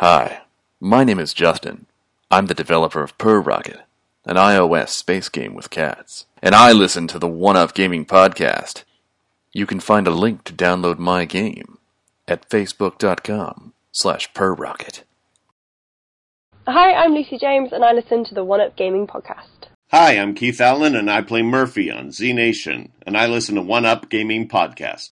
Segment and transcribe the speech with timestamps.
[0.00, 0.42] Hi,
[0.78, 1.86] my name is Justin.
[2.30, 3.80] I'm the developer of Per Rocket,
[4.26, 6.26] an iOS space game with cats.
[6.42, 8.84] And I listen to the One Up Gaming podcast.
[9.54, 11.78] You can find a link to download my game
[12.28, 15.04] at facebook.com slash perrocket.
[16.66, 19.68] Hi, I'm Lucy James, and I listen to the One Up Gaming podcast.
[19.92, 23.62] Hi, I'm Keith Allen, and I play Murphy on Z Nation, and I listen to
[23.62, 25.08] One Up Gaming Podcast.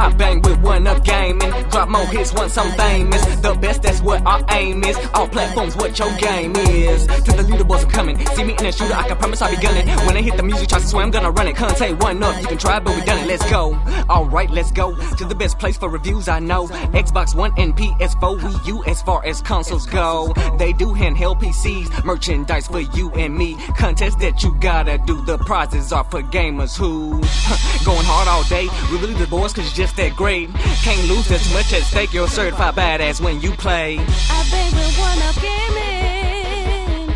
[0.00, 1.50] I bang with one up gaming.
[1.70, 3.22] Drop more hits once I'm famous.
[3.36, 4.96] The best, that's what our aim is.
[5.12, 7.06] All platforms, what your game is.
[7.06, 8.26] To the leaderboards, I'm coming.
[8.28, 9.86] See me in a shooter, I can promise I'll be gunning.
[10.06, 11.56] When I hit the music, try to swear I'm gonna run it.
[11.56, 13.26] Can't say one up, you can try, but we done it.
[13.26, 13.74] Let's go.
[14.08, 16.68] Alright, let's go to the best place for reviews I know.
[16.68, 20.32] Xbox One and PS4, Wii U as far as consoles go.
[20.58, 23.54] They do handheld PCs, merchandise for you and me.
[23.76, 25.22] Contest that you gotta do.
[25.26, 27.10] The prizes are for gamers who
[27.84, 28.66] going hard all day.
[28.90, 30.52] We really the boys cause just that great.
[30.82, 32.12] Can't lose, too much at stake.
[32.12, 33.98] You're certified badass when you play.
[33.98, 37.14] I bang with one up gaming.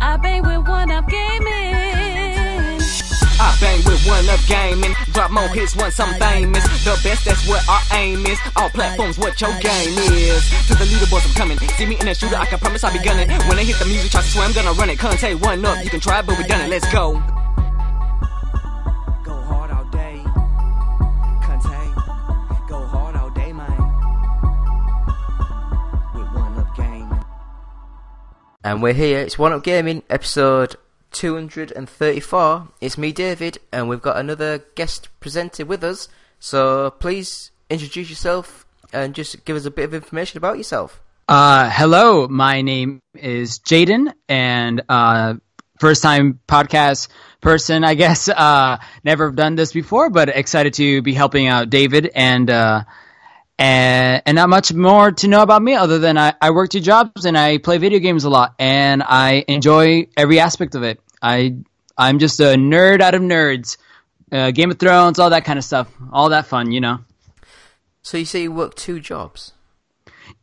[0.00, 2.80] I bang with one up gaming.
[3.40, 4.94] I bang with one up gaming.
[5.12, 6.64] Drop more hits once I'm famous.
[6.84, 8.38] The best, that's what our aim is.
[8.56, 10.48] All platforms, what your game is.
[10.66, 11.58] To the leaderboards, I'm coming.
[11.58, 13.28] See me in a shooter, I can promise I'll be gunning.
[13.48, 14.98] When I hit the music, to swear I'm gonna run it.
[14.98, 16.68] Can't say one up, you can try, but we done it.
[16.68, 16.88] Let's.
[16.92, 17.37] Go
[28.64, 29.20] And we're here.
[29.20, 30.74] It's One Up Gaming, episode
[31.12, 32.68] 234.
[32.80, 36.08] It's me, David, and we've got another guest presenter with us.
[36.40, 41.00] So please introduce yourself and just give us a bit of information about yourself.
[41.28, 45.34] Uh, hello, my name is Jaden, and uh,
[45.78, 47.08] first time podcast
[47.40, 48.28] person, I guess.
[48.38, 52.82] Uh, never done this before, but excited to be helping out David, and uh,
[53.58, 56.80] and and not much more to know about me other than I, I work two
[56.80, 61.00] jobs and I play video games a lot, and I enjoy every aspect of it.
[61.20, 61.56] I
[61.96, 63.76] I'm just a nerd out of nerds.
[64.30, 66.98] Uh, Game of Thrones, all that kind of stuff, all that fun, you know.
[68.02, 69.52] So you say you work two jobs.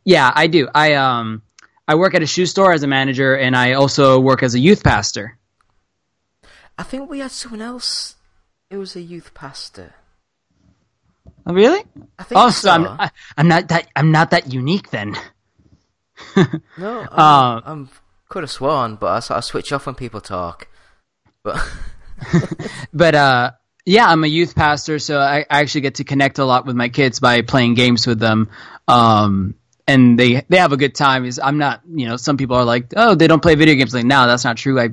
[0.04, 0.68] Yeah, I do.
[0.74, 1.44] I um
[1.88, 4.60] I work at a shoe store as a manager and I also work as a
[4.60, 5.38] youth pastor.
[6.78, 8.16] I think we had someone else
[8.70, 9.94] who was a youth pastor.
[11.46, 11.84] Oh, really?
[12.20, 12.62] I think Oh, so.
[12.68, 15.16] so I'm I, I'm not that I'm not that unique then.
[16.78, 17.90] No, I'm, Uh, I'm
[18.30, 20.68] could have sworn, but I sort of switch off when people talk.
[21.44, 21.62] But
[22.94, 23.52] But uh
[23.88, 26.76] yeah, I'm a youth pastor, so I, I actually get to connect a lot with
[26.76, 28.50] my kids by playing games with them.
[28.88, 29.56] Um
[29.88, 31.26] and they they have a good time.
[31.26, 33.94] Is I'm not, you know, some people are like, "Oh, they don't play video games."
[33.94, 34.80] Like, no, that's not true.
[34.80, 34.90] I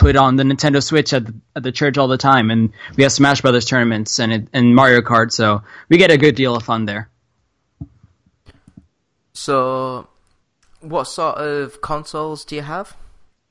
[0.00, 3.02] put on the Nintendo Switch at the, at the church all the time, and we
[3.04, 6.56] have Smash Brothers tournaments and it, and Mario Kart, so we get a good deal
[6.56, 7.10] of fun there.
[9.34, 10.08] so,
[10.80, 12.96] what sort of consoles do you have?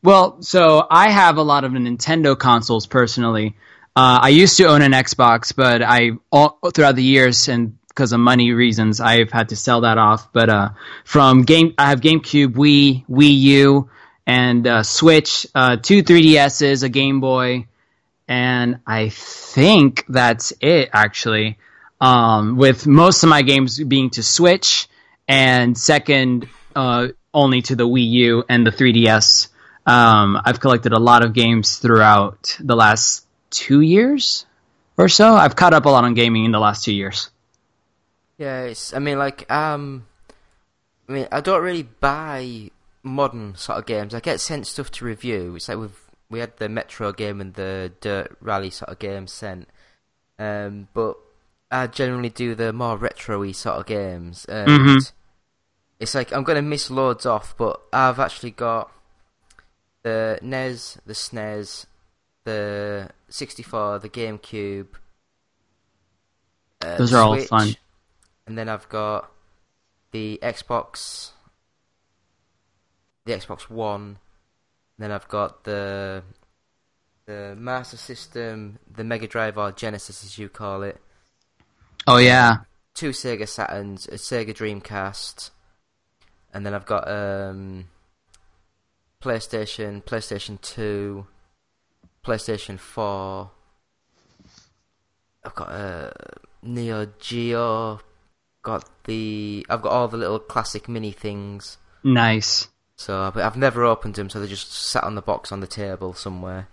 [0.01, 3.55] Well, so I have a lot of Nintendo consoles personally.
[3.95, 8.11] Uh, I used to own an Xbox, but I all, throughout the years and because
[8.13, 10.31] of money reasons, I've had to sell that off.
[10.31, 10.69] But uh,
[11.03, 13.89] from game, I have GameCube, Wii, Wii U,
[14.25, 17.68] and uh, Switch, uh, two 3DSs, a Game Boy,
[18.28, 21.57] and I think that's it actually.
[22.02, 24.88] Um, with most of my games being to Switch,
[25.30, 29.50] and second uh, only to the Wii U and the 3DS.
[29.85, 34.46] Um, I've collected a lot of games throughout the last two years
[34.97, 35.34] or so.
[35.34, 37.30] I've caught up a lot on gaming in the last two years.
[38.38, 38.94] Yeah, it's.
[38.94, 40.06] I mean, like, um,
[41.07, 42.72] I mean, I don't really buy
[43.09, 44.13] modern sort of games.
[44.13, 45.55] I get sent stuff to review.
[45.55, 45.99] It's like we've
[46.29, 49.67] we had the Metro game and the Dirt Rally sort of games sent.
[50.37, 51.17] Um, but
[51.71, 54.45] I generally do the more retro-y sort of games.
[54.45, 55.11] And Mhm.
[55.99, 58.91] It's like I'm gonna miss loads off, but I've actually got
[60.03, 61.88] the NES, the SNES,
[62.45, 64.88] the 64, the GameCube.
[66.81, 67.75] Uh, Those are all fun.
[68.47, 69.29] And then I've got
[70.12, 71.31] the Xbox,
[73.29, 74.17] the Xbox One.
[74.97, 76.23] Then I've got the
[77.25, 80.99] the Master System, the Mega Drive or Genesis as you call it.
[82.07, 82.57] Oh yeah,
[82.95, 85.51] Two Sega Saturns, a Sega Dreamcast,
[86.53, 87.85] and then I've got um,
[89.21, 91.27] PlayStation, PlayStation Two,
[92.25, 93.51] PlayStation Four.
[95.43, 96.13] I've got a
[96.63, 98.01] Neo Geo.
[98.61, 99.65] Got the.
[99.69, 101.77] I've got all the little classic mini things.
[102.03, 102.67] nice.
[103.00, 105.68] So, but I've never opened them, so they just sat on the box on the
[105.68, 106.68] table somewhere.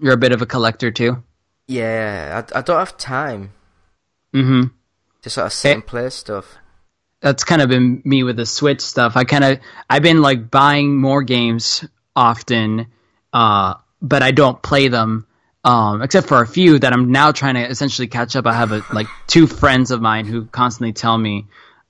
[0.00, 1.22] You're a bit of a collector too.
[1.68, 3.52] Yeah, I, I don't have time
[4.34, 4.68] Mm-hmm.
[5.22, 5.74] to sort of sit Eh.
[5.74, 6.56] and play stuff.
[7.20, 9.16] That's kind of been me with the Switch stuff.
[9.18, 9.58] I kind of
[9.90, 11.84] I've been like buying more games
[12.14, 12.86] often,
[13.34, 15.26] uh, but I don't play them.
[15.64, 18.46] Um, except for a few that I'm now trying to essentially catch up.
[18.46, 21.46] I have a, like two friends of mine who constantly tell me,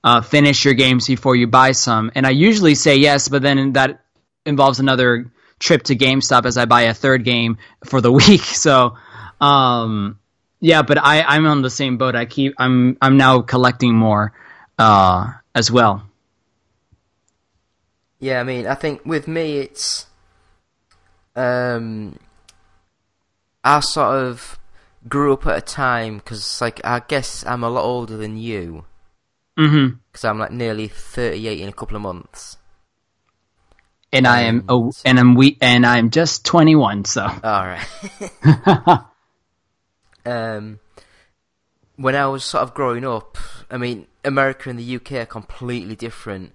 [0.07, 2.11] uh, finish your games before you buy some.
[2.15, 4.05] And I usually say yes, but then that
[4.45, 8.39] involves another trip to GameStop as I buy a third game for the week.
[8.39, 8.95] So,
[9.41, 10.17] um,
[10.61, 12.15] yeah, but I, I'm on the same boat.
[12.15, 14.31] I keep, I'm, I'm now collecting more,
[14.79, 16.07] uh, as well.
[18.19, 20.05] Yeah, I mean, I think with me, it's
[21.35, 22.17] um,
[23.61, 24.57] I sort of
[25.09, 28.85] grew up at a time because, like, I guess I'm a lot older than you
[29.57, 29.95] Mm-hmm.
[30.11, 32.57] because I'm like nearly 38 in a couple of months.
[34.13, 37.05] And I am, oh, and I'm we, and I'm just 21.
[37.05, 37.85] So, All right.
[40.25, 40.79] um,
[41.97, 43.37] when I was sort of growing up,
[43.69, 46.53] I mean, America and the UK are completely different.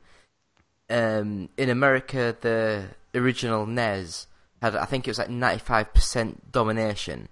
[0.88, 2.84] Um, in America, the
[3.14, 4.28] original NES
[4.62, 7.28] had, I think it was like 95% domination.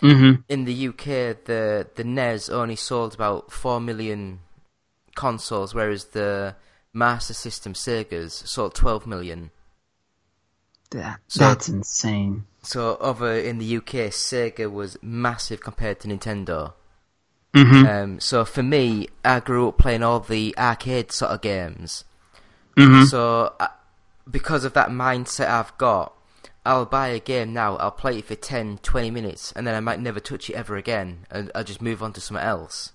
[0.00, 0.42] mm-hmm.
[0.48, 4.40] In the UK, the the NES only sold about four million
[5.14, 6.56] consoles, whereas the
[6.92, 9.50] Master System Sega's sold 12 million.
[10.90, 12.44] That, So- that's insane.
[12.62, 16.72] So over in the UK, Sega was massive compared to Nintendo.
[17.52, 17.86] Mm-hmm.
[17.86, 22.04] Um, so for me, I grew up playing all the arcade sort of games.
[22.76, 23.04] mm-hmm.
[23.04, 23.68] So uh,
[24.28, 26.14] because of that mindset I've got,
[26.64, 29.80] I'll buy a game now, I'll play it for 10, 20 minutes, and then I
[29.80, 32.93] might never touch it ever again, and I'll just move on to something else.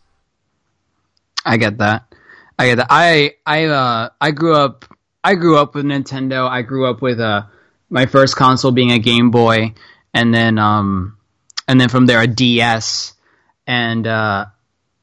[1.46, 2.14] I get that.
[2.58, 2.88] I get that.
[2.90, 4.86] I I uh I grew up
[5.24, 6.48] I grew up with Nintendo.
[6.48, 7.44] I grew up with uh
[7.90, 9.74] my first console being a Game Boy,
[10.14, 11.18] and then um
[11.68, 13.14] and then from there a DS,
[13.66, 14.46] and uh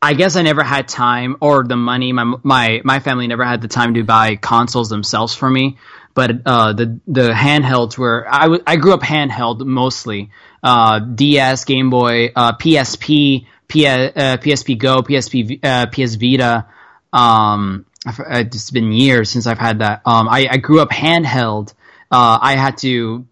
[0.02, 2.12] I guess I never had time or the money.
[2.12, 5.78] My my my family never had the time to buy consoles themselves for me.
[6.14, 10.30] But uh, the the handhelds were I w- I grew up handheld mostly.
[10.62, 16.66] Uh, DS, Game Boy, uh, PSP, P- uh, PSP Go, PSP, uh, PS Vita.
[17.12, 20.02] Um, f- it's been years since I've had that.
[20.04, 21.72] Um, I, I grew up handheld.
[22.10, 23.26] Uh, I had to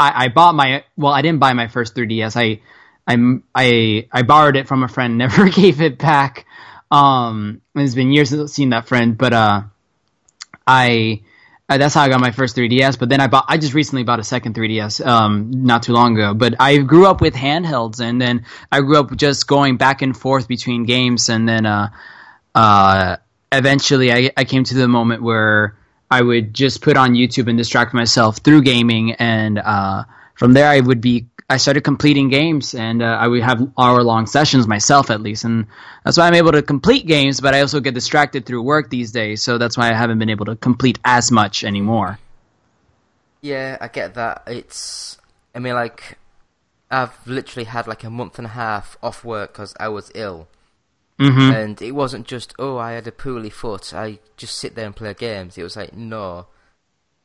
[0.00, 2.34] I, I bought my well, I didn't buy my first 3DS.
[2.34, 2.60] I
[3.06, 6.46] I I I borrowed it from a friend, never gave it back.
[6.90, 9.62] Um, it's been years since I've seen that friend, but uh,
[10.66, 11.20] I
[11.70, 12.98] uh, that's how I got my first 3DS.
[12.98, 16.14] But then I bought I just recently bought a second 3DS um not too long
[16.14, 16.34] ago.
[16.34, 20.16] But I grew up with handhelds, and then I grew up just going back and
[20.16, 21.90] forth between games, and then uh
[22.54, 23.16] uh
[23.52, 25.76] eventually I I came to the moment where
[26.10, 30.04] I would just put on YouTube and distract myself through gaming, and uh,
[30.40, 31.26] from there I would be.
[31.50, 35.66] I started completing games, and uh, I would have hour-long sessions myself, at least, and
[36.04, 37.40] that's why I'm able to complete games.
[37.40, 40.30] But I also get distracted through work these days, so that's why I haven't been
[40.30, 42.18] able to complete as much anymore.
[43.42, 44.44] Yeah, I get that.
[44.46, 45.18] It's,
[45.54, 46.18] I mean, like,
[46.90, 50.48] I've literally had like a month and a half off work because I was ill.
[51.18, 51.52] Mm-hmm.
[51.52, 54.96] And it wasn't just, oh, I had a poorly foot, I just sit there and
[54.96, 55.58] play games.
[55.58, 56.46] It was like, no.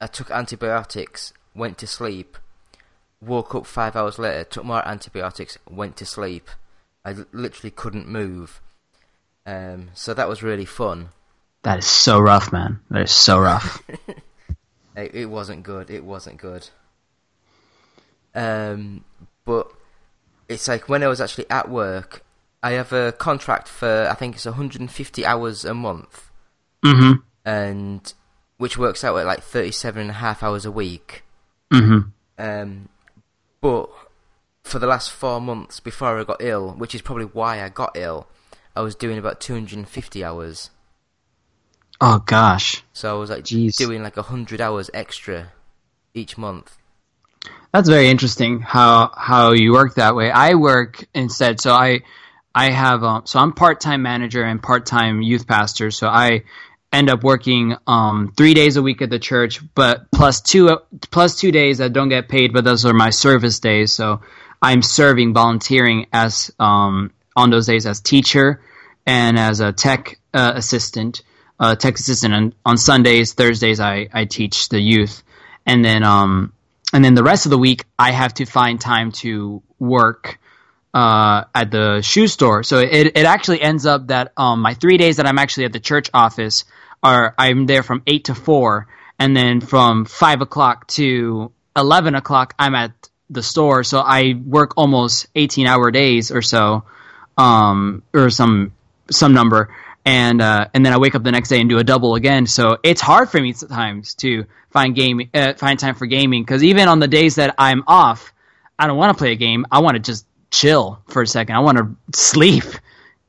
[0.02, 2.38] I took antibiotics, went to sleep,
[3.26, 6.50] woke up five hours later, took more antibiotics, went to sleep.
[7.04, 8.62] I literally couldn't move.
[9.46, 11.10] Um, so that was really fun.
[11.64, 12.80] That is so rough, man.
[12.90, 13.82] That is so rough.
[14.96, 15.90] It, it wasn't good.
[15.90, 16.70] It wasn't good.
[18.34, 19.04] Um,
[19.44, 19.72] but
[20.48, 22.24] it's like when I was actually at work,
[22.64, 26.32] I have a contract for I think it's 150 hours a month,
[26.84, 27.20] mm-hmm.
[27.46, 28.14] and
[28.58, 31.24] which works out at like 37 and a half hours a week.
[31.72, 32.10] Mm-hmm.
[32.38, 32.90] Um,
[33.66, 33.90] but
[34.64, 37.98] for the last four months before I got ill, which is probably why I got
[37.98, 38.28] ill,
[38.76, 40.70] I was doing about 250 hours.
[42.00, 42.84] Oh gosh.
[42.94, 43.76] So I was like Jeez.
[43.76, 45.52] doing like 100 hours extra
[46.14, 46.78] each month.
[47.74, 50.30] That's very interesting how how you work that way.
[50.30, 52.02] I work instead, so I
[52.54, 55.90] I have um, so I'm part time manager and part time youth pastor.
[55.90, 56.44] So I
[56.96, 60.80] end up working um, three days a week at the church, but plus two
[61.12, 63.94] plus two days that don't get paid, but those are my service days.
[63.94, 64.22] So
[64.62, 68.62] I'm serving, volunteering as um, on those days as teacher
[69.06, 71.22] and as a tech uh, assistant,
[71.60, 72.34] uh, tech assistant.
[72.34, 75.24] And on Sundays, Thursdays, I I teach the youth,
[75.66, 76.54] and then um
[76.94, 80.40] and then the rest of the week I have to find time to work
[80.94, 82.64] uh, at the shoe store.
[82.64, 85.74] So it it actually ends up that um, my three days that I'm actually at
[85.74, 86.64] the church office
[87.06, 88.88] I'm there from eight to four,
[89.20, 92.92] and then from five o'clock to eleven o'clock, I'm at
[93.30, 93.84] the store.
[93.84, 96.84] So I work almost eighteen hour days or so,
[97.38, 98.74] um, or some
[99.12, 99.74] some number,
[100.06, 102.48] and uh, and then I wake up the next day and do a double again.
[102.48, 106.64] So it's hard for me sometimes to find game uh, find time for gaming because
[106.64, 108.34] even on the days that I'm off,
[108.78, 109.66] I don't want to play a game.
[109.72, 111.56] I want to just chill for a second.
[111.56, 112.64] I want to sleep.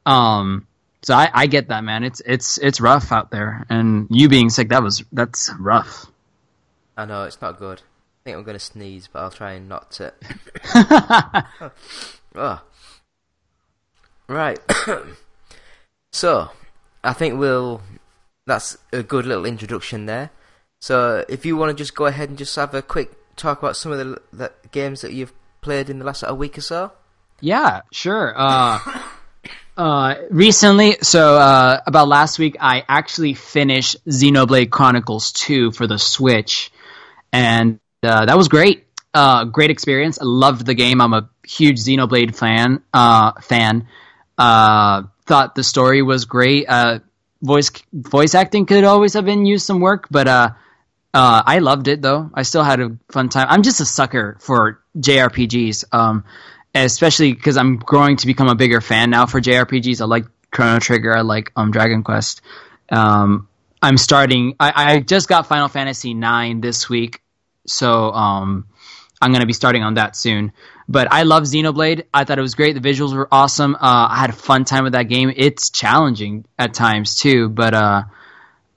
[0.06, 0.68] Um,
[1.06, 2.02] so I, I get that, man.
[2.02, 6.06] It's it's it's rough out there, and you being sick that was that's rough.
[6.96, 7.80] I know it's not good.
[7.80, 10.12] I think I'm gonna sneeze, but I'll try and not to.
[12.34, 12.60] oh.
[14.26, 14.58] Right.
[16.12, 16.50] so,
[17.04, 17.82] I think we'll.
[18.48, 20.30] That's a good little introduction there.
[20.80, 23.76] So, if you want to just go ahead and just have a quick talk about
[23.76, 26.90] some of the, the games that you've played in the last a week or so.
[27.40, 28.34] Yeah, sure.
[28.36, 28.80] Uh,
[29.76, 35.98] uh, recently, so uh, about last week, I actually finished Xenoblade Chronicles 2 for the
[35.98, 36.70] Switch,
[37.32, 38.86] and uh, that was great.
[39.12, 40.18] Uh, great experience.
[40.20, 41.00] I loved the game.
[41.00, 42.82] I'm a huge Xenoblade fan.
[42.92, 43.86] Uh, fan.
[44.38, 46.66] Thought the story was great.
[47.42, 50.26] Voice voice acting could always have been used some work, but
[51.12, 52.30] I loved it though.
[52.32, 53.46] I still had a fun time.
[53.50, 55.84] I'm just a sucker for JRPGs.
[55.92, 56.24] Um,
[56.84, 60.00] especially because I'm growing to become a bigger fan now for JRPGs.
[60.00, 61.16] I like Chrono Trigger.
[61.16, 62.40] I like um, Dragon Quest.
[62.90, 63.48] Um,
[63.82, 64.56] I'm starting.
[64.58, 67.20] I, I, just got Final Fantasy IX this week,
[67.66, 68.66] so um,
[69.20, 70.52] I'm going to be starting on that soon.
[70.88, 72.04] But I love Xenoblade.
[72.14, 72.80] I thought it was great.
[72.80, 73.74] The visuals were awesome.
[73.74, 75.32] Uh, I had a fun time with that game.
[75.36, 78.04] It's challenging at times too, but uh,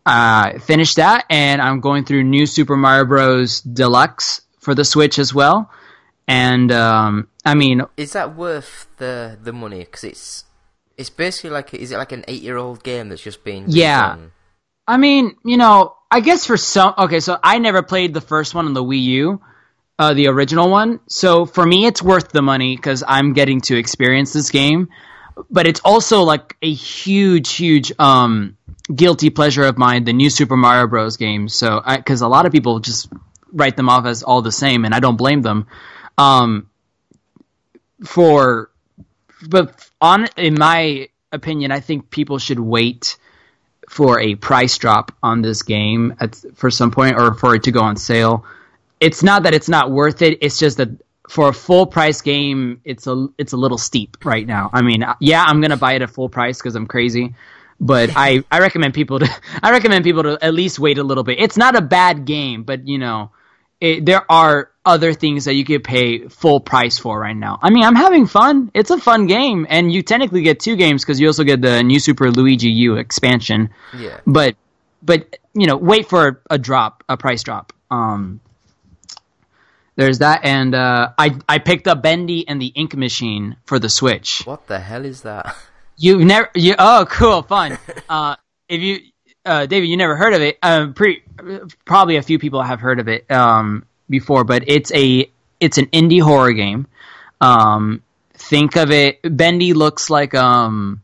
[0.06, 3.62] I finished that, and I'm going through New Super Mario Bros.
[3.62, 5.72] Deluxe for the Switch as well.
[6.28, 9.80] And um, I mean, Is that worth the the money?
[9.80, 10.46] Because it's
[10.98, 14.18] it's basically like is it like an eight year old game that's just been Yeah.
[14.88, 18.56] I mean, you know, I guess for some, okay, so I never played the first
[18.56, 19.42] one on the Wii U,
[20.00, 21.00] uh, the original one.
[21.08, 24.90] So for me, it's worth the money because I'm getting to experience this game.
[25.50, 28.58] But it's also like a huge, huge um,
[28.94, 31.18] guilty pleasure of mine, the new Super Mario Bros.
[31.18, 31.48] game.
[31.48, 33.08] So, because a lot of people just
[33.54, 35.68] write them off as all the same, and I don't blame them.
[36.18, 36.70] Um,
[38.06, 38.72] for,
[39.48, 43.18] but on, in my opinion, I think people should wait
[43.90, 47.72] for a price drop on this game at for some point or for it to
[47.72, 48.46] go on sale.
[49.00, 50.38] It's not that it's not worth it.
[50.42, 50.90] It's just that
[51.28, 54.70] for a full price game, it's a it's a little steep right now.
[54.74, 57.36] I mean, yeah, I'm gonna buy it at full price because I'm crazy,
[57.80, 59.30] but I I recommend people to
[59.64, 61.40] I recommend people to at least wait a little bit.
[61.40, 63.32] It's not a bad game, but you know,
[63.82, 67.60] it, there are other things that you could pay full price for right now.
[67.62, 68.72] I mean, I'm having fun.
[68.74, 71.84] It's a fun game, and you technically get two games because you also get the
[71.84, 73.70] new Super Luigi U expansion.
[73.96, 74.20] Yeah.
[74.26, 74.56] But
[75.02, 77.74] but you know, wait for a drop, a price drop.
[77.90, 78.42] Um,
[79.96, 83.90] there's that, and uh, I I picked up Bendy and the Ink Machine for the
[83.90, 84.42] Switch.
[84.46, 85.56] What the hell is that?
[85.98, 87.78] You've never, you oh cool, fun.
[88.10, 88.38] uh,
[88.70, 89.00] if you,
[89.46, 90.58] uh, David, you never heard of it.
[90.64, 91.24] Um, pre,
[91.84, 95.88] probably a few people have heard of it um, before, but it's a it's an
[95.88, 96.88] indie horror game.
[97.42, 98.02] Um,
[98.34, 99.20] think of it.
[99.24, 101.02] Bendy looks like um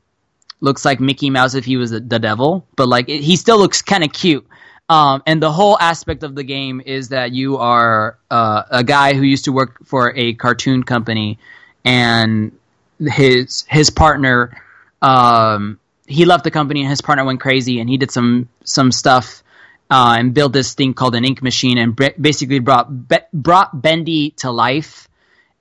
[0.62, 3.82] looks like Mickey Mouse if he was the, devil, but like it, he still looks
[3.82, 4.46] kind of cute.
[4.88, 9.14] Um, and the whole aspect of the game is that you are uh, a guy
[9.14, 11.40] who used to work for a cartoon company,
[11.84, 12.52] and
[13.00, 14.62] his his partner
[15.02, 18.92] um, he left the company and his partner went crazy and he did some some
[18.92, 19.44] stuff
[19.90, 24.32] uh, and built this thing called an ink machine and basically brought be- brought Bendy
[24.38, 25.08] to life.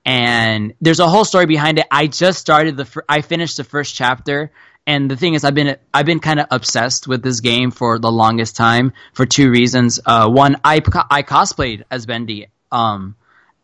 [0.03, 1.87] And there's a whole story behind it.
[1.89, 4.51] I just started the fir- I finished the first chapter.
[4.87, 7.97] And the thing is, I've been I've been kind of obsessed with this game for
[7.97, 9.99] the longest time for two reasons.
[10.05, 10.75] Uh, one, I
[11.09, 13.15] I cosplayed as Bendy um,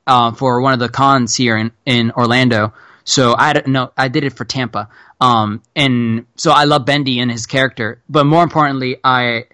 [0.08, 2.74] uh, for one of the cons here in, in Orlando.
[3.04, 3.92] So I don't know.
[3.98, 4.90] I did it for Tampa.
[5.20, 8.02] Um, and so I love Bendy and his character.
[8.10, 9.46] But more importantly, I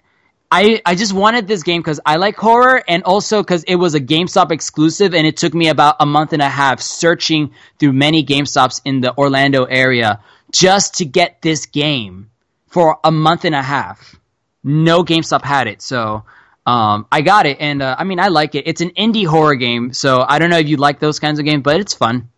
[0.50, 3.94] I I just wanted this game because I like horror, and also because it was
[3.94, 7.92] a GameStop exclusive, and it took me about a month and a half searching through
[7.92, 12.30] many GameStops in the Orlando area just to get this game
[12.68, 14.16] for a month and a half.
[14.64, 16.24] No GameStop had it, so
[16.66, 18.66] um, I got it, and uh, I mean I like it.
[18.66, 21.44] It's an indie horror game, so I don't know if you like those kinds of
[21.44, 22.30] games, but it's fun.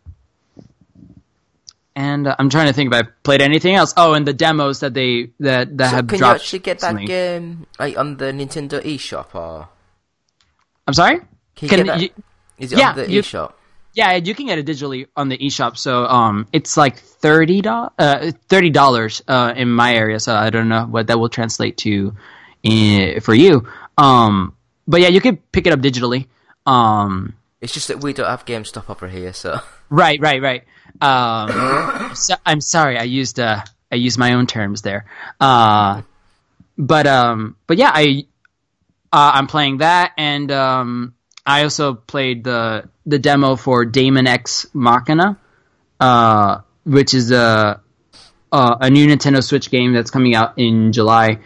[1.97, 3.93] And uh, I'm trying to think if I played anything else.
[3.97, 6.97] Oh, and the demos that they that that So have can you actually get that
[7.05, 9.69] game like on the Nintendo eShop or
[10.87, 11.19] I'm sorry.
[11.19, 11.27] can
[11.63, 12.01] you Can get that?
[12.01, 12.11] you-
[12.59, 13.53] Is it yeah, on the you- eShop?
[13.93, 15.77] Yeah, you can get it digitally on the eShop.
[15.77, 20.21] So um, it's like thirty dollars, uh, thirty dollars uh, in my area.
[20.21, 22.15] So I don't know what that will translate to
[22.63, 23.67] in, for you.
[23.99, 24.55] Um,
[24.87, 26.29] but yeah, you can pick it up digitally.
[26.67, 29.59] Um, It's just that we don't have GameStop over here, so
[29.91, 30.63] Right, right, right.
[31.01, 35.07] Um, so, I'm sorry, I used uh, I used my own terms there.
[35.41, 36.03] Uh,
[36.79, 38.27] but um, but yeah, I
[39.13, 44.67] uh, I'm playing that, and um, I also played the the demo for Daemon X
[44.73, 45.39] Machina,
[45.99, 47.81] uh, which is a
[48.53, 51.39] a new Nintendo Switch game that's coming out in July.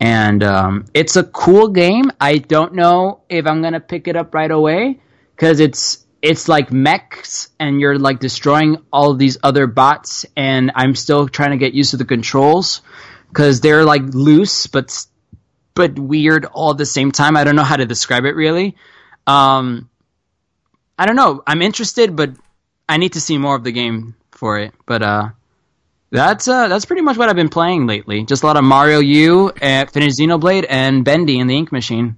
[0.00, 2.10] And um, it's a cool game.
[2.20, 5.00] I don't know if I'm gonna pick it up right away
[5.36, 10.94] because it's it's like mechs and you're like destroying all these other bots and i'm
[10.94, 12.80] still trying to get used to the controls
[13.28, 15.06] because they're like loose but
[15.74, 17.36] but weird all at the same time.
[17.36, 18.76] I don't know how to describe it really.
[19.26, 19.88] Um
[20.98, 21.42] i don't know.
[21.46, 22.30] I'm interested but
[22.88, 24.74] i need to see more of the game for it.
[24.86, 25.28] But uh
[26.10, 28.24] that's uh that's pretty much what i've been playing lately.
[28.24, 32.16] Just a lot of mario u uh, finished xenoblade and bendy in the ink machine.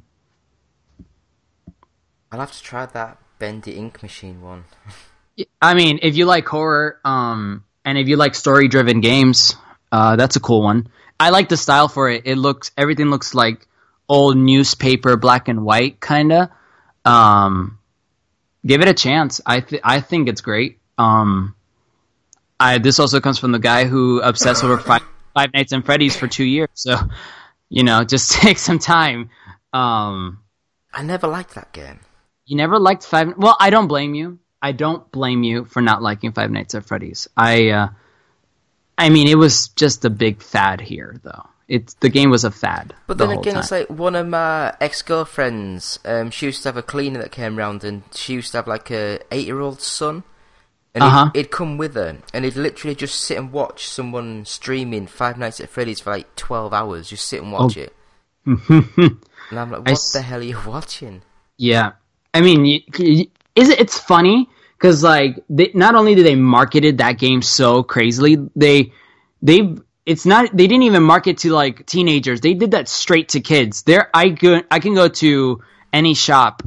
[2.32, 4.64] I'll have to try that Bendy Ink Machine one.
[5.60, 9.56] I mean, if you like horror, um, and if you like story-driven games,
[9.90, 10.88] uh, that's a cool one.
[11.18, 12.22] I like the style for it.
[12.24, 13.66] It looks everything looks like
[14.08, 16.50] old newspaper, black and white, kinda.
[17.04, 17.78] Um,
[18.66, 19.40] give it a chance.
[19.44, 20.78] I th- I think it's great.
[20.98, 21.54] Um,
[22.58, 25.02] I this also comes from the guy who obsessed over five,
[25.34, 26.68] Five Nights and Freddy's for two years.
[26.74, 26.96] So,
[27.68, 29.30] you know, just take some time.
[29.72, 30.38] Um,
[30.92, 32.00] I never liked that game.
[32.46, 33.34] You never liked Five.
[33.36, 34.38] Well, I don't blame you.
[34.62, 37.28] I don't blame you for not liking Five Nights at Freddy's.
[37.36, 37.88] I, uh,
[38.96, 41.46] I mean, it was just a big fad here, though.
[41.68, 42.94] It's the game was a fad.
[43.06, 43.62] But the then again, time.
[43.62, 45.98] it's like one of my ex girlfriends.
[46.04, 48.66] Um, she used to have a cleaner that came round, and she used to have
[48.66, 50.24] like a eight year old son,
[50.94, 51.30] and Uh-huh.
[51.32, 55.38] he'd, he'd come with her, and he'd literally just sit and watch someone streaming Five
[55.38, 57.08] Nights at Freddy's for like twelve hours.
[57.08, 57.80] Just sit and watch Oh.
[57.80, 57.96] it.
[58.46, 61.22] and I'm like, I what s- the hell are you watching?
[61.56, 61.92] Yeah,
[62.34, 63.80] I mean, y- y- is it?
[63.80, 68.92] It's funny because like they, not only did they marketed that game so crazily, they
[69.40, 72.40] they it's not they didn't even market to like teenagers.
[72.40, 73.82] They did that straight to kids.
[73.84, 76.62] There, I go I can go to any shop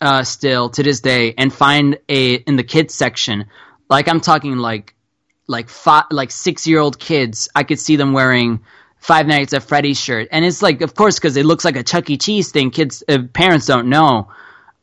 [0.00, 3.46] uh, still to this day and find a in the kids section.
[3.88, 4.94] Like I'm talking like
[5.46, 7.48] like five like six year old kids.
[7.54, 8.60] I could see them wearing
[8.98, 11.82] Five Nights at Freddy's shirt, and it's like of course because it looks like a
[11.82, 12.16] Chuck E.
[12.16, 12.70] Cheese thing.
[12.70, 14.28] Kids uh, parents don't know,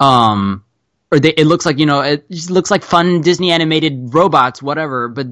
[0.02, 0.66] um,
[1.12, 4.62] or they, it looks like you know it just looks like fun Disney animated robots,
[4.62, 5.08] whatever.
[5.08, 5.28] But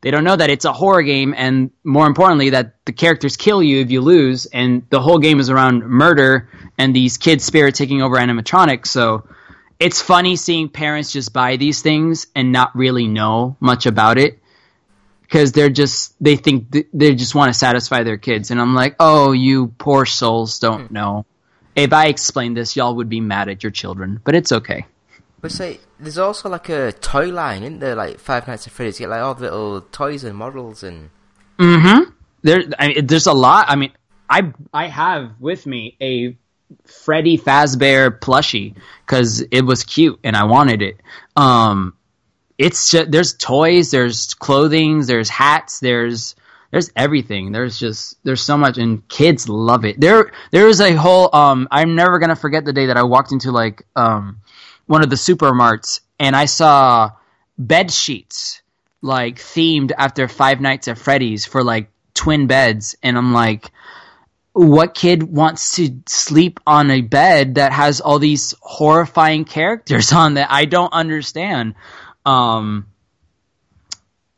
[0.00, 3.62] they don't know that it's a horror game, and more importantly, that the characters kill
[3.62, 6.48] you if you lose, and the whole game is around murder
[6.78, 8.86] and these kids' spirit taking over animatronics.
[8.86, 9.28] So
[9.78, 14.38] it's funny seeing parents just buy these things and not really know much about it
[15.22, 18.74] because they're just they think th- they just want to satisfy their kids and i'm
[18.74, 21.26] like oh you poor souls don't know
[21.76, 24.84] if i explained this y'all would be mad at your children but it's okay
[25.40, 27.94] But say, there's also like a toy line, isn't there?
[27.94, 31.10] Like Five Nights at Freddy's, you get like all the little toys and models and.
[31.58, 32.10] mm-hmm
[32.46, 33.92] there I mean, there's a lot i mean
[34.30, 36.36] i i have with me a
[36.84, 41.00] freddy fazbear plushie because it was cute and i wanted it
[41.36, 41.94] um
[42.58, 46.34] it's just there's toys there's clothing there's hats there's
[46.76, 47.52] there's everything.
[47.52, 49.98] There's just there's so much and kids love it.
[49.98, 53.32] There there is a whole um i'm never gonna forget the day that i walked
[53.32, 54.40] into like um
[54.84, 57.12] one of the supermarts and i saw
[57.56, 58.60] bed sheets
[59.00, 63.70] like themed after five nights at freddy's for like twin beds and i'm like
[64.52, 70.34] what kid wants to sleep on a bed that has all these horrifying characters on
[70.34, 71.74] that i don't understand?
[72.26, 72.88] Um,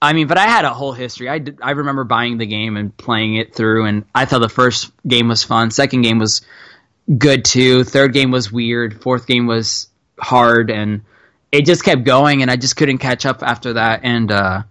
[0.01, 1.29] I mean, but I had a whole history.
[1.29, 4.49] I did, I remember buying the game and playing it through, and I thought the
[4.49, 5.71] first game was fun.
[5.71, 6.43] Second game was
[7.17, 7.85] good too.
[7.85, 9.03] Third game was weird.
[9.03, 9.89] Fourth game was
[10.21, 11.03] hard, and
[11.51, 14.01] it just kept going, and I just couldn't catch up after that.
[14.05, 14.63] And uh,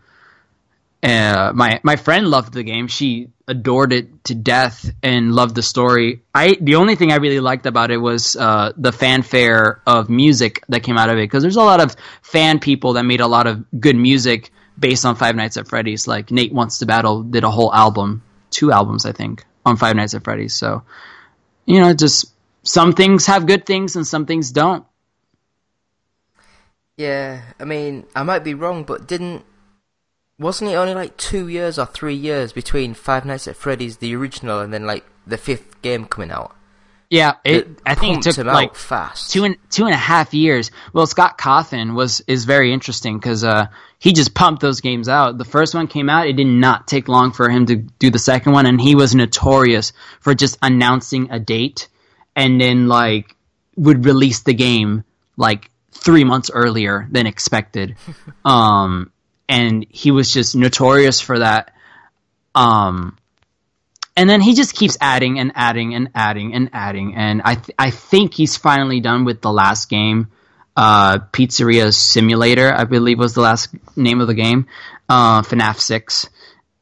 [1.03, 2.87] uh, my my friend loved the game.
[2.87, 6.21] She adored it to death and loved the story.
[6.33, 10.63] I the only thing I really liked about it was uh, the fanfare of music
[10.69, 13.27] that came out of it because there's a lot of fan people that made a
[13.27, 16.07] lot of good music based on Five Nights at Freddy's.
[16.07, 19.95] Like Nate Wants to Battle did a whole album, two albums I think, on Five
[19.95, 20.53] Nights at Freddy's.
[20.53, 20.83] So
[21.65, 24.85] you know, just some things have good things and some things don't.
[26.95, 29.45] Yeah, I mean, I might be wrong, but didn't.
[30.39, 34.15] Wasn't it only like two years or three years between Five Nights at Freddy's, the
[34.15, 36.55] original, and then like the fifth game coming out?
[37.09, 37.55] Yeah, it.
[37.55, 39.31] It I think it took like fast.
[39.31, 40.71] two and two and a half years.
[40.91, 43.67] Well, Scott Cawthon was is very interesting because uh,
[43.97, 45.37] he just pumped those games out.
[45.37, 48.19] The first one came out; it did not take long for him to do the
[48.19, 51.87] second one, and he was notorious for just announcing a date
[52.37, 53.35] and then like
[53.75, 55.03] would release the game
[55.35, 57.97] like three months earlier than expected.
[58.45, 59.11] um,
[59.49, 61.73] and he was just notorious for that.
[62.55, 63.17] Um,
[64.17, 67.15] and then he just keeps adding and adding and adding and adding.
[67.15, 70.31] And I th- I think he's finally done with the last game,
[70.75, 74.65] uh, Pizzeria Simulator, I believe was the last name of the game,
[75.07, 76.29] uh, FNAF Six.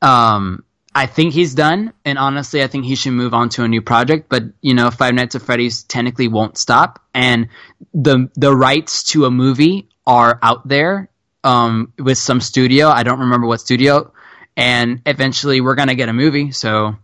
[0.01, 0.63] Um,
[0.95, 3.81] I think he's done, and honestly, I think he should move on to a new
[3.81, 4.29] project.
[4.29, 7.49] But you know, Five Nights at Freddy's technically won't stop, and
[7.93, 11.09] the the rights to a movie are out there
[11.43, 12.87] um, with some studio.
[12.87, 14.13] I don't remember what studio,
[14.55, 16.51] and eventually we're gonna get a movie.
[16.51, 16.95] So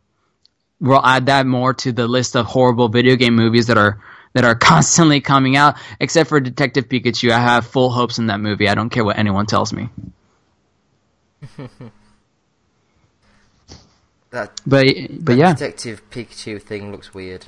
[0.82, 4.02] we'll add that more to the list of horrible video game movies that are
[4.34, 5.78] that are constantly coming out.
[6.00, 8.68] Except for Detective Pikachu, I have full hopes in that movie.
[8.68, 9.90] I don't care what anyone tells me.
[14.32, 17.46] That, But that but yeah, Detective Pikachu thing looks weird.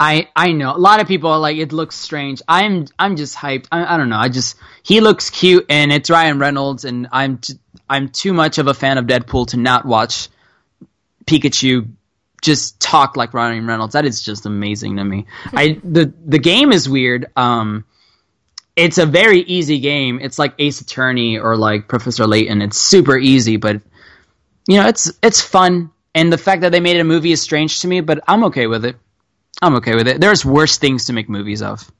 [0.00, 2.42] I I know a lot of people are like it looks strange.
[2.48, 3.68] I'm I'm just hyped.
[3.70, 4.18] I, I don't know.
[4.18, 7.54] I just he looks cute and it's Ryan Reynolds and I'm t-
[7.88, 10.28] I'm too much of a fan of Deadpool to not watch
[11.24, 11.88] Pikachu
[12.42, 13.94] just talk like Ryan Reynolds.
[13.94, 15.26] That is just amazing to me.
[15.46, 17.26] I the the game is weird.
[17.36, 17.84] Um
[18.74, 20.18] it's a very easy game.
[20.20, 22.62] It's like Ace Attorney or like Professor Layton.
[22.62, 23.80] It's super easy, but
[24.68, 25.90] you know, it's it's fun.
[26.14, 28.44] And the fact that they made it a movie is strange to me, but I'm
[28.44, 28.96] okay with it.
[29.62, 30.20] I'm okay with it.
[30.20, 31.90] There's worse things to make movies of.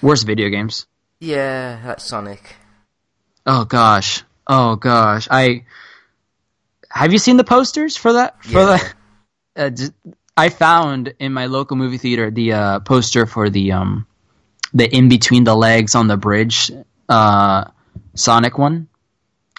[0.00, 0.86] Worse video games.
[1.20, 2.56] Yeah, that's Sonic.
[3.44, 4.22] Oh gosh.
[4.46, 5.28] Oh gosh.
[5.30, 5.64] I
[6.90, 8.42] have you seen the posters for that?
[8.44, 8.76] For Yeah.
[8.76, 8.92] the
[9.64, 9.90] uh, d-
[10.36, 14.06] I found in my local movie theater the uh, poster for the um
[14.72, 16.70] the in between the legs on the bridge
[17.08, 17.64] uh
[18.14, 18.88] Sonic one.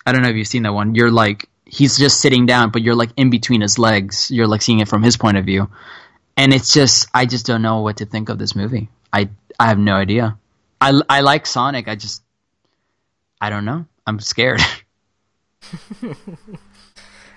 [0.06, 0.96] I don't know if you've seen that one.
[0.96, 4.32] You're like he's just sitting down, but you're like in between his legs.
[4.32, 5.70] You're like seeing it from his point of view.
[6.38, 8.90] And it's just I just don't know what to think of this movie.
[9.12, 10.38] I I have no idea.
[10.82, 11.88] I I like Sonic.
[11.88, 12.24] I just
[13.42, 13.86] I don't know.
[14.08, 14.62] I'm scared.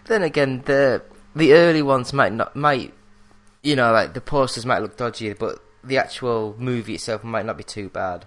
[0.06, 1.02] Then again, the
[1.34, 2.92] the early ones might not might
[3.62, 7.56] you know like the posters might look dodgy, but the actual movie itself might not
[7.56, 8.26] be too bad.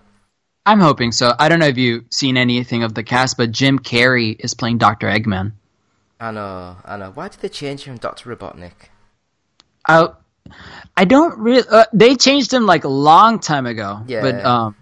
[0.66, 1.34] I'm hoping so.
[1.38, 4.80] I don't know if you've seen anything of the cast, but Jim Carrey is playing
[4.80, 5.08] Dr.
[5.08, 5.54] Eggman.
[6.20, 7.12] I know, I know.
[7.12, 8.90] Why did they change him, Doctor Robotnik?
[9.88, 10.10] I,
[10.98, 11.68] I don't really.
[11.70, 14.02] Uh, they changed him like a long time ago.
[14.08, 14.22] Yeah.
[14.22, 14.76] But um,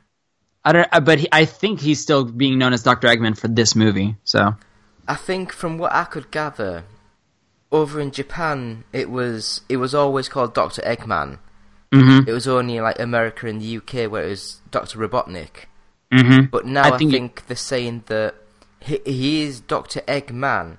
[0.64, 1.06] I don't.
[1.06, 3.10] But he, I think he's still being known as Dr.
[3.10, 4.16] Eggman for this movie.
[4.24, 4.56] So
[5.08, 6.86] I think from what I could gather,
[7.72, 11.40] over in Japan, it was it was always called Doctor Eggman.
[11.92, 12.28] Mhm.
[12.28, 15.66] It was only like America and the UK where it was Doctor Robotnik.
[16.12, 16.50] Mhm.
[16.52, 18.36] But now I I think think, it- they're saying that
[18.80, 20.78] he, he is Doctor Eggman,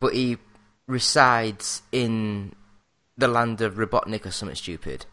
[0.00, 0.38] but he
[0.86, 2.52] resides in
[3.16, 5.06] the land of Robotnik or something stupid.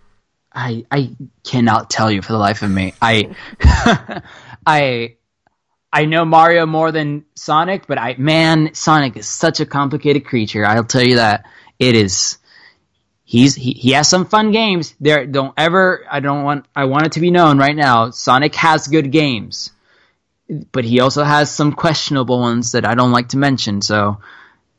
[0.54, 2.94] I I cannot tell you for the life of me.
[3.02, 3.36] I
[4.66, 5.16] I
[5.96, 10.66] I know Mario more than Sonic, but I man, Sonic is such a complicated creature.
[10.66, 11.46] I'll tell you that
[11.80, 12.38] it is.
[13.24, 14.94] He's he, he has some fun games.
[15.00, 18.10] There don't ever I don't want I want it to be known right now.
[18.10, 19.72] Sonic has good games,
[20.74, 23.82] but he also has some questionable ones that I don't like to mention.
[23.82, 24.20] So,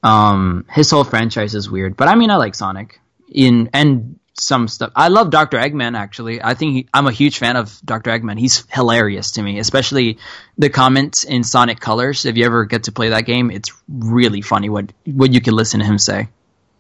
[0.03, 1.97] um, his whole franchise is weird.
[1.97, 3.01] But I mean, I like Sonic
[3.33, 4.92] in and some stuff.
[4.94, 5.96] I love Doctor Eggman.
[5.96, 8.38] Actually, I think he, I'm a huge fan of Doctor Eggman.
[8.38, 10.18] He's hilarious to me, especially
[10.59, 12.25] the comments in Sonic Colors.
[12.25, 15.55] If you ever get to play that game, it's really funny what what you can
[15.55, 16.29] listen to him say.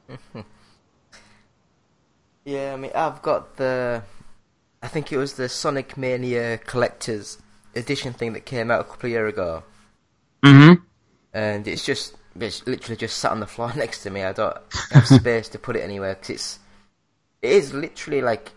[2.46, 4.02] Yeah, I mean, I've got the.
[4.80, 7.38] I think it was the Sonic Mania Collector's
[7.74, 9.64] Edition thing that came out a couple of years ago.
[10.44, 10.82] Mm-hmm.
[11.34, 12.14] And it's just.
[12.38, 14.22] It's literally just sat on the floor next to me.
[14.22, 14.56] I don't
[14.92, 16.58] have space to put it anywhere because it's.
[17.46, 18.52] It is literally like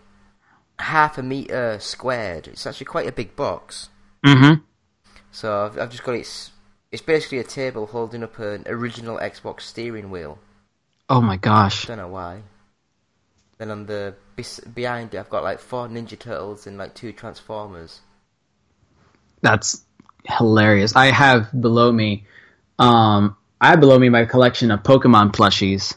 [0.78, 2.48] half a meter squared.
[2.48, 3.88] It's actually quite a big box.
[4.26, 4.62] Mm-hmm.
[5.30, 6.50] So I've, I've just got it.
[6.92, 10.38] It's basically a table holding up an original Xbox steering wheel.
[11.08, 11.86] Oh my gosh.
[11.86, 12.42] Don't know why.
[13.58, 14.14] Then on the
[14.74, 18.00] behind it, I've got like four Ninja Turtles and like two Transformers.
[19.42, 19.84] That's
[20.24, 20.96] hilarious.
[20.96, 22.24] I have below me,
[22.78, 25.96] um, I have below me my collection of Pokemon plushies,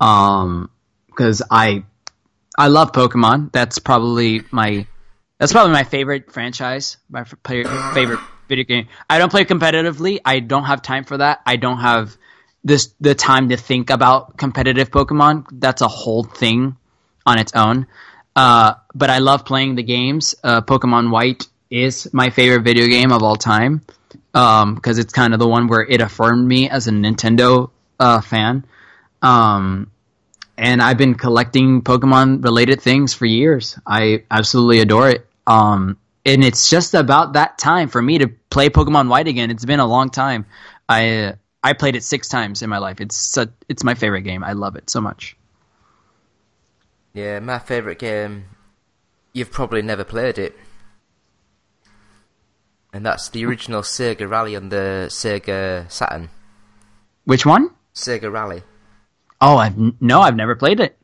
[0.00, 0.70] um,
[1.06, 1.84] because I,
[2.60, 3.52] I love Pokemon.
[3.52, 4.86] That's probably my,
[5.38, 8.20] that's probably my favorite franchise, my favorite
[8.50, 8.88] video game.
[9.08, 10.18] I don't play competitively.
[10.26, 11.40] I don't have time for that.
[11.46, 12.14] I don't have
[12.62, 15.46] this the time to think about competitive Pokemon.
[15.50, 16.76] That's a whole thing
[17.24, 17.86] on its own.
[18.36, 20.34] Uh, but I love playing the games.
[20.44, 23.80] Uh, Pokemon White is my favorite video game of all time
[24.32, 28.66] because it's kind of the one where it affirmed me as a Nintendo uh, fan.
[29.22, 29.89] Um,
[30.60, 33.78] and I've been collecting Pokemon related things for years.
[33.86, 35.26] I absolutely adore it.
[35.46, 35.96] Um,
[36.26, 39.50] and it's just about that time for me to play Pokemon White again.
[39.50, 40.44] It's been a long time.
[40.86, 43.00] I I played it six times in my life.
[43.00, 44.44] It's such, it's my favorite game.
[44.44, 45.34] I love it so much.
[47.14, 48.44] Yeah, my favourite game.
[49.32, 50.54] You've probably never played it.
[52.92, 56.28] And that's the original Sega Rally on the Sega Saturn.
[57.24, 57.70] Which one?
[57.94, 58.62] Sega Rally.
[59.40, 60.96] Oh, I've no, I've never played it.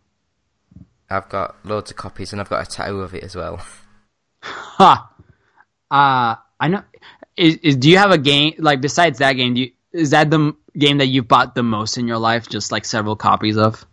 [1.09, 3.65] I've got loads of copies and I've got a tattoo of it as well.
[4.43, 5.11] Ha.
[5.91, 6.83] Uh, I know.
[7.37, 9.55] Is, is do you have a game like besides that game?
[9.55, 12.49] Do you, is that the m- game that you've bought the most in your life?
[12.49, 13.85] Just like several copies of.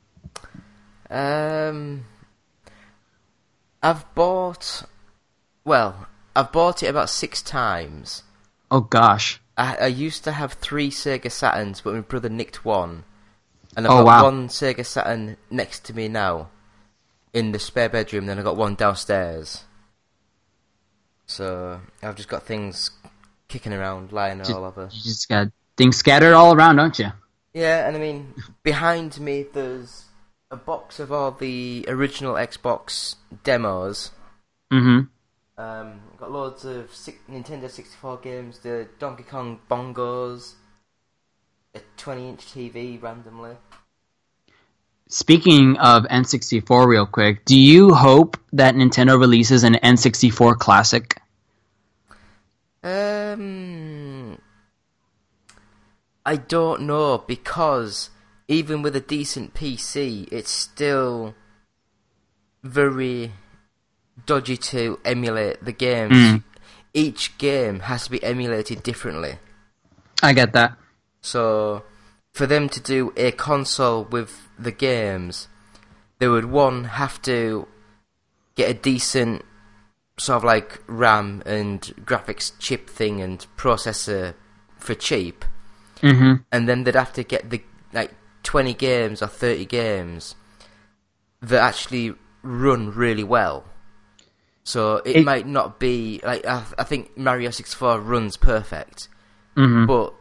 [1.10, 2.06] Um,
[3.82, 4.84] I've bought.
[5.64, 8.24] Well, I've bought it about six times.
[8.70, 9.40] Oh gosh.
[9.58, 13.06] I, I used to have three Sega Saturns, but my brother nicked one,
[13.76, 14.24] and I've Oh, got wow.
[14.26, 16.50] one Sega Saturn next to me now,
[17.34, 18.26] in the spare bedroom.
[18.26, 19.64] Then I've got one downstairs.
[21.26, 22.92] So I've just got things
[23.48, 24.90] kicking around, lying all over.
[24.92, 27.12] You just got things scattered all around, don't you?
[27.54, 28.34] Yeah, and I mean,
[28.64, 30.06] behind me there's
[30.52, 34.12] a box of all the original Xbox demos.
[34.72, 35.62] Mm-hmm.
[35.62, 36.90] Um, got loads of
[37.30, 40.54] Nintendo 64 games, the Donkey Kong bongos,
[41.76, 43.56] a 20-inch TV randomly.
[45.10, 51.20] Speaking of N64, real quick, do you hope that Nintendo releases an N64 Classic?
[52.84, 54.38] Um,
[56.26, 58.10] I don't know because
[58.48, 61.34] even with a decent PC, it's still
[62.62, 63.32] very
[64.26, 66.14] dodgy to emulate the games.
[66.14, 66.44] Mm.
[66.94, 69.38] Each game has to be emulated differently.
[70.22, 70.78] I get that.
[71.24, 71.84] So,
[72.34, 75.48] for them to do a console with the games,
[76.20, 77.68] they would one have to
[78.56, 79.44] get a decent
[80.20, 84.36] sort of like RAM and graphics chip thing and processor
[84.78, 85.44] for cheap,
[86.02, 86.44] Mm-hmm.
[86.52, 88.12] and then they'd have to get the like
[88.44, 90.36] twenty games or thirty games
[91.42, 93.64] that actually run really well.
[94.66, 99.08] So it, It- might not be like I, I think Mario sixty four runs perfect,
[99.56, 99.86] Mm-hmm.
[99.86, 100.14] but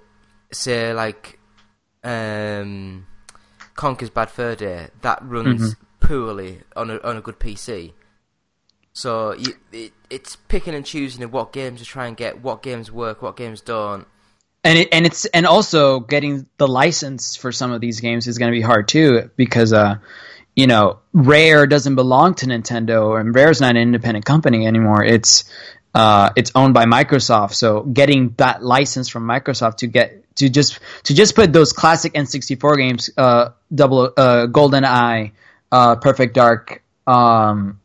[0.52, 1.38] say like
[2.04, 3.06] um,
[3.74, 7.92] Conker's Bad Fur Day that runs poorly on a on a good PC.
[8.92, 12.62] So you, it, it's picking and choosing of what games to try and get, what
[12.62, 14.06] games work, what games don't.
[14.64, 18.38] and it, and it's and also getting the license for some of these games is
[18.38, 19.96] going to be hard too because uh
[20.54, 25.44] you know Rare doesn't belong to Nintendo and Rare's not an independent company anymore it's
[25.94, 30.78] uh it's owned by Microsoft so getting that license from Microsoft to get to just
[31.04, 35.32] to just put those classic N64 games uh double uh Golden Eye
[35.70, 37.80] uh Perfect Dark um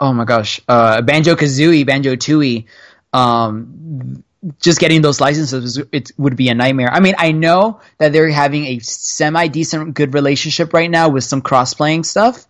[0.00, 2.66] oh my gosh uh Banjo Kazooie Banjo Tooie
[3.12, 4.24] um
[4.60, 6.88] just getting those licenses it would be a nightmare.
[6.92, 11.24] I mean, I know that they're having a semi decent good relationship right now with
[11.24, 12.46] some cross playing stuff,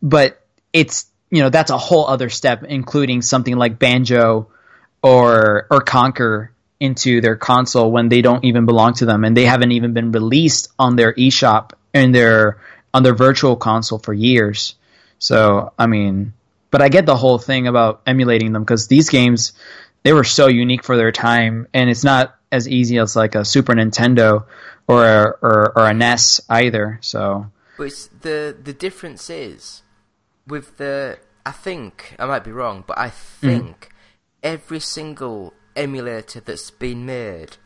[0.00, 0.40] but
[0.72, 4.48] it's you know that's a whole other step, including something like Banjo
[5.02, 6.50] or or Conker
[6.82, 10.10] into their console when they don't even belong to them and they haven't even been
[10.10, 12.58] released on their eShop and their
[12.92, 14.74] on their virtual console for years.
[15.20, 16.32] So I mean,
[16.72, 19.52] but I get the whole thing about emulating them because these games
[20.02, 23.44] they were so unique for their time, and it's not as easy as like a
[23.44, 24.46] Super Nintendo
[24.88, 26.98] or a, or, or a NES either.
[27.00, 27.46] So
[27.78, 29.82] But it's the the difference is
[30.48, 31.18] with the.
[31.46, 33.48] I think I might be wrong, but I mm-hmm.
[33.48, 33.88] think
[34.42, 37.56] every single emulator that's been made,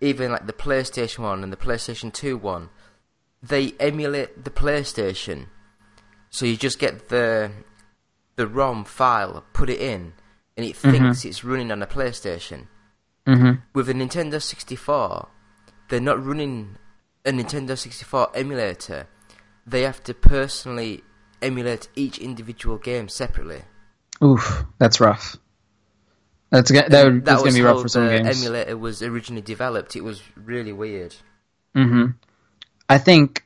[0.00, 2.70] even like the PlayStation One and the PlayStation Two one,
[3.42, 5.46] they emulate the PlayStation.
[6.30, 7.50] So you just get the
[8.36, 10.12] the ROM file, put it in,
[10.56, 12.66] and it thinks it's running on a PlayStation.
[13.26, 13.62] Mhm.
[13.74, 15.28] With a Nintendo 64,
[15.88, 16.76] they're not running
[17.24, 19.08] a Nintendo 64 emulator.
[19.66, 21.02] They have to personally
[21.42, 23.62] emulate each individual game separately.
[24.22, 25.36] oof, that's rough.
[26.56, 28.42] That's ga- that, would- that's was gonna be rough for some the games.
[28.42, 29.94] emulator It was originally developed.
[29.94, 31.14] It was really weird.
[31.74, 32.06] hmm
[32.88, 33.44] I think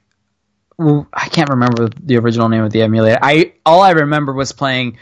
[0.79, 3.19] well, I can't remember the original name of the emulator.
[3.21, 4.99] I all I remember was playing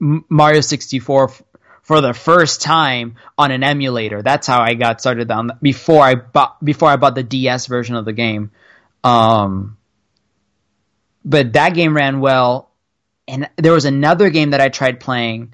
[0.00, 1.42] Mario 64 f-
[1.82, 4.22] for the first time on an emulator.
[4.22, 7.94] That's how I got started on before I bought before I bought the DS version
[7.94, 8.50] of the game.
[9.04, 9.76] Um,
[11.24, 12.70] but that game ran well,
[13.28, 15.52] and there was another game that I tried playing,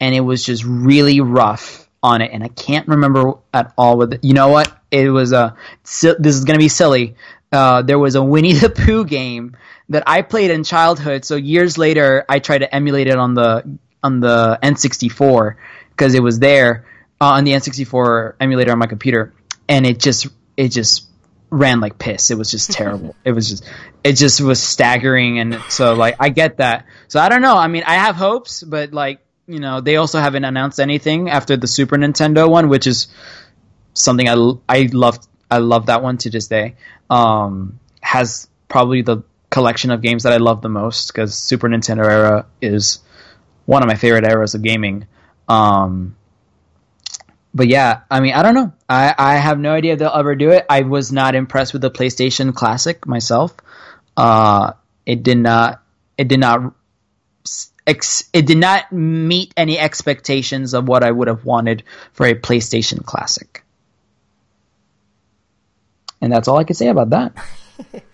[0.00, 4.14] and it was just really rough on it, and I can't remember at all with
[4.14, 4.24] it.
[4.24, 4.74] You know what?
[4.90, 5.56] It was a
[6.02, 7.16] this is gonna be silly.
[7.52, 9.56] Uh, there was a Winnie the Pooh game
[9.90, 11.24] that I played in childhood.
[11.24, 15.56] So years later, I tried to emulate it on the on the N64
[15.90, 16.86] because it was there
[17.20, 19.34] uh, on the N64 emulator on my computer,
[19.68, 21.06] and it just it just
[21.50, 22.30] ran like piss.
[22.30, 23.14] It was just terrible.
[23.24, 23.64] it was just
[24.02, 26.86] it just was staggering, and so like I get that.
[27.08, 27.56] So I don't know.
[27.56, 31.56] I mean, I have hopes, but like you know, they also haven't announced anything after
[31.56, 33.08] the Super Nintendo one, which is
[33.94, 34.36] something I
[34.68, 35.18] I love.
[35.50, 36.76] I love that one to this day.
[37.10, 42.04] Um, has probably the collection of games that I love the most because Super Nintendo
[42.04, 43.00] era is
[43.66, 45.08] one of my favorite eras of gaming.
[45.48, 46.16] Um,
[47.52, 48.72] but yeah, I mean, I don't know.
[48.88, 50.64] I, I have no idea if they'll ever do it.
[50.70, 53.56] I was not impressed with the PlayStation Classic myself.
[54.16, 55.82] Uh, it did not.
[56.16, 56.74] It did not.
[57.90, 62.34] Ex, it did not meet any expectations of what I would have wanted for a
[62.34, 63.62] PlayStation Classic.
[66.20, 67.32] And that's all I can say about that.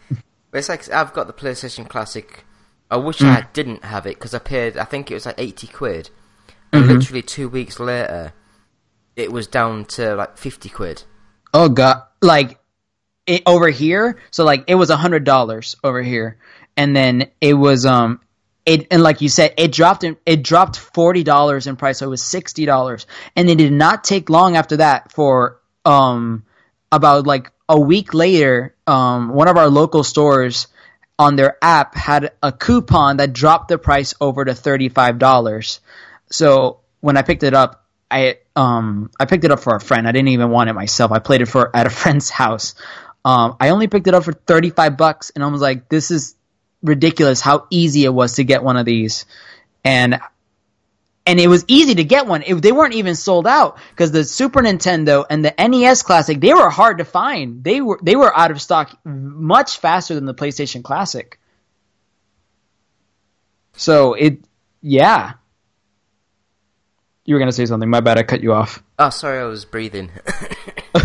[0.53, 2.45] It's like I've got the PlayStation Classic.
[2.91, 3.27] I wish Mm.
[3.27, 4.79] I didn't have it because I paid.
[4.79, 6.09] I think it was like eighty quid,
[6.73, 6.93] and Mm-hmm.
[6.95, 8.33] literally two weeks later,
[9.17, 11.03] it was down to like fifty quid.
[11.53, 12.59] Oh god, like
[13.27, 14.17] it, over here.
[14.31, 16.39] So like it was a hundred dollars over here,
[16.75, 18.21] and then it was um
[18.67, 21.99] it and like you said, it dropped in, it dropped forty dollars in price.
[21.99, 26.45] So it was sixty dollars, and it did not take long after that for um
[26.91, 30.67] about like a week later, um one of our local stores
[31.19, 35.81] on their app had a coupon that dropped the price over to thirty five dollars.
[36.31, 40.09] So when I picked it up, I um I picked it up for a friend.
[40.09, 41.13] I didn't even want it myself.
[41.13, 42.75] I played it for at a friend's house.
[43.25, 46.11] Um, I only picked it up for thirty five bucks, and I was like, "This
[46.11, 46.35] is
[46.83, 47.41] ridiculous!
[47.41, 49.27] How easy it was to get one of these."
[49.85, 50.21] And
[51.27, 52.43] and it was easy to get one.
[52.47, 56.55] It, they weren't even sold out because the Super Nintendo and the NES Classic they
[56.55, 57.65] were hard to find.
[57.65, 61.39] They were they were out of stock much faster than the PlayStation Classic.
[63.77, 64.39] So it,
[64.81, 65.35] yeah.
[67.25, 67.91] You were gonna say something.
[67.91, 68.19] My bad.
[68.19, 68.83] I cut you off.
[68.99, 70.13] Oh, sorry, I was breathing.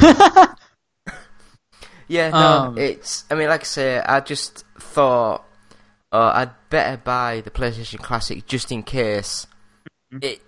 [2.08, 3.26] yeah, no, Um, it's.
[3.32, 5.44] I mean, like I say, I just thought
[6.12, 9.48] uh, I'd better buy the PlayStation Classic just in case
[10.14, 10.24] Mm-hmm.
[10.24, 10.42] it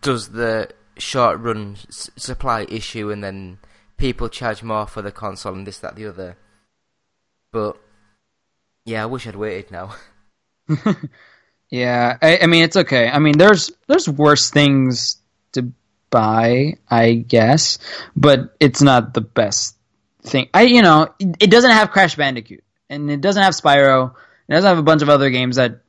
[0.00, 3.58] does the short run s- supply issue, and then
[3.98, 6.36] people charge more for the console and this, that, the other.
[7.52, 7.76] But
[8.84, 9.94] yeah, I wish I'd waited now.
[11.70, 13.08] Yeah, I, I mean it's okay.
[13.08, 15.16] I mean there's there's worse things
[15.52, 15.72] to
[16.10, 17.78] buy, I guess,
[18.14, 19.76] but it's not the best
[20.22, 20.48] thing.
[20.54, 24.14] I you know it, it doesn't have Crash Bandicoot and it doesn't have Spyro.
[24.48, 25.80] It doesn't have a bunch of other games that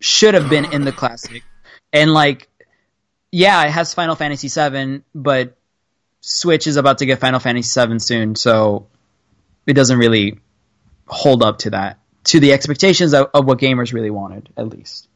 [0.00, 1.44] should have been in the classic.
[1.92, 2.48] And like,
[3.32, 5.56] yeah, it has Final Fantasy VII, but
[6.20, 8.86] Switch is about to get Final Fantasy VII soon, so
[9.66, 10.40] it doesn't really
[11.06, 15.08] hold up to that to the expectations of, of what gamers really wanted, at least.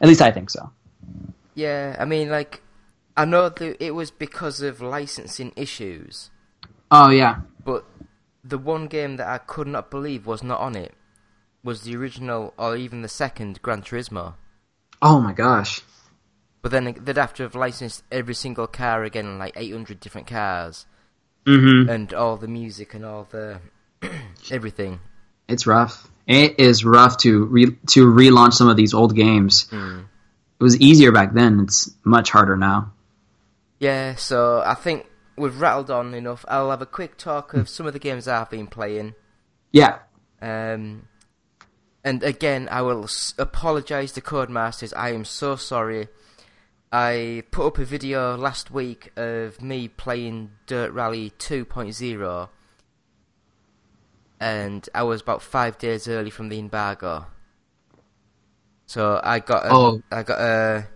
[0.00, 0.70] At least I think so.
[1.54, 2.62] Yeah, I mean, like,
[3.16, 6.30] I know that it was because of licensing issues,
[6.90, 7.40] Oh yeah.
[7.64, 7.84] but
[8.42, 10.94] the one game that I could not believe was not on it
[11.64, 14.34] was the original, or even the second Gran Turismo.
[15.02, 15.80] Oh my gosh.
[16.62, 20.86] But then they'd have to have licensed every single car again, like 800 different cars,
[21.46, 21.90] Mm-hmm.
[21.90, 23.60] and all the music and all the
[24.50, 25.00] everything.
[25.48, 26.08] It's rough.
[26.26, 29.68] It is rough to re- to relaunch some of these old games.
[29.70, 31.60] It was easier back then.
[31.60, 32.92] It's much harder now.
[33.78, 35.04] Yeah, so I think
[35.36, 36.46] we've rattled on enough.
[36.48, 39.14] I'll have a quick talk of some of the games I've been playing.
[39.70, 39.98] Yeah.
[40.40, 41.08] Um,
[42.04, 44.92] and again, I will s- apologise to Codemasters.
[44.96, 46.08] I am so sorry.
[46.92, 52.48] I put up a video last week of me playing Dirt Rally 2.0,
[54.40, 57.26] and I was about five days early from the embargo.
[58.86, 60.02] So I got a, Oh.
[60.12, 60.86] I got a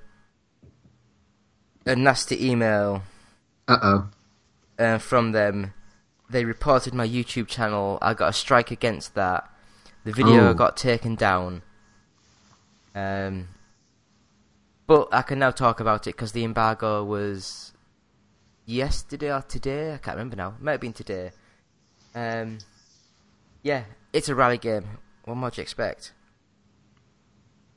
[1.87, 3.03] a nasty email
[3.67, 4.09] Uh oh.
[4.79, 5.73] uh, from them.
[6.31, 7.99] They reported my YouTube channel.
[8.03, 9.51] I got a strike against that.
[10.09, 10.55] The video Oh.
[10.55, 11.61] got taken down.
[12.95, 13.49] Um,
[14.87, 17.75] but I can now talk about it because the embargo was
[18.65, 19.93] yesterday or today.
[19.93, 20.55] I can't remember now.
[20.57, 21.33] It might have been today.
[22.15, 22.57] Um,
[23.63, 23.85] yeah,
[24.15, 24.87] it's a rally game.
[25.27, 26.15] What more do you expect?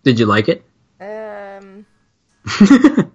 [0.04, 0.64] Did you like it?
[1.02, 1.86] Um,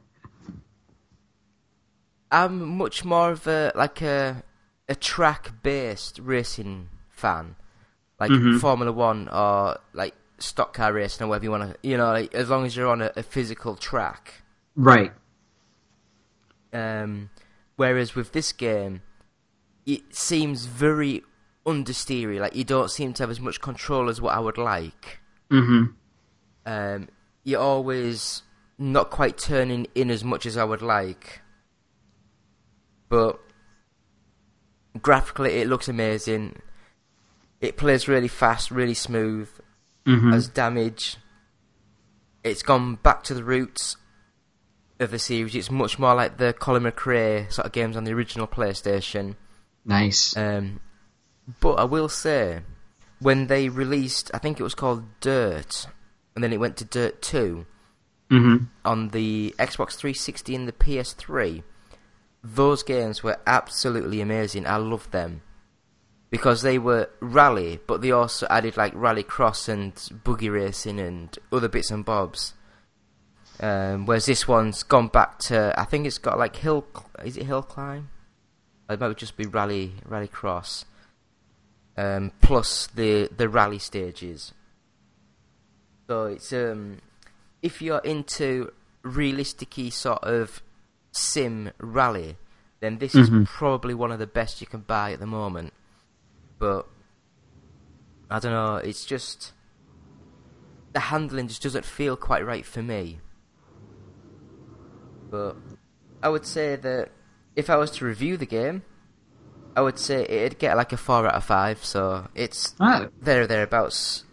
[2.31, 4.43] I'm much more of a like a
[4.91, 7.57] a track based racing fan,
[8.21, 8.61] like Mhm.
[8.61, 11.89] Formula One or like stock car racing or whatever you want to.
[11.89, 14.43] You know, like, as long as you're on a, a physical track.
[14.75, 15.13] Right.
[16.73, 17.31] Um,
[17.77, 19.03] whereas with this game,
[19.87, 21.23] it seems very
[21.65, 22.39] understeery.
[22.41, 25.21] Like you don't seem to have as much control as what I would like.
[25.51, 25.85] hmm
[26.67, 27.09] Um,
[27.45, 28.43] you're always
[28.79, 31.41] not quite turning in as much as I would like,
[33.09, 33.41] but
[35.01, 36.61] graphically it looks amazing.
[37.67, 39.49] It plays really fast, really smooth,
[40.05, 41.17] hmm has damage.
[42.45, 43.97] It's gone back to the roots
[45.01, 45.55] of the series.
[45.55, 49.35] It's much more like the Colin McRae sort of games on the original PlayStation.
[49.85, 50.37] Nice.
[50.37, 50.81] Um,
[51.61, 52.61] but I will say,
[53.19, 55.89] when they released, I think it was called Dirt,
[56.35, 57.67] and then it went to Dirt 2
[58.31, 61.63] hmm on the Xbox 360 and the PS3,
[62.43, 64.67] those games were absolutely amazing.
[64.67, 65.43] I loved them.
[66.29, 69.93] Because they were rally, but they also added like rally cross and
[70.25, 72.53] buggy racing and other bits and bobs.
[73.61, 76.85] Um, whereas this one's gone back to, I think it's got like hill,
[77.25, 78.11] is it hill climb?
[78.91, 80.85] It might just be rally, rally cross.
[81.97, 84.53] Um, plus the the rally stages.
[86.09, 86.99] So it's um,
[87.63, 88.73] if you're into
[89.03, 90.63] realistic sort of
[91.13, 92.37] sim rally,
[92.81, 93.43] then this Mhm.
[93.43, 95.73] is probably one of the best you can buy at the moment.
[96.59, 96.87] But
[98.31, 99.53] I don't know, it's just
[100.93, 103.21] the handling just doesn't feel quite right for me.
[105.31, 105.57] But
[106.23, 107.11] I would say that
[107.55, 108.83] if I was to review the game,
[109.77, 111.85] I would say it'd get like a four out of five.
[111.85, 114.25] So it's Ah, there or thereabouts.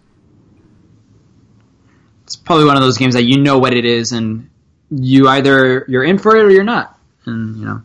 [2.23, 4.49] it's probably one of those games that you know what it is, and
[4.89, 6.97] you either you're in for it or you're not.
[7.25, 7.81] And you know,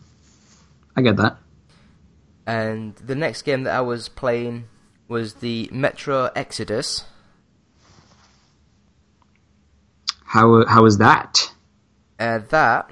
[0.95, 1.37] I get that.
[2.49, 4.67] And the next game that I was playing
[5.07, 7.03] was the Metro Exodus.
[10.23, 11.53] How how was that?
[12.19, 12.89] Uh, that.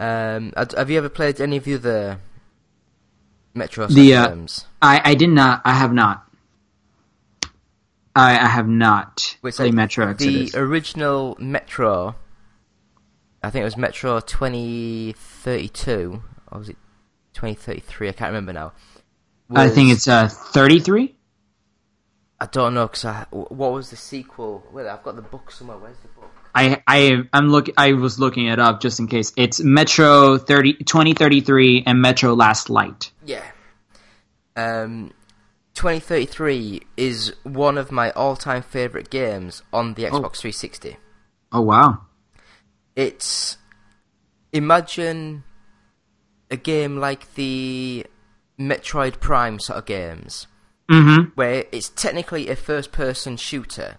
[0.00, 2.18] Um, have you ever played any of the other
[3.54, 4.66] Metro The, uh, games?
[4.82, 5.62] I I did not.
[5.64, 6.28] I have not.
[8.16, 10.50] I I have not Which, played like, Metro Exodus.
[10.50, 12.16] The original Metro,
[13.44, 16.76] I think it was Metro 2032, or was it
[17.36, 18.08] 2033?
[18.08, 18.72] I can't remember now.
[19.54, 21.14] I think it's uh 33.
[22.38, 24.64] I don't know, because I, what was the sequel?
[24.72, 25.78] Wait, I've got the book somewhere.
[25.78, 26.30] Where's the book?
[26.54, 29.32] I I I'm look I was looking it up just in case.
[29.36, 33.10] It's Metro 30 2033 and Metro Last Light.
[33.24, 33.44] Yeah.
[34.56, 35.12] Um,
[35.74, 40.96] 2033 is one of my all-time favorite games on the Xbox 360.
[41.52, 42.06] Oh wow.
[42.96, 43.58] It's
[44.54, 45.44] imagine
[46.50, 48.06] a game like the
[48.58, 50.46] Metroid Prime sort of games,
[50.90, 51.32] Mhm.
[51.34, 53.98] where it's technically a first-person shooter,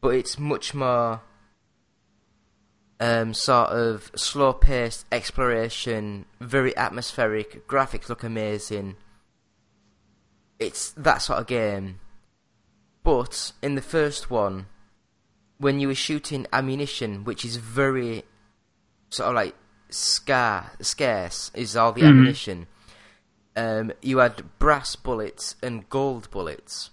[0.00, 1.22] but it's much more
[2.98, 7.68] um, sort of slow-paced exploration, very atmospheric.
[7.68, 8.96] Graphics look amazing.
[10.58, 12.00] It's that sort of game.
[13.02, 14.66] But in the first one,
[15.58, 18.24] when you were shooting ammunition, which is very
[19.10, 19.54] sort of like
[19.88, 22.08] scar scarce, is all the Mhm.
[22.08, 22.66] ammunition.
[23.56, 26.90] Um, you had brass bullets and gold bullets.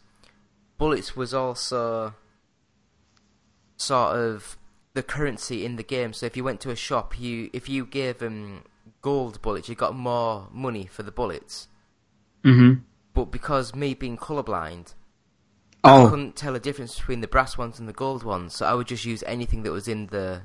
[0.78, 2.14] Bullets was also
[3.78, 4.58] sort of
[4.94, 6.14] the currency in the game.
[6.14, 8.64] So if you went to a shop, you if you gave them
[9.02, 11.68] gold bullets, you got more money for the bullets.
[12.44, 12.84] Mhm.
[13.14, 14.94] But because me being colorblind,
[15.84, 16.10] I Oh.
[16.10, 18.88] couldn't tell a difference between the brass ones and the gold ones, so I would
[18.88, 20.44] just use anything that was in the.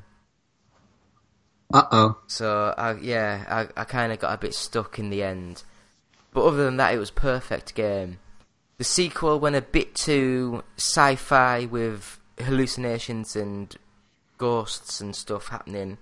[1.73, 2.19] Uh oh.
[2.27, 5.65] So I, yeah, I, I kind of got a bit stuck in the end.
[6.33, 8.19] But other than that, it was perfect game.
[8.79, 13.75] The sequel went a bit too sci-fi with hallucinations and
[14.39, 15.99] ghosts and stuff happening.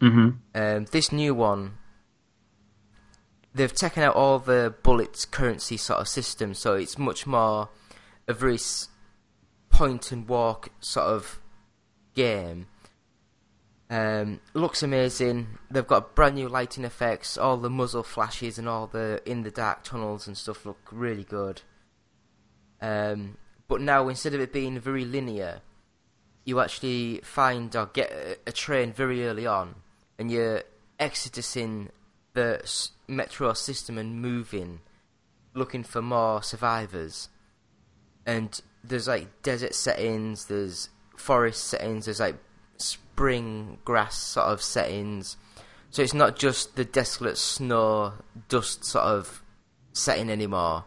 [0.00, 0.38] Mhm.
[0.54, 1.78] Um, this new one,
[3.54, 7.68] they've taken out all the bullets currency sort of system, so it's much more
[8.26, 8.58] a very
[9.70, 11.40] point and walk sort of
[12.14, 12.66] game.
[13.90, 15.58] Um, looks amazing.
[15.70, 17.38] They've got brand new lighting effects.
[17.38, 21.24] All the muzzle flashes and all the in the dark tunnels and stuff look really
[21.24, 21.62] good.
[22.80, 25.62] Um, but now instead of it being very linear,
[26.44, 29.74] you actually find or get a, train very early on,
[30.18, 30.62] and you're
[30.98, 31.90] exodusing
[32.34, 32.60] the
[33.06, 34.80] metro system and moving,
[35.54, 37.28] looking for more survivors.
[38.24, 42.36] And there's like desert settings, there's forest settings, there's like
[42.78, 45.36] spring grass sort of settings.
[45.90, 48.14] So it's not just the desolate snow
[48.48, 49.42] dust sort of
[49.92, 50.84] setting anymore.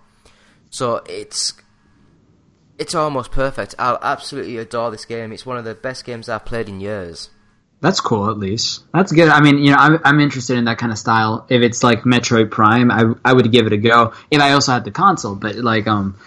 [0.70, 1.54] So it's
[2.78, 3.76] it's almost perfect.
[3.78, 5.32] I'll absolutely adore this game.
[5.32, 7.30] It's one of the best games I've played in years.
[7.82, 8.30] That's cool.
[8.30, 9.30] At least that's good.
[9.30, 11.46] I mean, you know, I'm I'm interested in that kind of style.
[11.50, 14.14] If it's like Metroid Prime, I I would give it a go.
[14.30, 16.18] If I also had the console, but like um,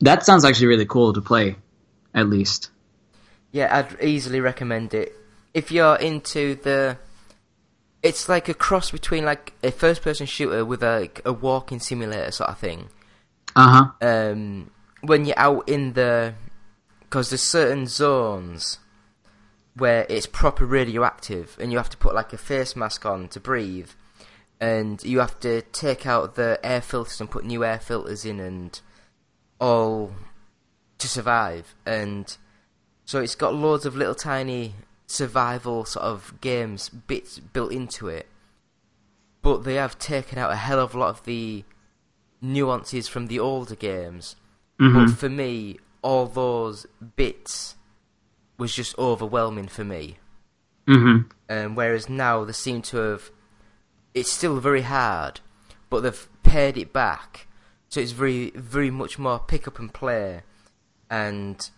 [0.00, 1.56] that sounds actually really cool to play.
[2.14, 2.70] at least.
[3.56, 5.16] Yeah, I'd easily recommend it.
[5.54, 6.98] If you're into the.
[8.02, 12.30] It's like a cross between like a first person shooter with a, a walking simulator
[12.32, 12.90] sort of thing.
[13.56, 14.06] Uh huh.
[14.06, 16.34] Um, when you're out in the.
[17.00, 18.78] Because there's certain zones
[19.74, 23.40] where it's proper radioactive and you have to put like a face mask on to
[23.40, 23.90] breathe
[24.60, 28.38] and you have to take out the air filters and put new air filters in
[28.40, 28.80] and
[29.60, 30.12] all
[30.98, 32.36] to survive and
[33.06, 34.74] so it's got loads of little tiny
[35.06, 38.28] survival sort of games bits built into it
[39.40, 41.64] but they have taken out a hell of a lot of the
[42.42, 44.36] nuances from the older games
[44.80, 45.06] Mhm.
[45.06, 46.86] but for me all those
[47.16, 47.76] bits
[48.58, 50.18] was just overwhelming for me
[50.86, 51.30] Mhm.
[51.48, 53.30] um, whereas now they seem to have
[54.14, 55.40] it's still very hard
[55.90, 57.46] but they've pared it back
[57.88, 60.42] so it's very very much more pick up and play
[61.08, 61.70] and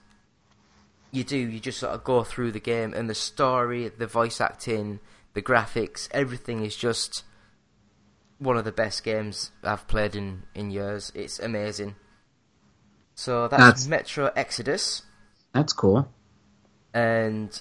[1.11, 4.41] you do you just sort of go through the game and the story the voice
[4.41, 5.01] acting
[5.35, 7.25] the graphics everything is just
[8.39, 11.97] one of the best games I've played in in years it's amazing
[13.15, 15.03] so that's, That's- Metro Exodus
[15.53, 16.09] That's cool.
[16.95, 17.61] and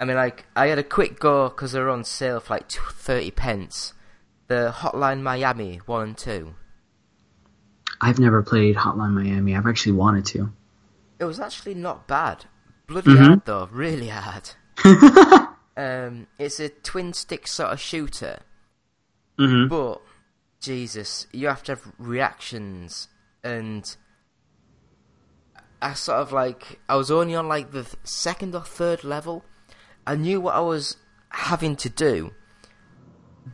[0.00, 3.30] I mean, like, I had a quick go because they're on sale for like thirty
[3.30, 3.92] pence.
[4.48, 6.56] The Hotline Miami one and two.
[8.00, 9.54] I've never played Hotline Miami.
[9.54, 10.52] I've actually wanted to.
[11.20, 12.46] It was actually not bad.
[12.86, 13.26] Bloody Mhm.
[13.26, 14.50] hard though, really hard.
[15.76, 18.40] um, it's a twin stick sort of shooter,
[19.38, 20.00] hmm but
[20.60, 23.08] Jesus, you have to have reactions
[23.42, 23.96] and.
[25.84, 29.44] I sort of like I was only on like the second or third level.
[30.06, 30.96] I knew what I was
[31.30, 32.34] having to do,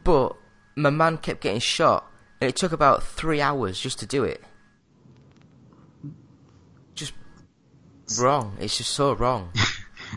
[0.05, 0.37] but
[0.77, 2.05] my man kept getting shot,
[2.41, 4.43] and it took about three hours just to do it.
[8.19, 8.57] Wrong.
[8.61, 9.53] It's just so wrong.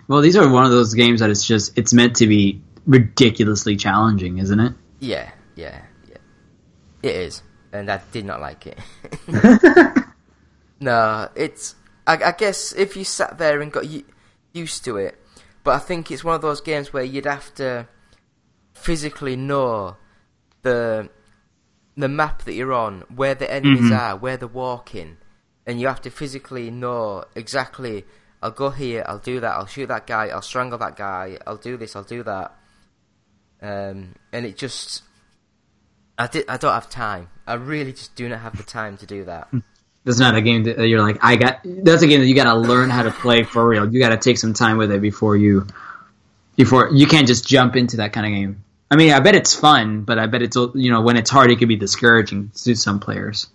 [0.08, 3.76] Well, these are one of those games that it's just it's meant to be ridiculously
[3.76, 4.74] challenging, isn't it?
[5.02, 6.16] yeah, yeah, yeah.
[7.04, 8.80] It is, and I did not like it.
[10.80, 11.76] no, it's.
[12.08, 14.06] I, I guess if you sat there and got u-
[14.54, 15.20] used to it,
[15.66, 17.88] but I think it's one of those games where you'd have to
[18.74, 19.98] physically know
[20.62, 21.10] the
[21.98, 24.00] the map that you're on, where the enemies Mhm.
[24.00, 25.18] are, where they're walking,
[25.66, 28.06] and you have to physically know exactly.
[28.42, 29.04] I'll go here.
[29.08, 29.52] I'll do that.
[29.52, 30.28] I'll shoot that guy.
[30.28, 31.38] I'll strangle that guy.
[31.46, 31.96] I'll do this.
[31.96, 32.56] I'll do that.
[33.62, 35.04] Um, and it just,
[36.18, 36.46] I did.
[36.50, 37.30] I don't have time.
[37.46, 39.50] I really just do not have the time to do that.
[40.04, 41.60] That's not a game that you're like I got.
[41.64, 43.92] That's a game that you got to learn how to play for real.
[43.92, 45.68] You got to take some time with it before you,
[46.56, 48.64] before you can't just jump into that kind of game.
[48.90, 51.52] I mean, I bet it's fun, but I bet it's you know when it's hard,
[51.52, 53.48] it can be discouraging to some players.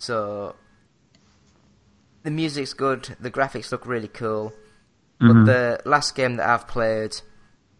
[0.00, 0.56] So
[2.22, 3.16] the music's good.
[3.20, 4.52] The graphics look really cool.
[5.20, 5.28] Mhm.
[5.28, 7.20] But the last game that I've played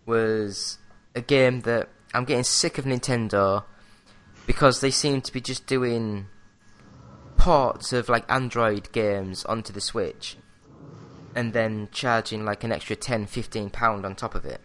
[0.04, 0.78] was
[1.14, 3.64] a game that I'm getting sick of Nintendo
[4.46, 6.26] because they seem to be just doing
[7.38, 10.36] ports of like Android games onto the Switch
[11.34, 14.60] and then charging like an extra 10 15 pound on top of it.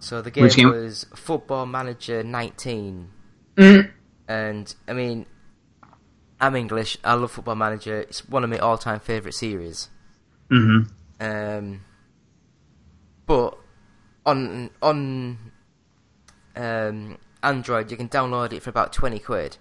[0.00, 0.70] So the game, game?
[0.70, 3.10] was Football Manager 19
[4.28, 5.26] and I mean
[6.40, 6.98] I'm English.
[7.04, 8.00] I love Football Manager.
[8.00, 9.88] It's one of my all-time favorite series.
[10.50, 10.80] hmm
[11.20, 11.80] Um,
[13.26, 13.56] but
[14.26, 15.38] on on
[16.56, 19.56] um, Android, you can download it for about twenty quid.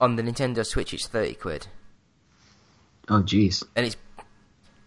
[0.00, 1.68] On the Nintendo Switch, it's thirty quid,
[3.08, 3.64] Oh, jeez.
[3.74, 3.96] and it's.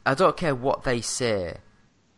[0.06, 1.58] I don't care what they say.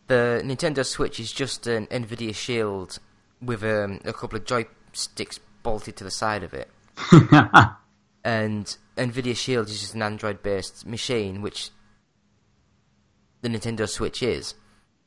[0.08, 3.00] The Nintendo Switch is just an Nvidia Shield
[3.42, 6.70] with um, a couple of joysticks bolted to the side of it.
[8.24, 11.70] and Nvidia Shield is just an Android-based machine, which
[13.42, 14.54] the Nintendo Switch is.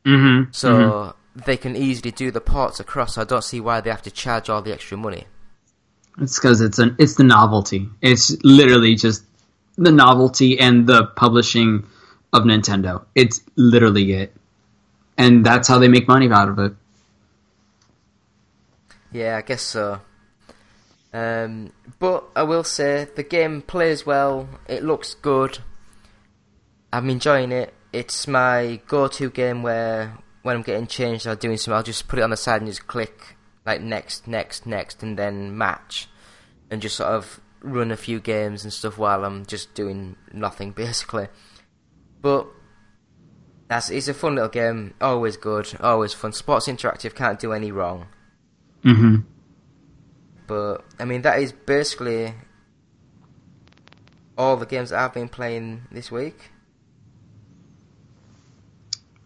[0.04, 3.14] hmm So they can easily do the ports across.
[3.14, 5.26] So I don't see why they have to charge all the extra money.
[6.20, 7.88] It's because it's an it's the novelty.
[8.00, 9.24] It's literally just
[9.76, 11.86] the novelty and the publishing
[12.32, 13.04] of Nintendo.
[13.14, 14.36] It's literally it,
[15.18, 16.72] and that's how they make money out of it.
[19.10, 20.00] Yeah, I guess so.
[21.14, 24.48] Um, but I will say the game plays well.
[24.68, 25.60] It looks good.
[26.92, 27.72] I'm enjoying it.
[27.92, 32.18] It's my go-to game where when I'm getting changed or doing something, I'll just put
[32.18, 36.08] it on the side and just click like next, next, next, and then match,
[36.68, 40.70] and just sort of run a few games and stuff while I'm just doing nothing
[40.84, 41.28] basically.
[42.20, 42.48] But
[43.68, 44.94] that's it's a fun little game.
[45.00, 45.72] Always good.
[45.80, 46.32] Always fun.
[46.32, 48.08] Sports Interactive can't do any wrong.
[48.82, 49.18] hmm
[50.46, 52.34] But I mean, that is basically
[54.36, 56.50] all the games that I've been playing this week.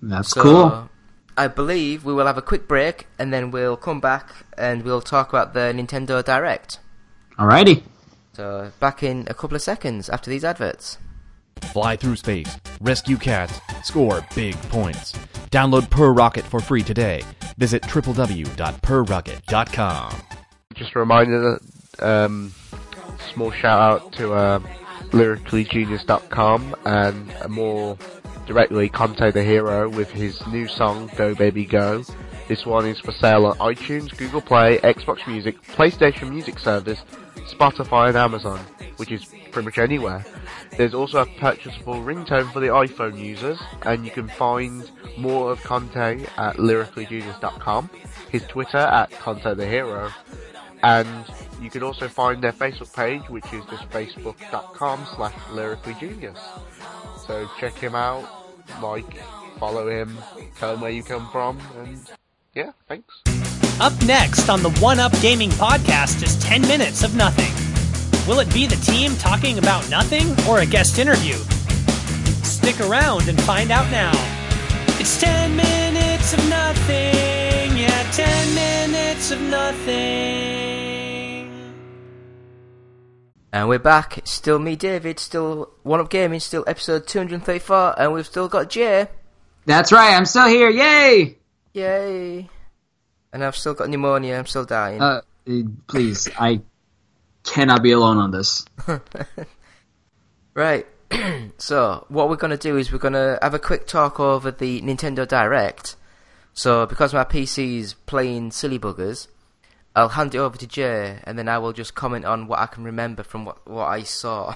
[0.01, 0.89] That's So, cool.
[1.37, 5.01] I believe we will have a quick break and then we'll come back and we'll
[5.01, 6.79] talk about the Nintendo Direct.
[7.39, 7.83] Alrighty.
[8.33, 10.99] So back in a couple of seconds after these adverts.
[11.73, 15.13] Fly through space, rescue cats, score big points.
[15.51, 17.23] Download Per Rocket for free today.
[17.57, 20.23] Visit www.perrocket.com.
[20.79, 21.61] Just a reminder,
[21.99, 22.53] um,
[23.35, 24.61] small shout out to uh,
[25.11, 27.99] lyricallygenius.com and more
[28.47, 32.05] directly Conte the Hero with his new song Go Baby Go.
[32.47, 37.03] This one is for sale on iTunes, Google Play, Xbox Music, PlayStation Music Service,
[37.49, 38.61] Spotify and Amazon,
[38.99, 40.25] which is pretty much anywhere.
[40.77, 45.61] There's also a purchasable ringtone for the iPhone users, and you can find more of
[45.65, 47.91] Conte at lyricallygenius.com,
[48.31, 50.13] his Twitter at Conte the Hero,
[50.83, 51.25] and
[51.61, 56.39] you can also find their Facebook page, which is just facebook.com slash lyricallygenius.
[57.27, 58.29] So check him out,
[58.81, 59.19] like,
[59.59, 60.17] follow him,
[60.57, 62.11] tell him where you come from, and
[62.55, 63.23] yeah, thanks.
[63.81, 67.55] Up next on the One Up Gaming Podcast is 10 minutes of nothing.
[68.27, 71.37] Will it be the team talking about nothing or a guest interview?
[72.45, 74.13] Stick around and find out now.
[75.09, 77.79] It's 10 minutes of nothing.
[77.79, 79.95] Yeah, 10 minutes of nothing.
[83.51, 84.19] And we're back.
[84.19, 85.19] It's still me, David.
[85.19, 86.41] Still One Up Gaming.
[86.41, 87.99] Still episode 234.
[87.99, 89.09] And we've still got Jay.
[89.65, 90.15] That's right.
[90.15, 90.69] I'm still here.
[90.69, 91.39] Yay!
[91.73, 92.51] Yay.
[93.33, 94.37] And I've still got pneumonia.
[94.37, 95.01] I'm still dying.
[95.01, 95.23] Uh,
[95.87, 96.61] please, I
[97.45, 98.67] cannot be alone on this.
[100.55, 100.89] Right.
[101.59, 104.51] so, what we're going to do is we're going to have a quick talk over
[104.51, 105.97] the Nintendo Direct.
[106.53, 109.29] So, because my PC's playing silly buggers,
[109.95, 112.67] I'll hand it over to Jay, and then I will just comment on what I
[112.67, 114.55] can remember from what, what I saw.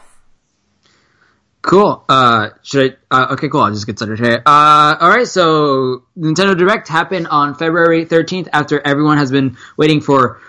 [1.62, 2.04] Cool.
[2.08, 3.22] Uh, should I?
[3.22, 3.60] Uh, okay, cool.
[3.60, 4.42] I'll just get started here.
[4.44, 5.26] Uh, all right.
[5.26, 10.40] So Nintendo Direct happened on February 13th after everyone has been waiting for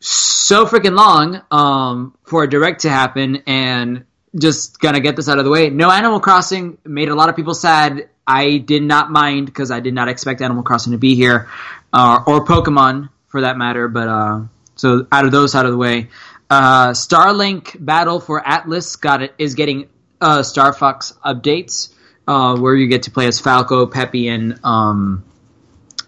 [0.00, 4.04] so freaking long um, for a Direct to happen, and
[4.38, 5.70] just gonna get this out of the way.
[5.70, 8.08] No Animal Crossing made a lot of people sad.
[8.26, 11.48] I did not mind because I did not expect Animal Crossing to be here,
[11.92, 13.88] uh, or Pokemon for that matter.
[13.88, 14.40] But uh,
[14.76, 16.08] so out of those out of the way,
[16.50, 19.88] uh, Starlink Battle for Atlas got it is getting
[20.20, 21.90] uh, Star Fox updates
[22.26, 25.24] uh, where you get to play as Falco, Peppy, and um,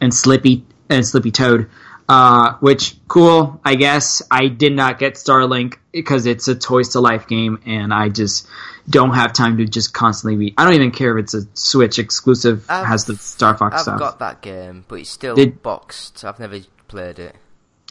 [0.01, 1.69] and Slippy and Slippy Toad.
[2.09, 4.23] Uh, which cool, I guess.
[4.31, 8.47] I did not get Starlink because it's a Toys to Life game, and I just
[8.89, 10.55] don't have time to just constantly be.
[10.57, 13.81] I don't even care if it's a Switch exclusive I've- has the Star Fox I've
[13.83, 13.99] stuff.
[13.99, 16.19] got that game, but it's still boxed.
[16.19, 17.35] So I've never played it.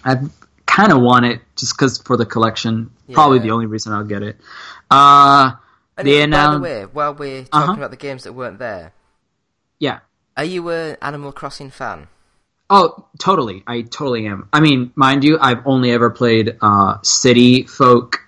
[0.06, 0.16] I
[0.66, 2.92] kind of want it just because for the collection.
[3.12, 4.38] Probably the only reason I'll get it.
[4.90, 5.52] Uh,
[5.98, 7.74] And they by the way, while we're talking Uh-huh.
[7.74, 8.94] about the games that weren't there,
[9.80, 10.00] Yeah.
[10.38, 12.08] are you an Animal Crossing fan?
[12.70, 13.64] Oh, totally.
[13.68, 14.50] I totally am.
[14.52, 18.20] I mean, mind you, I've only ever played uh, City Folk.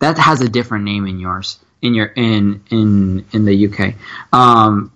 [0.00, 3.94] That has a different name in yours, in your in in in the UK.
[4.32, 4.92] Um,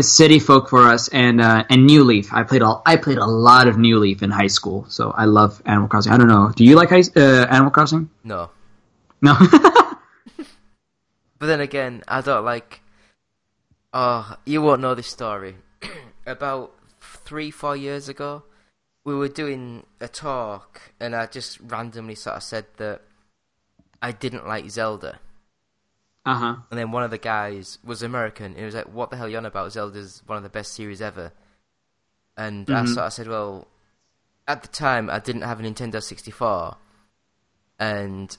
[0.00, 2.32] City Folk for us, and uh, and New Leaf.
[2.32, 2.82] I played all.
[2.86, 6.12] I played a lot of New Leaf in high school, so I love Animal Crossing.
[6.12, 6.52] I don't know.
[6.54, 8.08] Do you like high, uh, Animal Crossing?
[8.24, 8.50] No.
[9.20, 9.36] No.
[11.38, 12.80] But then again, I don't like.
[13.92, 15.56] Oh, you won't know this story.
[16.26, 16.72] About
[17.26, 18.44] three, four years ago,
[19.04, 23.02] we were doing a talk, and I just randomly sort of said that
[24.00, 25.18] I didn't like Zelda.
[26.24, 26.56] uh huh.
[26.70, 29.26] And then one of the guys was American, and he was like, "What the hell
[29.26, 29.72] are you on about?
[29.72, 31.32] Zelda's one of the best series ever."
[32.36, 32.88] And I Mhm.
[32.94, 33.68] sort of said, "Well,
[34.48, 36.76] at the time, I didn't have a Nintendo 64,
[37.78, 38.36] and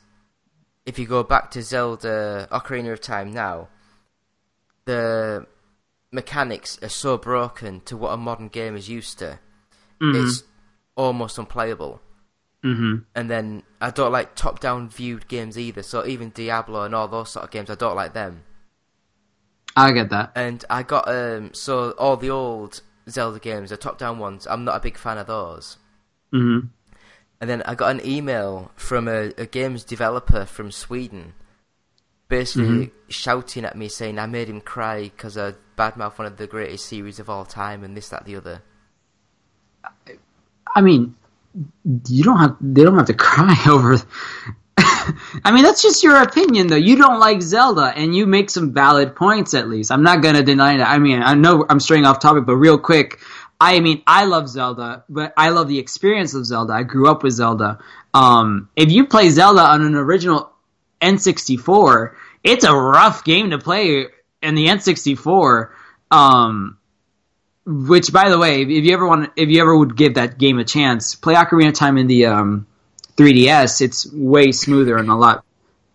[0.86, 3.70] if you go back to Zelda Ocarina of Time now,
[4.86, 5.46] the
[6.12, 9.40] mechanics are so broken to what a modern game is used to.
[10.02, 10.24] Mhm.
[10.24, 10.44] It's
[10.96, 12.02] almost unplayable."
[12.64, 12.96] Mm-hmm.
[13.16, 15.84] And then I don't like top-down viewed games either.
[15.84, 18.44] So even Diablo and all those sort of games, I don't like them.
[19.76, 20.32] I get that.
[20.36, 24.76] And I got um so all the old Zelda games, the top-down ones, I'm not
[24.76, 25.78] a big fan of those.
[26.34, 26.68] Mm-hmm.
[27.40, 31.34] And then I got an email from a, a games developer from Sweden,
[32.28, 36.48] basically shouting at me saying I made him cry because I badmouthed one of the
[36.48, 38.62] greatest series of all time and this, that, the other.
[40.76, 41.16] I mean,
[42.08, 42.58] you don't have.
[42.60, 43.98] They don't have to cry over.
[45.44, 46.76] I mean, that's just your opinion, though.
[46.76, 49.54] You don't like Zelda, and you make some valid points.
[49.54, 50.88] At least, I'm not gonna deny that.
[50.88, 53.20] I mean, I know I'm straying off topic, but real quick,
[53.60, 56.74] I mean, I love Zelda, but I love the experience of Zelda.
[56.74, 57.80] I grew up with Zelda.
[58.14, 60.52] Um, if you play Zelda on an original
[61.02, 62.14] N64,
[62.44, 64.08] it's a rough game to play
[64.42, 65.70] in the N64.
[66.12, 66.78] Um,
[67.68, 70.58] which, by the way, if you ever want, if you ever would give that game
[70.58, 72.66] a chance, play Ocarina of Time in the um,
[73.18, 73.82] 3DS.
[73.82, 75.44] It's way smoother and a lot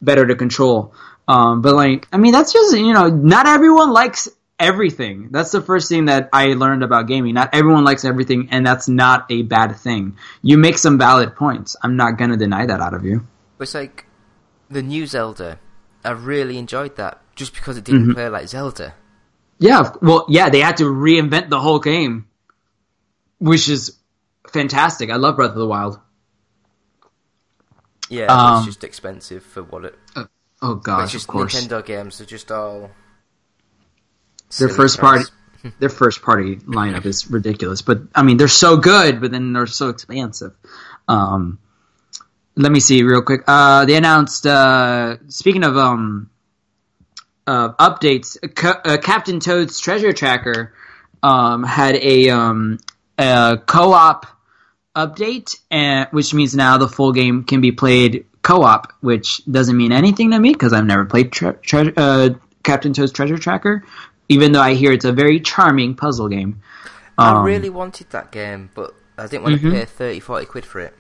[0.02, 0.94] better to control.
[1.26, 4.28] Um, but like, I mean, that's just you know, not everyone likes
[4.58, 5.28] everything.
[5.30, 7.32] That's the first thing that I learned about gaming.
[7.32, 10.18] Not everyone likes everything, and that's not a bad thing.
[10.42, 11.74] You make some valid points.
[11.82, 13.26] I'm not gonna deny that out of you.
[13.58, 14.04] It's like
[14.68, 15.58] the new Zelda.
[16.04, 18.14] I really enjoyed that just because it didn't Mhm.
[18.14, 18.94] play like Zelda.
[19.58, 22.26] Yeah, well, yeah, they had to reinvent the whole game,
[23.38, 23.96] which is
[24.52, 25.10] fantastic.
[25.10, 25.98] I love Breath of the Wild.
[28.08, 29.98] Yeah, Um, it's just expensive for what it.
[30.16, 31.54] Oh but gosh, it's just of course.
[31.54, 32.90] Nintendo games are just all.
[34.58, 35.30] their first price.
[35.62, 39.52] party their first party lineup is ridiculous but i mean they're so good but then
[39.52, 40.52] they're so expansive
[41.06, 41.58] um
[42.56, 46.28] let me see real quick uh they announced uh speaking of um
[47.46, 50.72] uh updates uh, captain toad's treasure tracker
[51.22, 52.78] um had a um
[53.18, 54.26] a co-op
[54.94, 59.92] update and which means now the full game can be played co-op which doesn't mean
[59.92, 62.30] anything to me because i've never played tre- tre- uh,
[62.62, 63.82] captain toad's treasure tracker
[64.28, 66.60] even though i hear it's a very charming puzzle game
[67.18, 69.72] I Um, really wanted that game, but I didn't want to Mhm.
[69.72, 70.94] pay 30, 40 quid for it.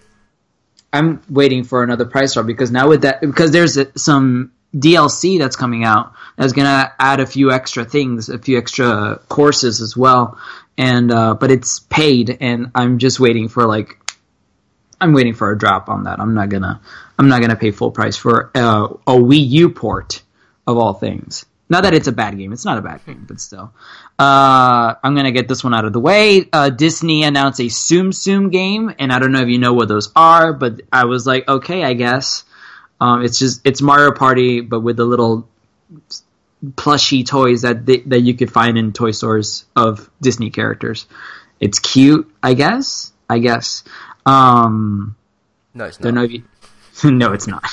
[0.92, 5.56] I'm waiting for another price drop because now with that because there's some DLC that's
[5.56, 10.38] coming out that's gonna add a few extra things, a few extra courses as well,
[10.78, 13.98] and uh, but it's paid, and I'm just waiting for like
[15.00, 16.20] I'm waiting for a drop on that.
[16.20, 16.80] I'm not gonna
[17.18, 20.22] I'm not gonna pay full price for uh, a Wii U port
[20.66, 21.44] of all things.
[21.68, 23.72] Not that it's a bad game, it's not a bad game, but still.
[24.18, 26.48] Uh, I'm gonna get this one out of the way.
[26.52, 29.88] Uh, Disney announced a Tsum Tsum game, and I don't know if you know what
[29.88, 32.44] those are, but I was like, okay, I guess.
[33.02, 35.48] Um, it's just it's Mario Party, but with the little
[36.76, 41.06] plushy toys that they, that you could find in toy stores of Disney characters.
[41.58, 43.12] It's cute, I guess.
[43.28, 43.82] I guess.
[44.24, 45.16] Um,
[45.74, 46.44] No, it's know you.
[47.04, 47.64] no, it's not.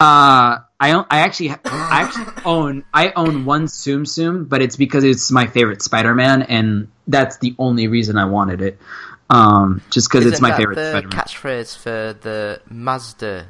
[0.00, 4.76] Uh, I own, I actually I actually own I own one Tsum Tsum, but it's
[4.76, 8.78] because it's my favorite Spider-Man, and that's the only reason I wanted it.
[9.28, 11.18] Um, just because it's my that favorite the Spider-Man.
[11.18, 13.46] catchphrase for the Mazda,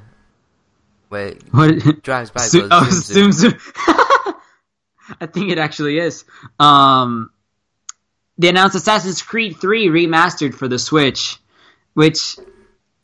[1.15, 1.43] where it
[1.85, 2.03] What?
[2.03, 3.53] drives by Tsum- oh, zoom, zoom.
[3.53, 4.35] Tsum.
[5.21, 6.25] I think it actually is.
[6.59, 7.31] Um,
[8.39, 11.39] they announced Assassin's Creed 3 remastered for the Switch,
[11.93, 12.37] which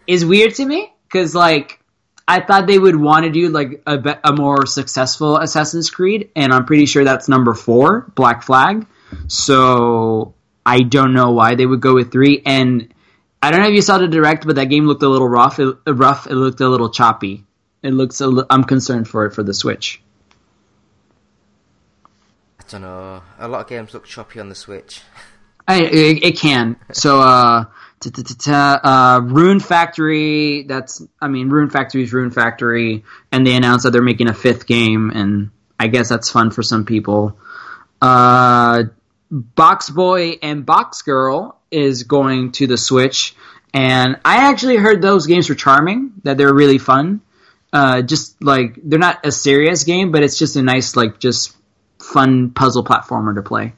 [0.07, 1.79] is weird to me because like
[2.27, 6.31] I thought they would want to do like a, be- a more successful Assassin's Creed,
[6.35, 8.87] and I'm pretty sure that's number four, Black Flag.
[9.29, 10.35] So
[10.65, 12.43] I don't know why they would go with three.
[12.47, 12.93] And
[13.43, 15.59] I don't know if you saw the direct, but that game looked a little rough.
[15.59, 16.27] It, rough.
[16.27, 17.45] It looked a little choppy.
[17.83, 18.21] It looks.
[18.21, 20.03] A li- I'm concerned for it for the Switch.
[22.59, 23.23] I don't know.
[23.39, 25.03] A lot of games look choppy on the Switch.
[25.67, 26.77] I, it, it can.
[26.93, 27.65] So, uh,
[28.47, 30.65] uh, Rune Factory.
[30.65, 34.35] That's, I mean, Rune Factory is Rune Factory, and they announced that they're making a
[34.35, 37.39] fifth game, and I guess that's fun for some people.
[38.03, 38.85] Uh,
[39.31, 43.37] Box Boy and Box Girl is going to the Switch,
[43.73, 46.15] and I actually heard those games were charming.
[46.25, 47.21] That they're really fun.
[47.73, 51.57] Uh, just like they're not a serious game, but it's just a nice, like, just
[52.01, 53.75] fun puzzle platformer to play.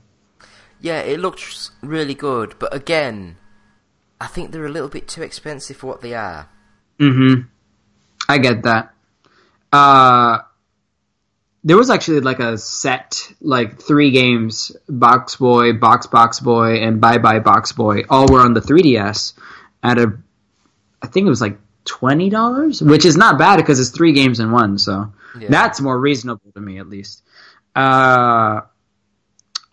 [0.80, 3.36] Yeah, it looks really good, but again,
[4.20, 6.48] I think they're a little bit too expensive for what they are.
[6.98, 7.42] Mm-hmm.
[8.28, 8.94] I get that.
[9.72, 10.38] Uh,
[11.64, 17.00] there was actually like a set, like three games: Box Boy, Box Box Boy, and
[17.00, 18.02] Bye Bye Box Boy.
[18.08, 19.34] All were on the 3DS
[19.82, 20.18] at a,
[21.00, 24.40] I think it was like twenty dollars, which is not bad because it's three games
[24.40, 24.78] in one.
[24.78, 25.48] So Yeah.
[25.50, 27.22] that's more reasonable to me, at least.
[27.74, 28.60] Uh,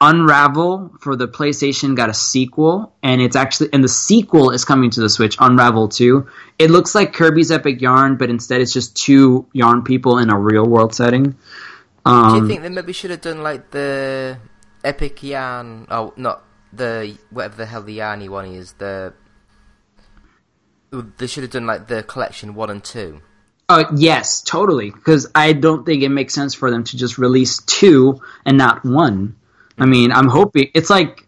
[0.01, 4.89] Unravel for the PlayStation got a sequel, and it's actually and the sequel is coming
[4.91, 5.35] to the Switch.
[5.41, 6.27] Unravel Two.
[6.57, 10.39] It looks like Kirby's Epic Yarn, but instead it's just two yarn people in a
[10.39, 11.35] real world setting.
[12.05, 14.37] Um, Do you think they maybe should have done like the
[14.85, 15.85] Epic Yarn?
[15.91, 18.71] Oh, not the whatever the hell the Yarny one is.
[18.73, 19.13] The
[20.91, 23.21] they should have done like the collection one and two.
[23.67, 24.89] Uh, yes, totally.
[24.89, 28.83] Because I don't think it makes sense for them to just release two and not
[28.83, 29.35] one.
[29.77, 31.27] I mean, I'm hoping it's like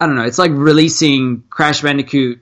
[0.00, 0.24] I don't know.
[0.24, 2.40] It's like releasing Crash Bandicoot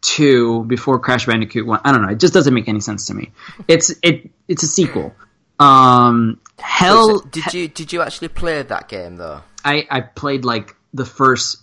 [0.00, 1.80] two before Crash Bandicoot one.
[1.84, 2.08] I don't know.
[2.08, 3.32] It just doesn't make any sense to me.
[3.66, 5.14] It's it it's a sequel.
[5.58, 9.42] Um, Hell, Wait, so did you did you actually play that game though?
[9.64, 11.62] I I played like the first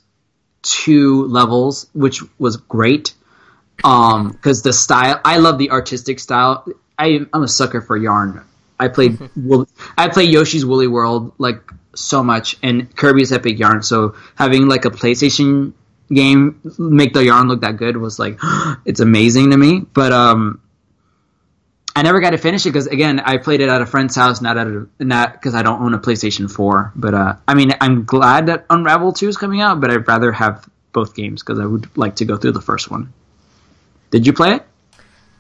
[0.61, 3.13] two levels, which was great.
[3.83, 6.65] Um, because the style, I love the artistic style.
[6.97, 8.45] I, I'm a sucker for yarn
[8.79, 9.17] I played
[9.97, 11.61] I played Yoshi's Woolly World like
[11.95, 13.83] so much, and Kirby's Epic Yarn.
[13.83, 15.73] So having like a PlayStation
[16.13, 18.39] game make the yarn look that good was like
[18.85, 19.79] it's amazing to me.
[19.79, 20.61] But um,
[21.95, 24.41] I never got to finish it because again, I played it at a friend's house,
[24.41, 26.91] not at a not because I don't own a PlayStation Four.
[26.95, 30.31] But uh, I mean, I'm glad that Unravel Two is coming out, but I'd rather
[30.31, 33.13] have both games because I would like to go through the first one.
[34.15, 34.65] Did you play it?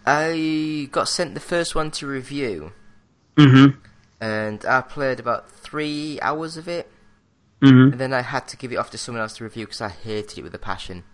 [0.05, 2.73] I got sent the first one to review,
[3.37, 3.79] Mm-hmm.
[4.19, 6.91] and I played about three hours of it,
[7.61, 7.93] Mm-hmm.
[7.93, 9.87] and then I had to give it off to someone else to review because I
[9.87, 11.05] hated it with a passion.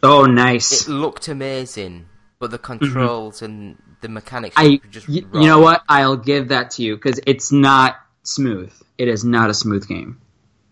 [0.00, 0.86] Oh, nice.
[0.86, 2.06] It looked amazing,
[2.38, 5.82] but the controls and the mechanics I, were just y- you know what?
[5.88, 8.72] I'll give that to you because it's not smooth.
[8.96, 10.20] It is not a smooth game.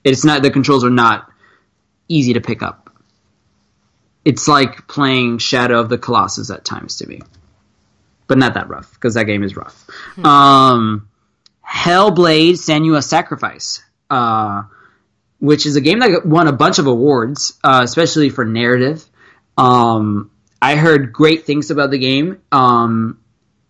[0.04, 0.42] It's not.
[0.42, 1.28] The controls are not
[2.08, 2.85] easy to pick up.
[4.26, 7.20] It's like playing Shadow of the Colossus at times to me,
[8.26, 9.86] but not that rough because that game is rough.
[10.24, 11.08] Um,
[11.64, 14.64] Hellblade: Senua's Sacrifice, uh,
[15.38, 19.04] which is a game that won a bunch of awards, uh, especially for narrative.
[19.56, 22.42] Um, I heard great things about the game.
[22.50, 23.20] Um,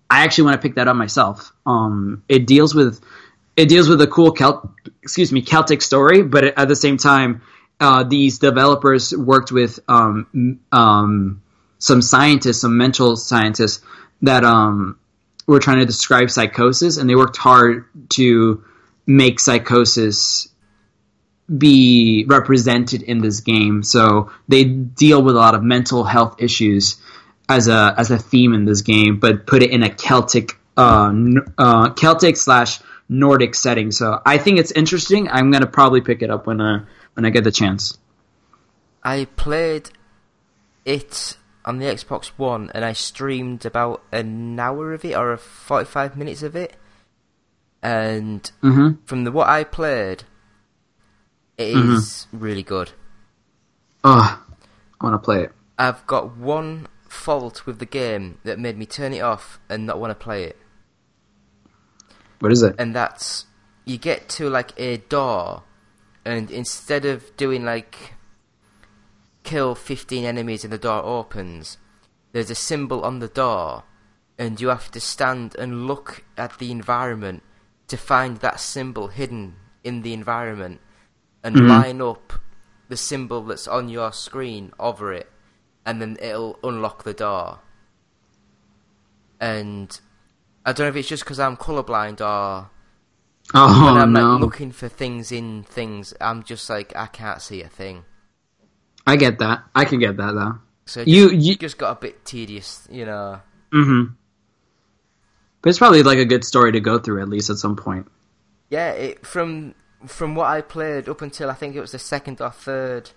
[0.08, 1.52] I actually want to pick that up myself.
[1.66, 3.04] Um, it deals with
[3.58, 4.70] it deals with a cool Celt,
[5.02, 7.42] excuse me, Celtic story, but at the same time,
[7.80, 11.42] uh, these developers worked with um, um,
[11.78, 13.84] some scientists, some mental scientists
[14.22, 14.98] that um,
[15.46, 18.64] were trying to describe psychosis, and they worked hard to
[19.06, 20.48] make psychosis
[21.54, 23.82] be represented in this game.
[23.82, 26.96] So they deal with a lot of mental health issues
[27.48, 31.12] as a as a theme in this game, but put it in a Celtic uh,
[31.56, 33.92] uh, Celtic slash Nordic setting.
[33.92, 35.28] So I think it's interesting.
[35.28, 36.84] I'm gonna probably pick it up when uh,
[37.16, 37.96] when I get the chance.
[39.02, 39.90] I played
[40.84, 46.16] it on the Xbox One and I streamed about an hour of it or 45
[46.16, 46.76] minutes of it.
[47.82, 48.98] And Mhm.
[49.06, 50.24] from the what I played,
[51.56, 51.94] it Mhm.
[51.96, 52.92] is really good.
[54.04, 54.44] Oh,
[55.00, 55.52] I want to play it.
[55.78, 59.98] I've got one fault with the game that made me turn it off and not
[59.98, 60.58] want to play it.
[62.40, 62.74] What is it?
[62.78, 63.46] and that's
[63.86, 65.62] you get to like a door,
[66.26, 68.14] and instead of doing like
[69.44, 71.78] kill 15 enemies and the door opens,
[72.32, 73.84] there's a symbol on the door,
[74.36, 77.44] and you have to stand and look at the environment
[77.86, 79.54] to find that symbol hidden
[79.84, 80.80] in the environment
[81.44, 81.68] and Mhm.
[81.68, 82.32] line up
[82.88, 85.30] the symbol that's on your screen over it,
[85.84, 87.60] and then it'll unlock the door.
[89.38, 90.00] And
[90.64, 92.70] I don't know if it's just because I'm colorblind or
[93.54, 97.40] Oh when I'm no, like looking for things in things, I'm just like I can't
[97.40, 98.04] see a thing.
[99.06, 99.62] I get that.
[99.74, 100.58] I can get that though.
[100.86, 103.40] So it You- just, you- just got a bit tedious, you know.
[103.72, 104.14] Mm-hmm.
[105.62, 108.08] But it's probably like a good story to go through at least at some point.
[108.68, 109.74] Yeah, it, from
[110.06, 113.10] from what I played up until I think it was the second or third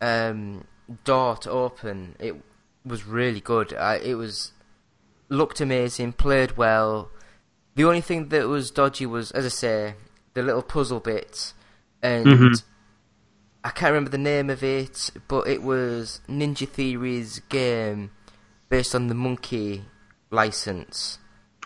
[0.00, 0.64] um,
[1.04, 2.36] door to open, it
[2.84, 3.74] was really good.
[3.74, 4.52] I, it was
[5.28, 7.10] looked amazing, played well.
[7.78, 9.94] The only thing that was dodgy was, as I say,
[10.34, 11.54] the little puzzle bits,
[12.02, 12.62] and Mhm.
[13.62, 18.10] I can't remember the name of it, but it was Ninja Theory's game
[18.68, 19.84] based on the Monkey
[20.32, 21.18] license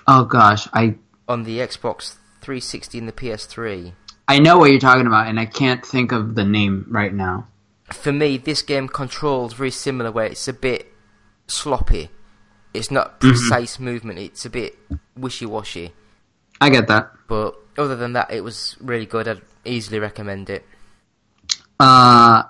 [0.07, 0.97] Oh gosh, I
[1.27, 3.95] on the Xbox 360 and the PS3.
[4.29, 7.47] I know what you're talking about, and I can't think of the name right now.
[7.91, 10.93] For me, this game controls very similar, where it's a bit
[11.47, 12.11] sloppy.
[12.75, 13.29] It's not Mm-hmm.
[13.31, 14.19] precise movement.
[14.19, 14.79] It's a bit
[15.17, 15.93] wishy-washy.
[16.63, 17.11] I get that.
[17.27, 19.27] But other than that, it was really good.
[19.27, 20.65] I'd easily recommend it.
[21.81, 22.45] Uh,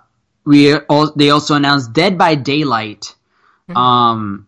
[0.44, 3.14] we all, they also announced Dead by Daylight.
[3.74, 4.46] Um,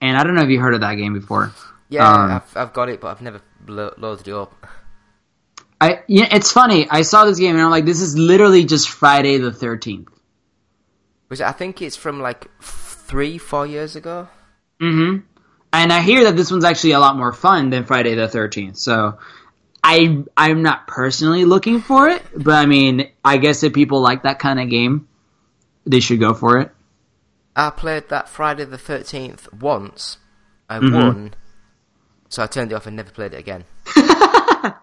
[0.00, 1.52] and I don't know if you heard of that game before.
[1.88, 4.54] Yeah, Um, I've I've got it, but I've never lo- loaded it up.
[5.80, 6.86] I yeah, it's funny.
[6.88, 10.08] I saw this game and I'm like, this is literally just Friday the Thirteenth.
[11.26, 14.28] Which I think it's from like three, four years ago.
[14.80, 15.26] Mm-hmm.
[15.72, 18.76] And I hear that this one's actually a lot more fun than Friday the Thirteenth.
[18.76, 19.18] So,
[19.84, 24.24] I I'm not personally looking for it, but I mean, I guess if people like
[24.24, 25.08] that kind of game,
[25.86, 26.70] they should go for it.
[27.56, 30.18] I played that Friday the Thirteenth once.
[30.68, 30.92] I Mhm.
[30.92, 31.34] won,
[32.28, 33.64] so I turned it off and never played it again.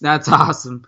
[0.00, 0.84] That's awesome.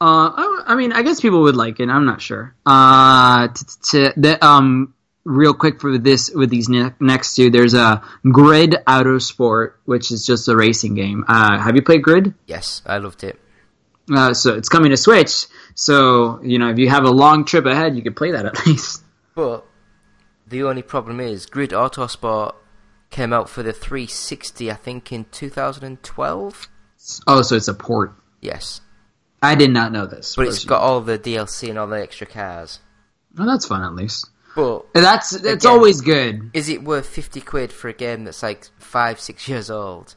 [0.00, 1.88] Uh, I, I mean, I guess people would like it.
[1.88, 2.54] I'm not sure.
[2.66, 4.94] Uh, t- t- the, um,
[5.24, 10.10] real quick for this with these ne- next two, there's a Grid Auto Sport, which
[10.10, 11.24] is just a racing game.
[11.28, 12.34] Uh, have you played Grid?
[12.46, 13.38] Yes, I loved it.
[14.12, 15.46] Uh, so it's coming to Switch.
[15.74, 18.66] So you know, if you have a long trip ahead, you could play that at
[18.66, 19.02] least.
[19.34, 19.64] But
[20.46, 22.54] the only problem is Grid Autosport
[23.10, 26.68] came out for the 360, I think, in 2012.
[27.26, 28.14] Oh, so it's a port.
[28.40, 28.80] Yes,
[29.42, 30.34] I did not know this.
[30.36, 32.80] but it's got all the DLC and all the extra cars.
[33.38, 34.28] Oh, that's fun at least.
[34.54, 35.72] But That's that's Again.
[35.72, 36.50] always good.
[36.52, 40.14] is it worth 50 quid for a game that's like five, six years old?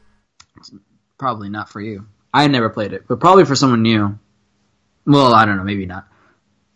[1.17, 2.07] Probably not for you.
[2.33, 4.19] I never played it, but probably for someone new.
[5.05, 6.07] Well, I don't know, maybe not.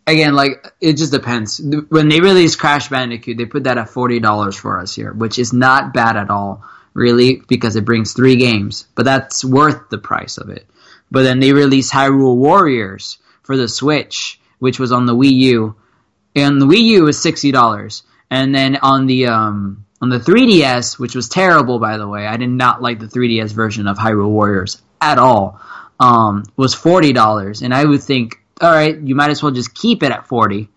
[0.06, 1.60] Again, like it just depends.
[1.90, 5.38] When they released Crash Bandicoot, they put that at forty dollars for us here, which
[5.38, 8.86] is not bad at all, really, because it brings three games.
[8.94, 10.66] But that's worth the price of it.
[11.10, 15.76] But then they released Hyrule Warriors for the Switch, which was on the Wii U,
[16.34, 20.98] and the Wii U was sixty dollars, and then on the um on the 3DS,
[20.98, 24.30] which was terrible by the way, I did not like the 3DS version of Hyrule
[24.30, 25.60] Warriors at all.
[25.98, 29.74] Um, was forty dollars, and I would think, all right, you might as well just
[29.74, 30.70] keep it at forty.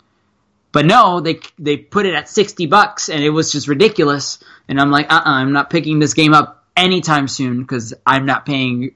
[0.74, 4.44] But no, they they put it at sixty bucks, and it was just ridiculous.
[4.68, 8.26] And I'm like, uh, uh-uh, I'm not picking this game up anytime soon because I'm
[8.26, 8.96] not paying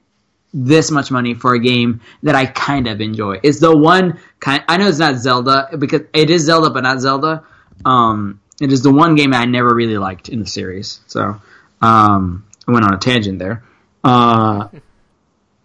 [0.52, 3.38] this much money for a game that I kind of enjoy.
[3.42, 4.64] It's the one kind.
[4.68, 7.44] I know it's not Zelda because it is Zelda, but not Zelda.
[7.84, 11.00] Um, it is the one game I never really liked in the series.
[11.06, 11.40] So
[11.80, 13.62] um, I went on a tangent there.
[14.02, 14.68] Uh,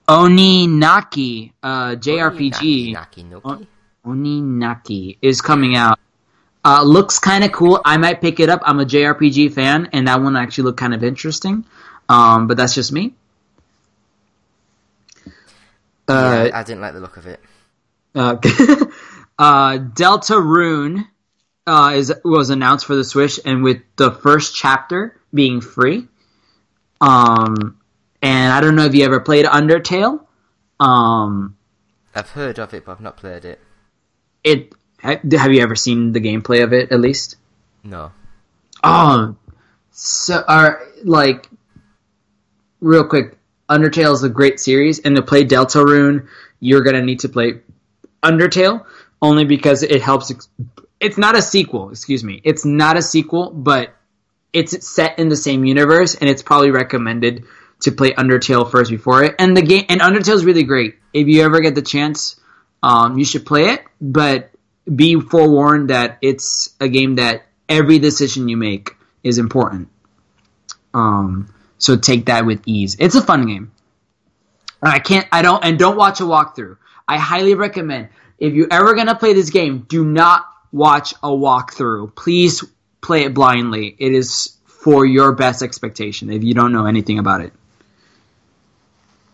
[0.08, 2.94] Oninaki uh, JRPG.
[2.94, 3.24] Naki,
[4.06, 6.00] Oninaki is coming out.
[6.66, 7.82] Uh, looks kind of cool.
[7.84, 8.62] I might pick it up.
[8.64, 11.66] I'm a JRPG fan, and that one actually looked kind of interesting.
[12.08, 13.14] Um, but that's just me.
[16.08, 17.40] Uh, yeah, I didn't like the look of it.
[18.16, 18.38] uh,
[19.40, 21.08] uh, Deltarune
[21.66, 26.08] uh, is was announced for the Switch, and with the first chapter being free.
[27.02, 27.80] Um,
[28.22, 30.26] and I don't know if you ever played Undertale.
[30.80, 31.58] Um,
[32.16, 33.60] I've heard of it, but I've not played it.
[34.44, 37.36] it have you ever seen the gameplay of it at least?
[37.84, 38.12] No.
[38.84, 39.36] Oh,
[39.92, 41.50] so are like
[42.80, 43.38] real quick.
[43.74, 46.28] Undertale is a great series, and to play Deltarune,
[46.60, 47.62] you're gonna need to play
[48.22, 48.86] Undertale
[49.22, 50.32] only because it helps.
[50.32, 50.50] Ex-
[51.00, 52.40] it's not a sequel, excuse me.
[52.44, 53.94] It's not a sequel, but
[54.54, 57.46] it's set in the same universe, and it's probably recommended
[57.82, 59.36] to play Undertale first before it.
[59.40, 60.96] And the game and Undertale is really great.
[61.12, 62.40] If you ever get the chance,
[62.82, 63.84] um, you should play it.
[64.00, 64.52] But
[64.94, 69.90] be forewarned that it's a game that every decision you make is important.
[70.94, 71.54] Um,
[71.84, 72.96] so take that with ease.
[72.98, 73.74] It's a fun game.
[74.82, 75.28] I can't.
[75.34, 75.64] I don't.
[75.66, 76.78] And don't watch a walkthrough.
[77.06, 78.08] I highly recommend
[78.40, 82.16] if you're ever gonna play this game, do not watch a walkthrough.
[82.16, 82.64] Please
[83.02, 83.94] play it blindly.
[84.00, 87.52] It is for your best expectation if you don't know anything about it.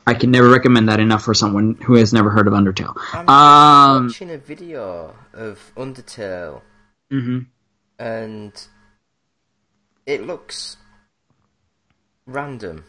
[0.08, 2.96] I can never recommend that enough for someone who has never heard of Undertale.
[3.14, 6.62] I'm Um, watching a video of Undertale,
[7.12, 7.46] mhm.
[8.00, 8.52] and
[10.08, 10.78] it looks
[12.34, 12.84] random.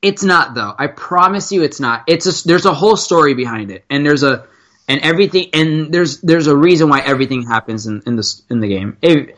[0.00, 0.74] It's not though.
[0.78, 2.04] I promise you, it's not.
[2.06, 4.46] It's a, there's a whole story behind it, and there's a
[4.86, 8.68] and everything, and there's there's a reason why everything happens in in this in the
[8.68, 8.96] game.
[9.02, 9.36] It,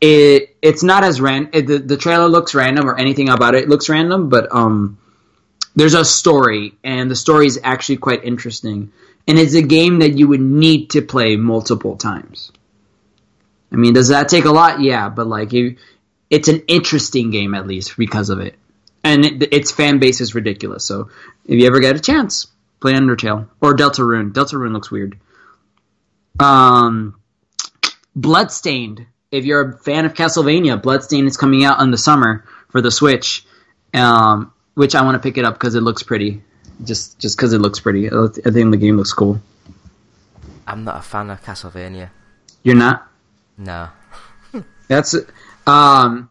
[0.00, 1.50] it it's not as ran.
[1.52, 4.98] It, the the trailer looks random or anything about it looks random, but um,
[5.74, 8.92] there's a story, and the story is actually quite interesting,
[9.26, 12.52] and it's a game that you would need to play multiple times.
[13.72, 14.80] I mean, does that take a lot?
[14.80, 15.76] Yeah, but like you,
[16.34, 18.56] it's an interesting game at least because of it
[19.04, 20.84] and it, its fan base is ridiculous.
[20.84, 21.10] So
[21.44, 22.46] if you ever get a chance,
[22.80, 24.32] play Undertale or Deltarune.
[24.32, 25.18] Deltarune looks weird.
[26.40, 27.20] Um,
[28.16, 29.06] Bloodstained.
[29.30, 32.90] If you're a fan of Castlevania, Bloodstained is coming out in the summer for the
[32.90, 33.44] Switch,
[33.92, 36.42] um, which I want to pick it up because it looks pretty.
[36.82, 39.40] Just just because it looks pretty, I think the game looks cool.
[40.66, 42.10] I'm not a fan of Castlevania.
[42.64, 43.08] You're not.
[43.56, 43.88] No.
[44.88, 45.14] That's
[45.66, 46.30] um.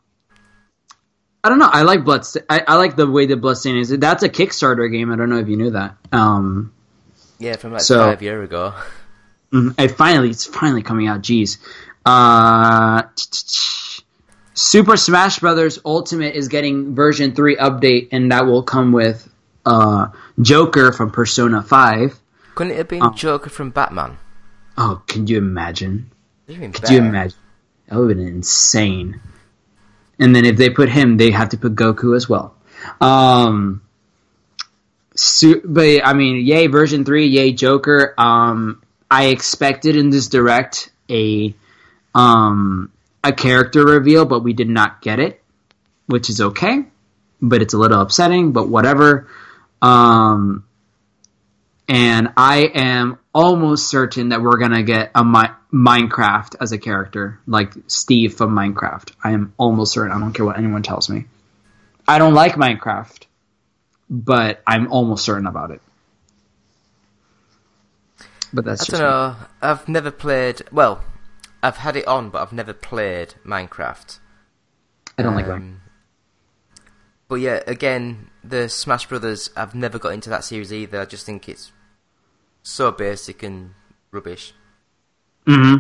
[1.45, 1.69] I don't know.
[1.69, 2.45] I like Bloodstained.
[2.49, 3.89] I, I like the way that Bloodstained is.
[3.89, 5.11] That's a Kickstarter game.
[5.11, 5.97] I don't know if you knew that.
[6.13, 6.71] Um,
[7.37, 8.73] Yeah, from like So- five year ago.
[9.51, 9.75] Mhm.
[9.77, 11.21] It finally, it's finally coming out.
[11.21, 11.57] Jeez.
[12.05, 13.03] Uh,
[14.55, 19.27] Super Smash Brothers Ultimate is getting version three update, and that will come with
[19.65, 20.07] uh,
[20.41, 22.17] Joker from Persona Five.
[22.55, 23.11] Couldn't it have been Oh.
[23.13, 24.17] Joker from Batman?
[24.77, 26.11] Oh, can you imagine?
[26.47, 26.93] Even Could better.
[26.93, 27.37] you imagine?
[27.93, 29.21] That would have been insane.
[30.17, 32.55] And then if they put him, they have to put Goku as well.
[32.99, 33.83] Um,
[35.13, 38.15] su- but I mean, yay version three, yay Joker.
[38.17, 38.81] Um,
[39.11, 41.53] I expected in this direct a
[42.15, 42.91] um
[43.23, 45.43] a character reveal, but we did not get it,
[46.07, 46.85] which is okay.
[47.43, 49.27] But it's a little upsetting, but whatever.
[49.83, 50.65] Um,
[51.93, 57.39] and I am almost certain that we're gonna get a Mi- Minecraft as a character,
[57.45, 59.11] like Steve from Minecraft.
[59.23, 60.11] I am almost certain.
[60.11, 61.25] I don't care what anyone tells me.
[62.07, 63.25] I don't like Minecraft,
[64.09, 65.81] but I'm almost certain about it.
[68.51, 69.35] But that's I just don't know.
[69.61, 70.63] I've never played.
[70.71, 71.03] Well,
[71.61, 74.17] I've had it on, but I've never played Minecraft.
[75.17, 75.57] I don't like Minecraft.
[75.57, 75.81] Um,
[77.27, 79.51] But yeah, again, the Smash Brothers.
[79.55, 80.99] I've never got into that series either.
[80.99, 81.71] I just think it's
[82.63, 83.73] so basic and
[84.11, 84.53] rubbish.
[85.45, 85.75] hmm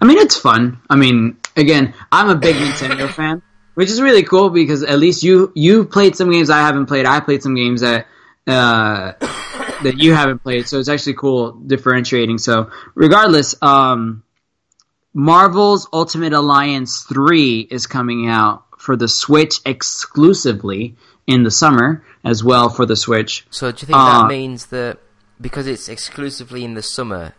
[0.00, 0.80] I mean, it's fun.
[0.90, 3.42] I mean, again, I'm a big Nintendo fan,
[3.74, 7.06] which is really cool because at least you you played some games I haven't played.
[7.06, 8.06] I played some games that
[8.48, 9.12] uh,
[9.82, 12.38] that you haven't played, so it's actually cool differentiating.
[12.38, 14.24] So, regardless, um,
[15.14, 20.96] Marvel's Ultimate Alliance three is coming out for the Switch exclusively
[21.28, 23.46] in the summer, as well for the Switch.
[23.50, 24.98] So do you think Uh, that means that
[25.40, 27.34] because it's exclusively in the summer?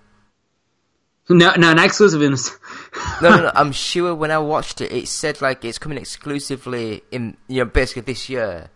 [1.29, 2.57] No, no, not exclusive in this.
[3.21, 3.51] No, no, no.
[3.55, 7.65] I'm sure when I watched it, it said like it's coming exclusively in you know
[7.65, 8.69] basically this year.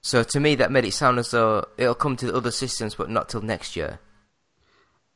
[0.00, 2.94] So to me, that made it sound as though it'll come to the other systems,
[2.94, 3.98] but not till next year.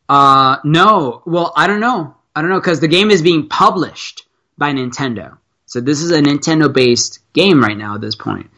[0.09, 1.23] Uh, no.
[1.25, 2.17] Well, I don't know.
[2.35, 4.27] I don't know because the game is being published
[4.59, 5.39] by Nintendo.
[5.67, 8.51] So this is a Nintendo-based game right now at this point.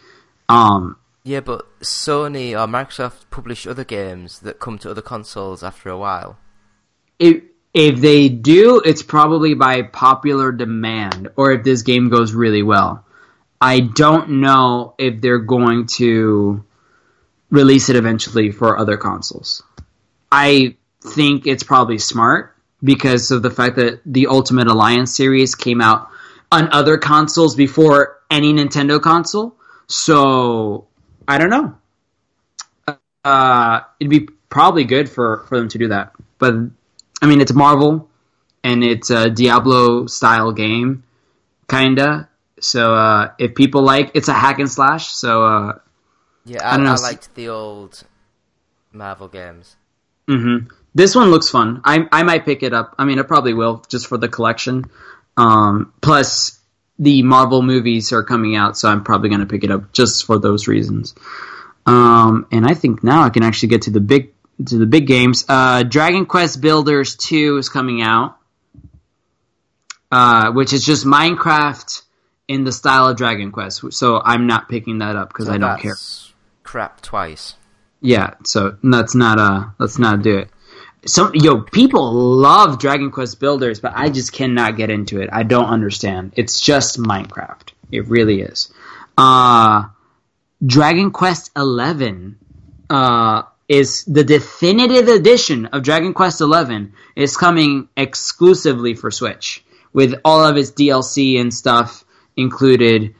[0.48, 5.88] Um, Yeah, but Sony or Microsoft publish other games that come to other consoles after
[5.88, 6.38] a while.
[7.18, 12.62] if if they do, it's probably by popular demand, or if this game goes really
[12.62, 13.04] well.
[13.60, 16.64] I don't know if they're going to
[17.50, 19.62] release it eventually for other consoles.
[20.30, 25.80] I think it's probably smart because of the fact that the Ultimate Alliance series came
[25.80, 26.08] out
[26.52, 29.56] on other consoles before any Nintendo console.
[29.88, 30.86] So
[31.26, 31.76] I don't know.
[33.24, 36.12] Uh, it'd be probably good for, for them to do that.
[36.38, 36.54] But
[37.22, 38.08] I mean, it's Marvel
[38.62, 41.04] and it's a Diablo style game,
[41.68, 42.28] kinda.
[42.60, 45.08] So uh, if people like, it's a hack and slash.
[45.08, 45.78] So uh,
[46.44, 46.92] Yeah, I I, don't know.
[46.92, 48.04] I, liked the old
[48.92, 49.76] Marvel games.
[50.28, 50.58] hmm
[50.94, 51.80] This one looks fun.
[51.84, 52.94] I I might pick it up.
[52.98, 54.84] I mean, I probably will just for the collection.
[55.36, 56.58] Um, plus,
[56.98, 60.24] the Marvel movies are coming out, so I'm probably going to pick it up just
[60.24, 61.14] for those reasons.
[61.86, 64.32] Um, and I think now I can actually get to the big
[64.66, 65.44] to the big games.
[65.48, 68.38] Uh, Dragon Quest Builders Two is coming out,
[70.10, 72.02] uh, which is just Minecraft
[72.48, 73.92] in the style of Dragon Quest.
[73.92, 75.96] So I'm not picking that up because So I don't care.
[76.62, 77.54] Crap twice.
[78.00, 80.50] Yeah, so let's not uh let's not do it.
[81.06, 85.30] Some yo, people love Dragon Quest Builders, but I just cannot get into it.
[85.32, 86.32] I don't understand.
[86.36, 87.70] It's just Minecraft.
[87.90, 88.72] It really is.
[89.16, 89.84] Uh
[90.64, 92.38] Dragon Quest Eleven
[92.88, 100.14] uh is the definitive edition of Dragon Quest Eleven is coming exclusively for Switch with
[100.24, 102.04] all of its DLC and stuff
[102.36, 103.14] included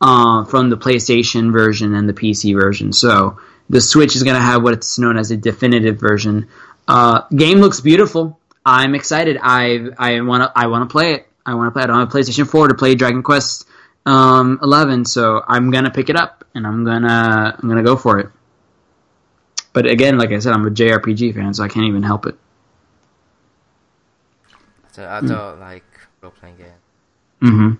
[0.00, 2.92] uh, from the PlayStation version and the PC version.
[2.92, 3.38] So
[3.68, 6.48] the Switch is going to have what's known as a definitive version.
[6.90, 8.38] Uh, game looks beautiful.
[8.66, 9.38] I'm excited.
[9.42, 11.28] I I want to I want to play it.
[11.46, 11.84] I want to play it.
[11.84, 13.66] I don't have PlayStation 4 to play Dragon Quest
[14.06, 18.18] um, 11, so I'm gonna pick it up and I'm gonna I'm gonna go for
[18.20, 18.28] it.
[19.72, 22.36] But again, like I said, I'm a JRPG fan, so I can't even help it.
[24.96, 25.34] I don't, I Hmm.
[25.58, 26.82] like role playing games.
[27.40, 27.72] hmm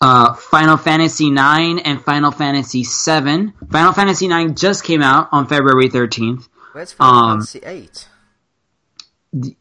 [0.00, 3.52] Uh, Final Fantasy IX and Final Fantasy VII.
[3.70, 6.49] Final Fantasy IX just came out on February 13th.
[6.72, 8.08] Where's Um, Fantasy Eight?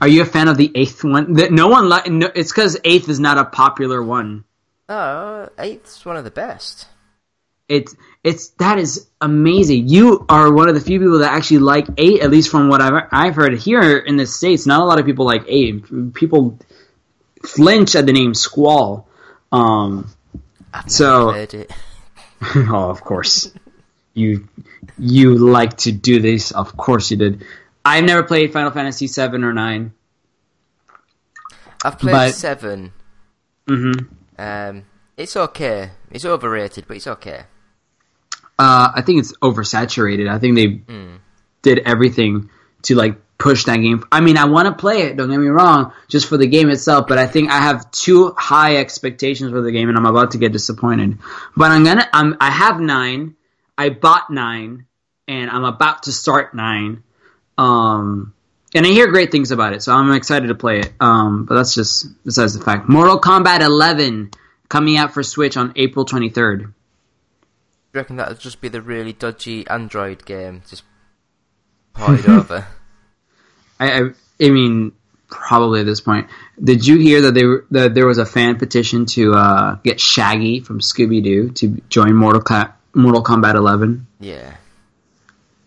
[0.00, 1.32] Are you a fan of the eighth one?
[1.50, 1.88] No one.
[1.88, 4.44] Li- no, it's because eighth is not a popular one.
[4.88, 6.86] Oh, Eight's one of the best.
[7.68, 7.94] It's
[8.24, 9.88] it's that is amazing.
[9.88, 12.80] You are one of the few people that actually like eight, at least from what
[12.80, 14.66] I've I've heard here in the states.
[14.66, 16.14] Not a lot of people like eight.
[16.14, 16.58] People
[17.44, 19.06] flinch at the name Squall.
[19.52, 20.08] Um,
[20.86, 21.30] so
[22.54, 23.52] oh, of course.
[24.14, 24.48] You
[24.98, 26.50] you like to do this.
[26.52, 27.44] Of course you did.
[27.84, 29.92] I've never played Final Fantasy seven or nine.
[31.84, 32.92] I've played But- seven.
[33.66, 33.92] hmm
[34.38, 34.82] Um,
[35.16, 35.90] it's okay.
[36.10, 37.42] It's overrated, but it's okay.
[38.58, 40.28] Uh, I think it's oversaturated.
[40.28, 41.18] I think they Mm.
[41.62, 42.50] did everything
[42.82, 44.04] to like push that game.
[44.10, 45.16] I mean, I want to play it.
[45.16, 47.06] Don't get me wrong, just for the game itself.
[47.08, 50.38] But I think I have too high expectations for the game, and I'm about to
[50.38, 51.18] get disappointed.
[51.56, 52.08] But I'm gonna.
[52.12, 52.36] I'm.
[52.40, 53.34] I have nine.
[53.76, 54.86] I bought nine,
[55.28, 57.04] and I'm about to start nine.
[57.56, 58.34] Um,
[58.74, 60.92] and I hear great things about it, so I'm excited to play it.
[60.98, 62.88] Um, but that's just besides the fact.
[62.88, 64.30] Mortal Kombat 11
[64.68, 66.58] coming out for Switch on April 23rd.
[66.58, 66.70] Do you
[67.94, 70.62] reckon that'll just be the really dodgy Android game?
[70.68, 70.82] Just
[71.94, 72.66] ported over.
[73.80, 74.10] I, I,
[74.40, 74.92] I mean,
[75.28, 76.28] probably at this point.
[76.62, 80.00] Did you hear that they were, that there was a fan petition to uh, get
[80.00, 84.06] Shaggy from Scooby Doo to join Mortal Kombat, Mortal Kombat 11?
[84.20, 84.54] Yeah.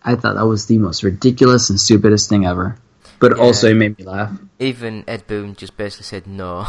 [0.04, 2.78] I thought that was the most ridiculous and stupidest thing ever.
[3.20, 3.44] But Yeah.
[3.44, 4.32] also, it made me laugh.
[4.60, 6.68] Even Ed Boon just basically said no.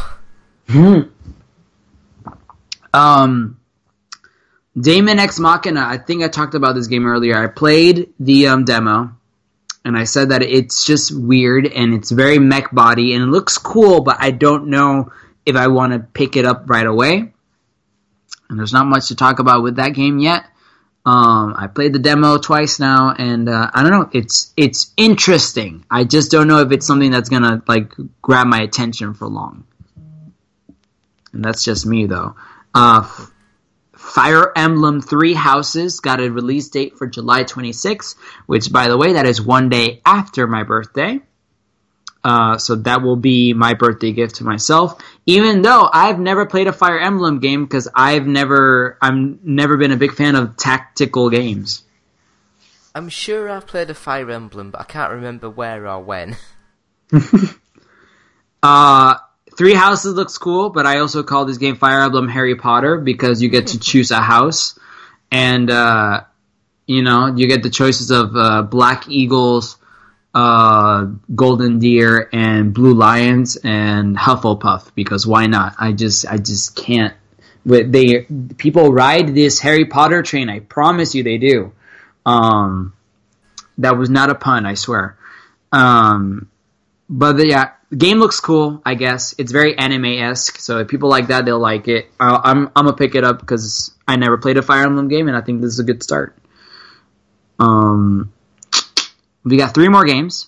[2.93, 3.57] Um,
[4.79, 5.81] Daemon X Machina.
[5.85, 7.35] I think I talked about this game earlier.
[7.37, 9.15] I played the um, demo,
[9.83, 13.57] and I said that it's just weird and it's very mech body and it looks
[13.57, 15.11] cool, but I don't know
[15.45, 17.33] if I want to pick it up right away.
[18.49, 20.45] And there's not much to talk about with that game yet.
[21.05, 24.09] Um, I played the demo twice now, and uh, I don't know.
[24.13, 25.83] It's it's interesting.
[25.91, 29.65] I just don't know if it's something that's gonna like grab my attention for long.
[31.33, 32.35] And that's just me, though.
[32.73, 33.09] Uh,
[33.97, 38.15] Fire Emblem Three Houses got a release date for July 26th,
[38.45, 41.19] which, by the way, that is one day after my birthday.
[42.23, 45.01] Uh, so that will be my birthday gift to myself.
[45.25, 49.91] Even though I've never played a Fire Emblem game because I've never, I'm never been
[49.91, 51.83] a big fan of tactical games.
[52.93, 56.35] I'm sure I've played a Fire Emblem, but I can't remember where or when.
[58.63, 59.17] Uh,
[59.57, 63.41] Three Houses looks cool, but I also call this game Fire Emblem Harry Potter because
[63.41, 64.79] you get to choose a house,
[65.31, 66.21] and uh,
[66.87, 69.77] you know you get the choices of uh, Black Eagles,
[70.33, 74.93] uh, Golden Deer, and Blue Lions, and Hufflepuff.
[74.95, 75.75] Because why not?
[75.79, 77.13] I just I just can't.
[77.65, 78.27] With they
[78.57, 80.49] people ride this Harry Potter train.
[80.49, 81.71] I promise you they do.
[82.25, 82.93] Um,
[83.77, 84.65] that was not a pun.
[84.65, 85.17] I swear.
[85.71, 86.49] Um,
[87.09, 88.81] but the, yeah, the game looks cool.
[88.85, 90.59] I guess it's very anime esque.
[90.59, 92.11] So if people like that, they'll like it.
[92.19, 95.27] i I'm I'm gonna pick it up because I never played a Fire Emblem game,
[95.27, 96.37] and I think this is a good start.
[97.59, 98.33] Um,
[99.43, 100.47] we got three more games.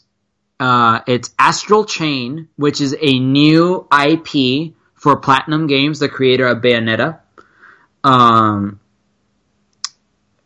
[0.59, 6.59] Uh, it's Astral Chain, which is a new IP for Platinum Games, the creator of
[6.59, 7.19] Bayonetta.
[8.03, 8.80] Um,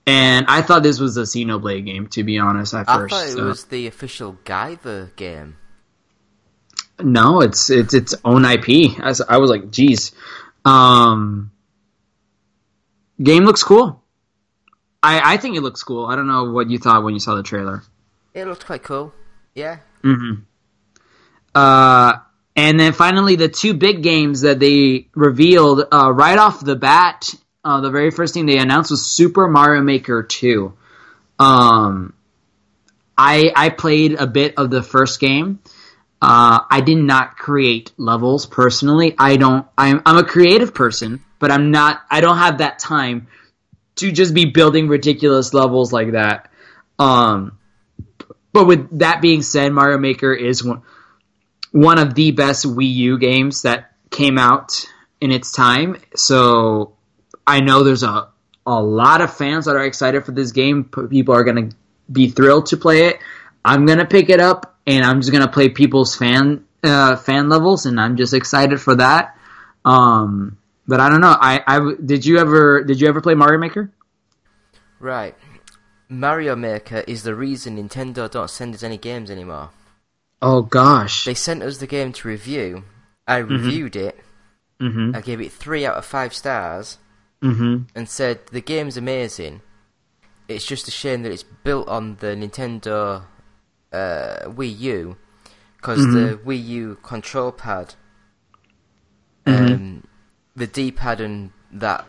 [0.07, 2.73] and I thought this was a Xenoblade game, to be honest.
[2.73, 5.57] At I first, thought it so- was the official Guyver game.
[7.01, 8.99] No, it's it's its own IP.
[8.99, 10.11] I was, I was like, geez.
[10.65, 11.51] Um,
[13.23, 14.03] game looks cool.
[15.01, 16.07] I I think it looks cool.
[16.07, 17.84] I don't know what you thought when you saw the trailer.
[18.34, 19.14] It looked quite cool.
[19.56, 19.80] Yeah.
[20.01, 20.34] hmm
[21.53, 22.14] Uh,
[22.56, 27.34] and then finally, the two big games that they revealed uh, right off the bat.
[27.64, 30.73] Uh, the very first thing they announced was Super Mario Maker Two.
[31.38, 32.14] Um,
[33.18, 35.60] I I played a bit of the first game.
[36.22, 39.15] Uh, I did not create levels personally.
[39.18, 39.65] I don't.
[39.77, 42.01] I'm I'm a creative person, but I'm not.
[42.10, 43.27] I don't have that time
[43.97, 46.51] to just be building ridiculous levels like that.
[46.97, 47.59] Um,
[48.51, 50.81] but with that being said, Mario Maker is one
[51.71, 54.85] one of the best Wii U games that came out
[55.21, 55.97] in its time.
[56.15, 56.93] So
[57.45, 58.30] I know there's a
[58.65, 60.85] a lot of fans that are excited for this game.
[60.85, 61.69] People are gonna
[62.11, 63.19] be thrilled to play it.
[63.63, 67.85] I'm gonna pick it up and I'm just gonna play people's fan uh, fan levels,
[67.85, 69.38] and I'm just excited for that.
[69.85, 70.57] Um,
[70.88, 71.35] but I don't know.
[71.39, 73.91] I, I did you ever did you ever play Mario Maker?
[74.99, 75.35] Right.
[76.10, 79.69] Mario Maker is the reason Nintendo don't send us any games anymore.
[80.41, 81.26] Oh gosh.
[81.26, 82.84] They sent us the game to review.
[83.27, 83.49] I Mhm.
[83.49, 84.19] reviewed it.
[84.81, 85.15] Mhm.
[85.15, 86.98] I gave it three out of five stars
[87.44, 87.88] Mhm.
[87.94, 89.61] and said the game's amazing.
[90.48, 93.23] It's just a shame that it's built on the Nintendo
[93.91, 95.18] uh, Wii U
[95.77, 96.44] because the Mhm.
[96.44, 97.95] Wii U control pad,
[99.45, 99.72] Mhm.
[99.73, 100.03] um,
[100.56, 102.06] the D-pad and that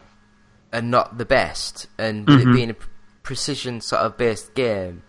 [0.73, 2.75] are not the best, and it being a
[3.31, 5.05] precision sort of based game,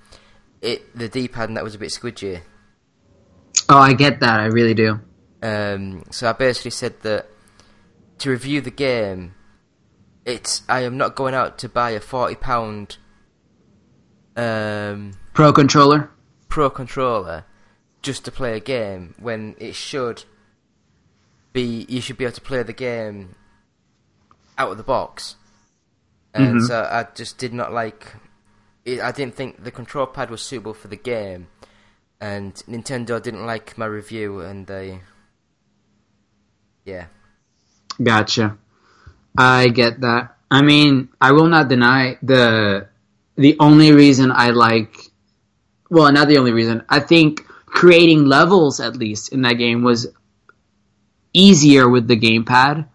[0.62, 2.42] it the D-pad and that was a bit squidgy.
[3.68, 4.40] Oh, I get that.
[4.40, 5.00] I really do.
[5.42, 7.26] Um, so I basically said that
[8.20, 9.34] to review the game,
[10.24, 12.98] it's I am not going out to buy a forty pound
[14.38, 16.12] um, Pro controller.
[16.48, 17.46] pro controller
[18.04, 20.26] just to play a game when it should
[21.54, 23.34] be you should be able to play the game
[24.60, 25.38] out of the box.
[26.34, 26.68] And Mhm.
[26.68, 28.16] so I just did not like.
[28.86, 31.48] It, I didn't think the control pad was suitable for the game,
[32.20, 35.02] and Nintendo didn't like my review, and they,
[36.86, 37.06] yeah.
[38.02, 38.58] Gotcha.
[39.38, 40.38] I get that.
[40.50, 42.88] I mean, I will not deny the
[43.36, 44.98] the only reason I like
[45.90, 46.84] well, not the only reason.
[46.90, 50.08] I think creating levels at least in that game was
[51.34, 52.88] easier with the gamepad.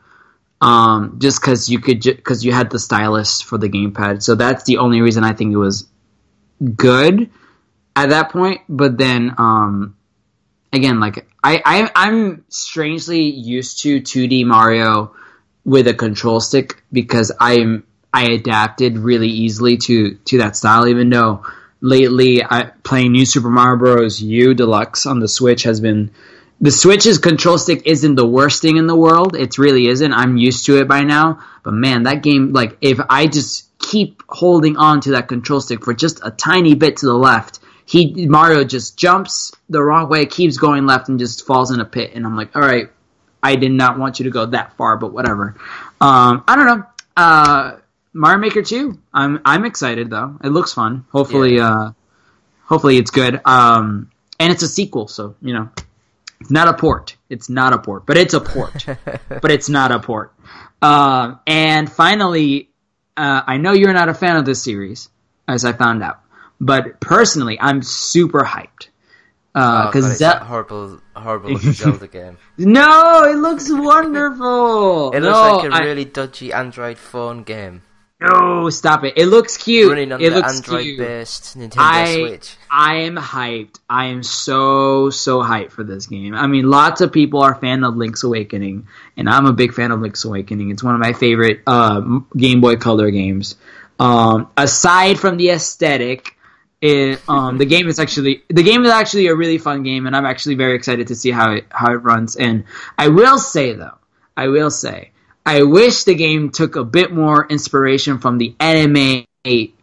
[0.60, 4.64] Um, just because you could, because you had the stylus for the gamepad, so that's
[4.64, 5.86] the only reason I think it was
[6.76, 7.30] good.
[7.96, 8.60] at that point.
[8.68, 9.96] But then, um,
[10.72, 15.14] again, like I, I I'm strangely used to 2D Mario
[15.64, 20.86] with a control stick because I'm I adapted really easily to to that style.
[20.86, 21.44] Even though
[21.80, 24.20] lately I playing New Super Mario Bros.
[24.20, 26.12] U Deluxe on the Switch has been
[26.60, 29.36] the Switch's control stick isn't the worst thing in the world.
[29.36, 30.12] It really isn't.
[30.12, 31.40] I'm used to it by now.
[31.62, 35.84] But man, that game like if I just keep holding on to that control stick
[35.84, 40.26] for just a tiny bit to the left, he Mario just jumps the wrong way,
[40.26, 42.12] keeps going left, and just falls in a pit.
[42.14, 42.90] And I'm like, all right,
[43.42, 45.56] I did not want you to go that far, but whatever.
[46.00, 46.86] Um, I don't know.
[47.16, 47.76] Uh,
[48.12, 48.98] Mario Maker 2.
[49.12, 50.38] I'm I'm excited though.
[50.42, 51.04] It looks fun.
[51.12, 51.92] Hopefully, uh,
[52.64, 53.40] hopefully it's good.
[53.44, 54.10] Um,
[54.40, 55.68] and it's a sequel, so you know,
[56.40, 57.16] it's not a port.
[57.28, 58.84] It's not a port, but it's a port.
[59.42, 60.32] but it's not a port.
[60.82, 62.70] Um, and finally,
[63.16, 65.08] uh, I know you're not a fan of this series,
[65.48, 66.20] as I found out.
[66.60, 68.88] But personally, I'm super hyped
[69.54, 72.36] Oh, God, because it's that horrible, horrible looking Zelda game.
[72.58, 75.12] no, it looks wonderful.
[75.12, 77.82] It looks No, like a I- really dodgy Android phone game.
[78.18, 79.12] No, stop it.
[79.16, 79.90] It looks cute.
[79.90, 81.70] Running on it the looks Android-based cute.
[81.70, 82.56] Nintendo I, Switch.
[82.70, 83.80] I am hyped.
[83.90, 86.34] I am so so hyped for this game.
[86.34, 88.88] I mean, lots of people are fan of Link's Awakening,
[89.18, 90.70] and I'm a big fan of Link's Awakening.
[90.70, 93.56] It's one of my favorite uh, Game Boy Color games.
[94.00, 96.36] Um, aside from the aesthetic,
[96.80, 100.16] it, um, the game is actually the game is actually a really fun game, and
[100.16, 102.36] I'm actually very excited to see how it how it runs.
[102.36, 102.64] And
[102.96, 103.98] I will say though,
[104.38, 105.10] I will say,
[105.46, 109.24] I wish the game took a bit more inspiration from the anime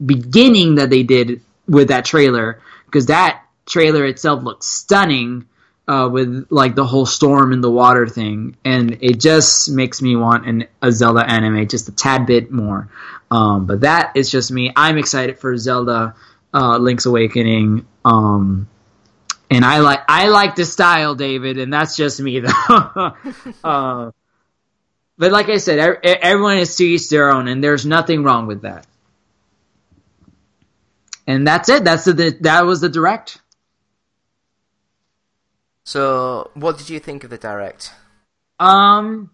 [0.05, 5.47] beginning that they did with that trailer, because that trailer itself looks stunning.
[5.85, 10.15] Uh, with like the whole storm in the water thing, and it just makes me
[10.15, 12.87] want an, a Zelda anime just a tad bit more.
[13.29, 14.71] Um, but that is just me.
[14.77, 16.15] I'm excited for Zelda
[16.53, 17.85] uh, Link's Awakening.
[18.05, 18.69] Um,
[19.49, 23.13] and I like I like the style, David, and that's just me though.
[23.63, 24.11] uh,
[25.23, 28.63] but like I said, everyone is to each their own, and there's nothing wrong with
[28.63, 28.85] that.
[31.25, 31.85] And that's it.
[31.85, 33.39] That's the that was the direct.
[35.85, 37.93] So, what did you think of the direct?
[38.59, 39.31] Um,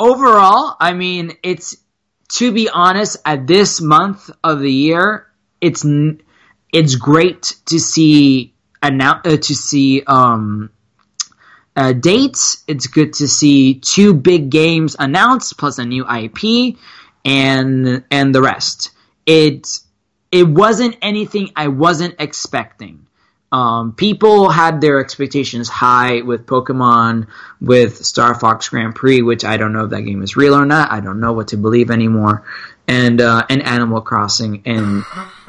[0.00, 1.76] overall, I mean, it's
[2.38, 5.26] to be honest, at this month of the year,
[5.60, 5.84] it's
[6.72, 10.70] it's great to see annou- uh, to see um
[11.76, 12.62] uh, dates.
[12.66, 16.76] It's good to see two big games announced plus a new IP
[17.24, 18.90] and and the rest.
[19.26, 19.68] It
[20.30, 23.06] it wasn't anything I wasn't expecting.
[23.52, 27.26] Um, people had their expectations high with Pokemon,
[27.60, 30.64] with Star Fox Grand Prix, which I don't know if that game is real or
[30.64, 30.90] not.
[30.90, 32.44] I don't know what to believe anymore,
[32.88, 35.04] and uh, and Animal Crossing, and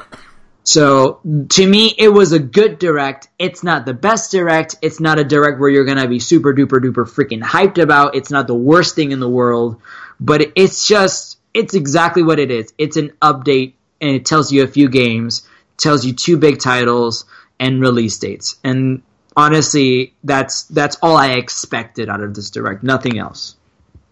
[0.64, 1.20] so
[1.50, 3.28] to me, it was a good direct.
[3.38, 4.76] It's not the best direct.
[4.80, 8.16] It's not a direct where you're gonna be super duper duper freaking hyped about.
[8.16, 9.80] It's not the worst thing in the world,
[10.18, 12.72] but it's just it's exactly what it is.
[12.78, 15.46] It's an update, and it tells you a few games,
[15.76, 17.26] tells you two big titles
[17.60, 18.56] and release dates.
[18.64, 19.02] And
[19.36, 22.82] honestly, that's that's all I expected out of this direct.
[22.82, 23.56] Nothing else.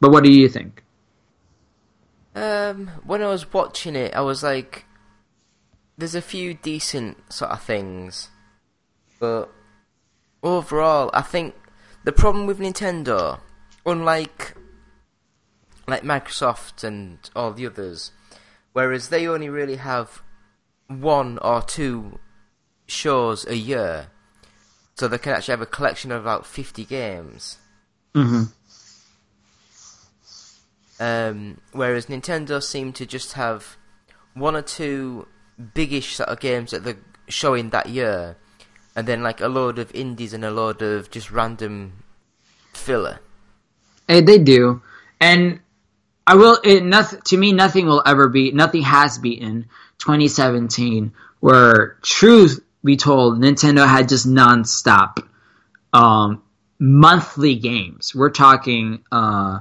[0.00, 0.82] But what do you think?
[2.34, 4.84] Um, when I was watching it, I was like,
[6.02, 8.28] "There's a few decent sort of things,"
[9.20, 9.48] but
[10.42, 11.54] overall, I think
[12.02, 13.38] the problem with Nintendo,
[13.86, 14.56] unlike
[15.86, 18.10] like Microsoft and all the others,
[18.72, 20.24] whereas they only really have
[20.88, 22.18] one or two
[22.88, 24.08] shows a year,
[24.96, 27.58] so they can actually have a collection of about fifty games.
[28.12, 28.50] Mm-hmm.
[30.98, 33.76] Um, whereas Nintendo seem to just have
[34.34, 35.28] one or two
[35.74, 36.98] biggish sort of games that they're
[37.28, 38.36] showing that year,
[38.94, 42.04] and then like a load of indies and a load of just random
[42.72, 43.20] filler.
[44.08, 44.82] Eh, they do,
[45.20, 45.60] and
[46.26, 46.58] I will.
[46.62, 47.52] It, nothing to me.
[47.52, 48.52] Nothing will ever be.
[48.52, 49.66] Nothing has beaten
[49.98, 55.24] 2017, where truth be told, Nintendo had just nonstop
[55.92, 56.42] um,
[56.78, 58.14] monthly games.
[58.14, 59.04] We're talking.
[59.10, 59.60] Uh,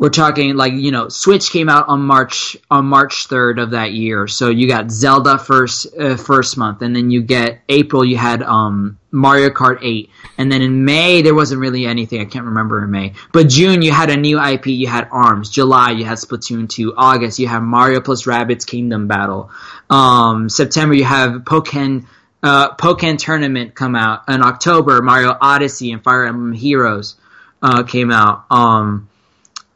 [0.00, 3.92] we're talking like you know, Switch came out on March on March third of that
[3.92, 4.26] year.
[4.26, 8.02] So you got Zelda first uh, first month, and then you get April.
[8.02, 10.08] You had um, Mario Kart eight,
[10.38, 12.22] and then in May there wasn't really anything.
[12.22, 14.68] I can't remember in May, but June you had a new IP.
[14.68, 15.50] You had Arms.
[15.50, 16.94] July you had Splatoon two.
[16.96, 19.50] August you have Mario plus Rabbids Kingdom Battle.
[19.90, 22.06] Um, September you have Pokemon.
[22.42, 25.02] Uh, Pokkén Tournament come out in October.
[25.02, 27.16] Mario Odyssey and Fire Emblem Heroes
[27.60, 28.46] uh, came out.
[28.50, 29.09] Um,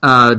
[0.05, 0.37] uh,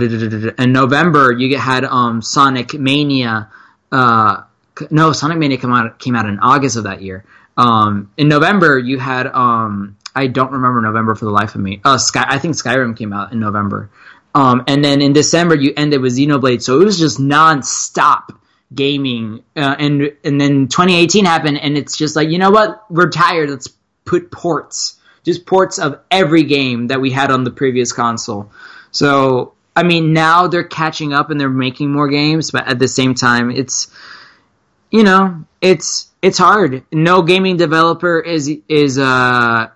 [0.60, 3.50] in November you had um, Sonic Mania.
[3.92, 4.44] Uh,
[4.92, 7.26] no, Sonic Mania came out came out in August of that year.
[7.58, 11.82] Um, in November, you had um, I don't remember November for the life of me.
[11.84, 13.90] Uh, Sky, I think Skyrim came out in November.
[14.36, 18.34] Um, and then in December, you ended with Xenoblade, so it was just non-stop
[18.72, 19.44] gaming.
[19.56, 23.50] Uh, and and then 2018 happened, and it's just like you know what, we're tired.
[23.50, 23.70] Let's
[24.04, 28.52] put ports, just ports of every game that we had on the previous console.
[28.92, 32.88] So I mean, now they're catching up and they're making more games, but at the
[32.88, 33.88] same time, it's
[34.92, 36.84] you know, it's it's hard.
[36.92, 39.68] No gaming developer is is uh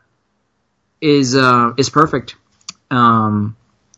[1.02, 2.36] is uh is perfect.
[2.92, 3.56] Um,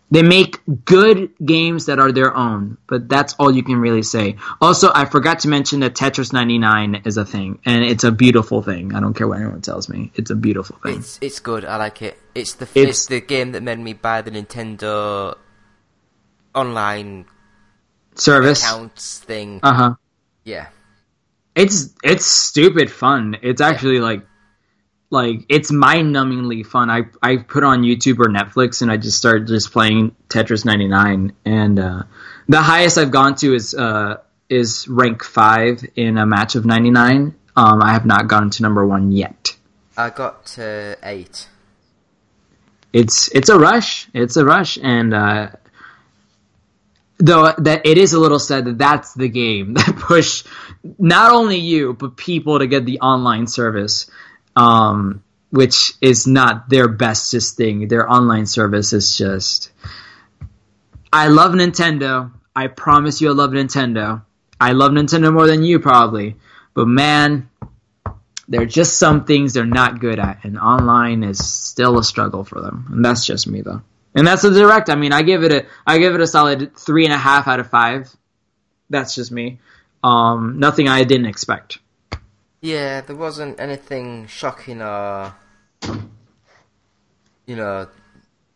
[0.10, 4.36] they make good games that are their own, but that's all you can really say.
[4.60, 8.61] Also, I forgot to mention that Tetris 99 is a thing, and it's a beautiful
[8.61, 8.94] thing.
[8.94, 10.98] I don't care what anyone tells me; it's a beautiful thing.
[10.98, 11.64] It's it's good.
[11.64, 12.18] I like it.
[12.36, 15.38] It's the It's- it's, the game that made me buy the Nintendo
[16.53, 17.26] online
[18.15, 18.64] Service.
[18.64, 19.60] accounts thing.
[19.64, 19.95] Uh huh.
[20.44, 20.68] Yeah.
[21.56, 23.38] It's it's stupid fun.
[23.41, 24.26] It's actually like
[25.10, 26.90] like it's mind numbingly fun.
[26.90, 31.34] I I put on YouTube or Netflix and I just started just playing Tetris 99
[31.45, 32.03] and uh,
[32.48, 34.18] the highest I've gone to is uh
[34.49, 37.36] is rank 5 in a match of 99.
[37.56, 39.56] Um I have not gotten to number 1 yet.
[39.98, 41.48] I got to eight.
[42.94, 44.07] It's it's a rush.
[44.14, 45.49] It's a rush and uh
[47.22, 50.43] though that it is a little sad that that's the game that push
[50.98, 54.10] not only you but people to get the online service
[54.56, 57.89] um which is not their bestest thing.
[57.89, 59.72] Their online service is just
[61.14, 62.31] i love nintendo.
[62.56, 64.23] I promise you i love nintendo.
[64.60, 66.35] I love nintendo more than you probably
[66.73, 67.49] but man
[68.48, 72.43] there are just some things they're not good at and online is still a struggle
[72.43, 72.88] for them.
[72.89, 73.81] And that's just me though
[74.15, 74.89] and that's the direct.
[74.89, 77.47] I mean, I give it a I give it a solid three and a half
[77.47, 78.09] out of five.
[78.89, 79.59] That's just me.
[80.03, 81.79] Um, nothing I didn't expect.
[82.61, 85.33] Yeah, there wasn't anything shocking or
[87.45, 87.88] you know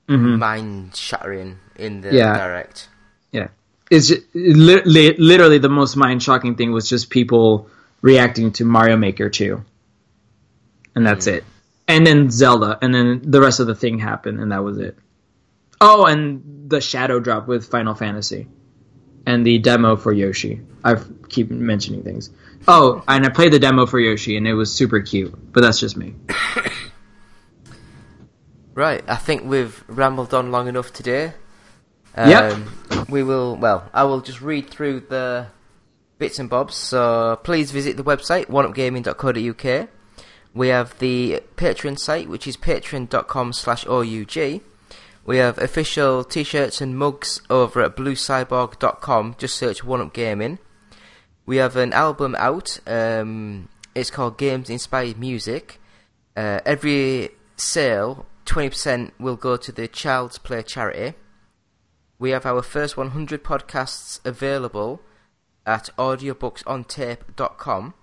[0.10, 0.38] Mhm.
[0.38, 2.38] mind shattering in the Yeah.
[2.38, 2.90] direct.
[3.32, 3.48] Yeah,
[3.90, 7.68] it's just, li- li- literally the most mind shocking thing was just people
[8.02, 9.64] reacting to Mario Maker 2,
[10.96, 11.44] and that's it.
[11.88, 14.96] And then Zelda, and then the rest of the thing happened, and that was it.
[15.82, 18.48] Oh, and the shadow drop with Final Fantasy,
[19.26, 20.62] and the demo for Yoshi.
[20.84, 20.96] I
[21.30, 22.30] keep mentioning things.
[22.68, 25.34] Oh, and I played the demo for Yoshi, and it was super cute.
[25.54, 26.16] But that's just me.
[28.74, 31.34] Right, I think we've rambled on long enough today.
[32.14, 33.10] Um, Yep.
[33.10, 35.48] We will, well, I will just read through the
[36.18, 36.76] bits and bobs.
[36.76, 39.90] So please visit the website, oneupgaming.co.uk.
[40.54, 44.62] We have the Patreon site, which is patreon.com slash OUG.
[45.26, 49.36] We have official t-shirts and mugs over at bluecyborg.com.
[49.40, 50.60] Just search One Up Gaming.
[51.48, 52.80] We have an album out.
[52.86, 55.82] Um, it's called Games Inspired Music.
[56.38, 61.16] Uh, every sale, 20% will go to the Child's Play charity.
[62.20, 65.02] We have our first 100 podcasts available
[65.66, 67.94] at audiobooksontape.com.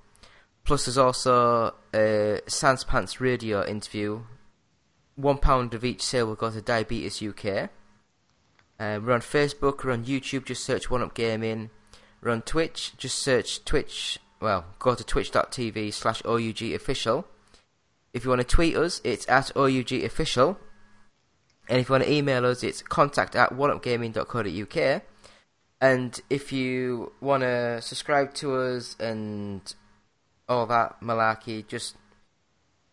[0.64, 4.22] Plus, there's also a Sans Pants radio interview.
[5.16, 7.70] One pound of each sale will go to Diabetes UK.
[8.80, 11.70] Uh, we're on Facebook, we're on YouTube, just search One Up Gaming.
[12.22, 14.18] We're on Twitch, just search Twitch.
[14.40, 17.26] Well, go to twitch.tv slash OUG official.
[18.12, 20.58] If you want to tweet us, it's at OUG official.
[21.68, 25.02] And if you want to email us, it's contact at oneupgaming.co.uk.
[25.80, 29.74] And if you want to subscribe to us and
[30.48, 31.96] all that malarkey, just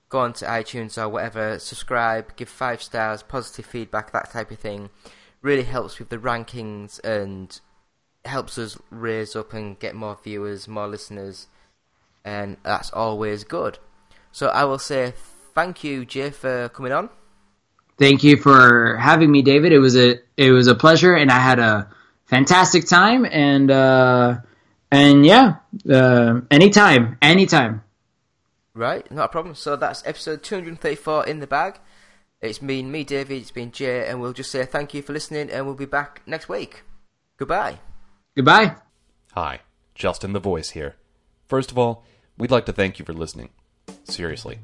[0.10, 4.60] go on to iTunes or whatever, subscribe, give five stars, positive feedback, that type of
[4.60, 4.90] thing.
[5.42, 7.60] Really helps with the rankings and
[8.26, 11.48] helps us raise up and get more viewers, more listeners,
[12.26, 13.78] and that's always good.
[14.32, 15.14] So I will say
[15.56, 17.10] thank you, Jay, for coming on.
[17.98, 19.72] Thank you for having me, David.
[19.74, 21.90] It was a it was a pleasure, and I had a
[22.26, 23.26] fantastic time.
[23.26, 24.38] And uh,
[24.92, 25.58] and yeah,
[25.90, 27.84] uh, anytime, anytime.
[28.74, 29.56] Right, not a problem.
[29.56, 31.80] So that's episode 234 in the bag.
[32.42, 35.50] It's been me, David, it's been Jay, and we'll just say thank you for listening,
[35.50, 36.84] and we'll be back next week.
[37.38, 37.80] Goodbye.
[38.36, 38.76] Goodbye.
[39.34, 39.60] Hi,
[39.94, 40.96] Justin the Voice here.
[41.48, 42.06] First of all,
[42.38, 43.50] we'd like to thank you for listening.
[44.06, 44.60] Seriously.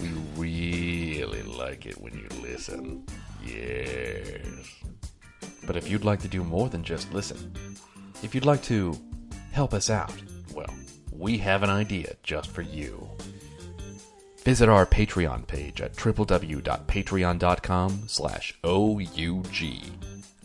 [0.00, 3.04] We really like it when you listen.
[3.44, 4.46] Yes.
[5.66, 7.52] But if you'd like to do more than just listen,
[8.22, 8.96] if you'd like to
[9.52, 10.14] help us out,
[10.54, 10.72] well,
[11.20, 13.08] we have an idea just for you.
[14.42, 19.54] Visit our Patreon page at www.patreon.com slash OUG.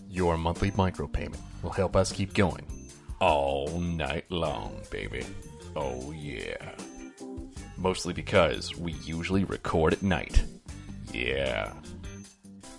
[0.10, 2.92] Your monthly micropayment will help us keep going
[3.22, 5.26] all night long, baby.
[5.76, 6.74] Oh, yeah.
[7.78, 10.44] Mostly because we usually record at night.
[11.14, 11.72] Yeah.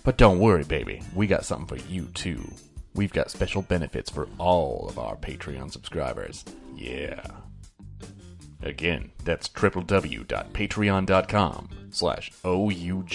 [0.05, 1.01] But don't worry, baby.
[1.15, 2.47] We got something for you, too.
[2.95, 6.45] We've got special benefits for all of our Patreon subscribers.
[6.75, 7.23] Yeah.
[8.63, 13.13] Again, that's www.patreon.com slash OUG.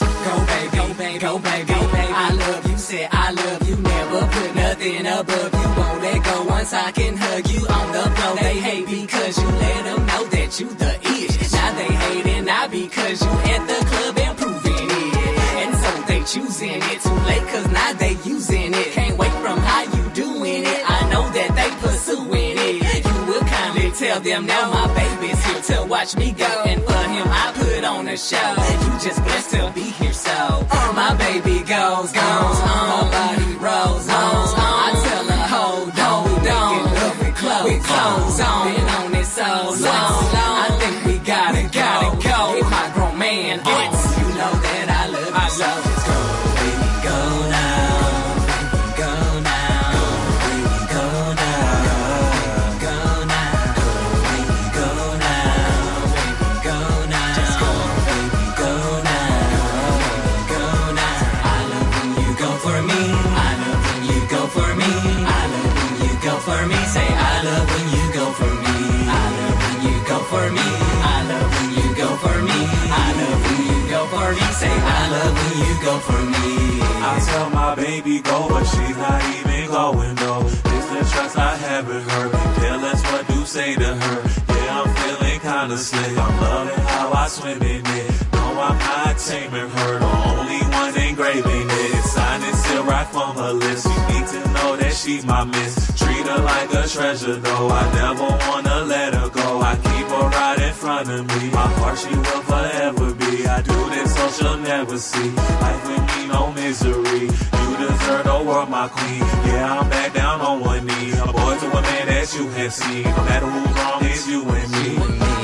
[0.00, 1.74] Go baby, go baby, go baby.
[2.12, 3.76] I love you, said I love you.
[3.76, 5.68] Never put nothing above you.
[5.80, 8.36] Won't let go once I can hug you on the floor.
[8.36, 11.52] They hate because you let them know that you the ish.
[11.52, 14.18] Now they hating not because you at the club
[16.20, 18.92] they choosing it too late cause now they using it.
[18.92, 20.82] Can't wait from how you doing it.
[20.86, 23.04] I know that they pursuing it.
[23.04, 26.50] You will kindly tell them now my baby's here to watch me go.
[26.66, 28.50] And for him I put on a show.
[28.84, 30.66] You just blessed to be here so.
[30.70, 32.86] Oh, my baby goes, goes on.
[32.90, 34.48] Her body rolls on.
[34.56, 36.90] I tell her hold on.
[37.64, 38.74] We clothes, on.
[38.74, 40.39] Been on it so long.
[75.20, 76.80] Love when you go for me.
[77.12, 80.46] I tell my baby go, but she's not even going though.
[80.46, 82.26] It's the trust I have in her.
[82.60, 84.18] Careless what do say to her.
[84.48, 86.16] Yeah, I'm feeling kinda slick.
[86.24, 88.10] I'm loving how I swim in it.
[88.32, 89.92] No, I'm not taming her.
[89.98, 92.02] The only one engraving it.
[92.14, 93.84] Sign and seal right from her lips.
[93.84, 94.49] You need to
[95.00, 95.74] she's my miss.
[95.98, 97.68] Treat her like a treasure though.
[97.68, 99.60] I never wanna let her go.
[99.60, 101.50] I keep her right in front of me.
[101.50, 103.46] My heart she will forever be.
[103.46, 105.30] I do this so she'll never see.
[105.64, 107.26] Life with me, no misery.
[107.60, 109.22] You deserve the world, my queen.
[109.48, 111.12] Yeah, I'm back down on one knee.
[111.12, 113.04] A boy to a man that you have seen.
[113.04, 114.88] No matter who's wrong, it's you and me.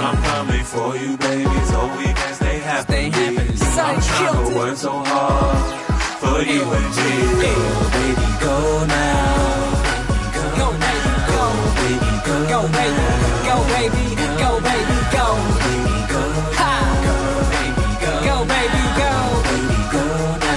[0.06, 3.10] I'm coming for you, baby, so we can stay happy.
[3.78, 5.85] I'm trying to work so hard
[6.26, 7.52] for you and me.
[7.62, 9.36] Go, baby, go now.
[10.58, 11.42] Go baby, go.
[11.78, 12.34] Baby, go.
[12.50, 13.06] Go baby,
[13.46, 15.26] go baby, go
[15.62, 16.22] baby, go.
[16.58, 16.72] Ha.
[18.26, 19.12] Go baby, go.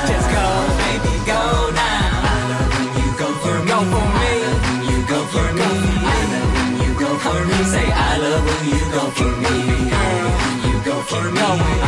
[0.10, 0.46] Just go,
[0.82, 1.42] baby, go
[1.80, 2.26] now.
[2.26, 3.70] I love when you go for me.
[3.70, 3.80] Go.
[3.80, 5.70] I love when you go for me.
[6.06, 7.58] I love when you go for me.
[7.74, 9.56] Say I love when you go for me.
[9.94, 10.30] Girl,
[10.66, 11.79] you go.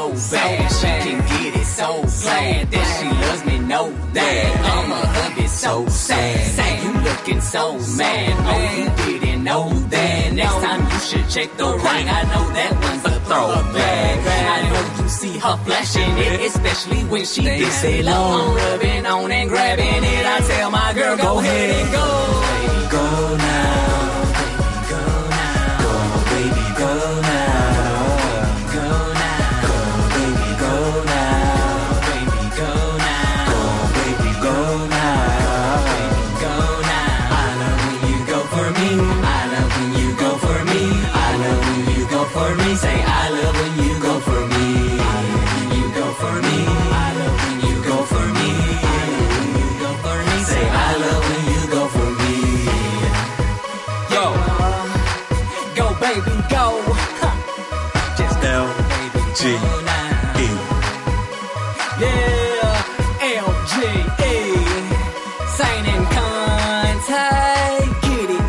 [0.00, 3.58] So bad, she can get it so bad that she loves me.
[3.70, 6.84] Know that I'ma a it so sad.
[6.84, 8.34] You looking so mad.
[8.50, 10.32] Oh, you didn't know that.
[10.32, 12.06] Next time you should check the ring.
[12.18, 14.18] I know that one's a throwback.
[14.26, 18.12] I know you see her flashing it, especially when she gets it low.
[18.12, 20.24] I'm rubbing on and grabbing it.
[20.34, 22.39] I tell my girl, go ahead and go
[59.50, 60.48] E.
[62.02, 64.34] Yeah, LGE.
[65.56, 66.06] Saint and
[68.04, 68.46] get it.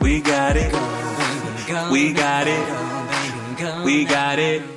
[0.00, 0.72] We got it.
[1.90, 3.84] We got it.
[3.84, 4.75] We got it.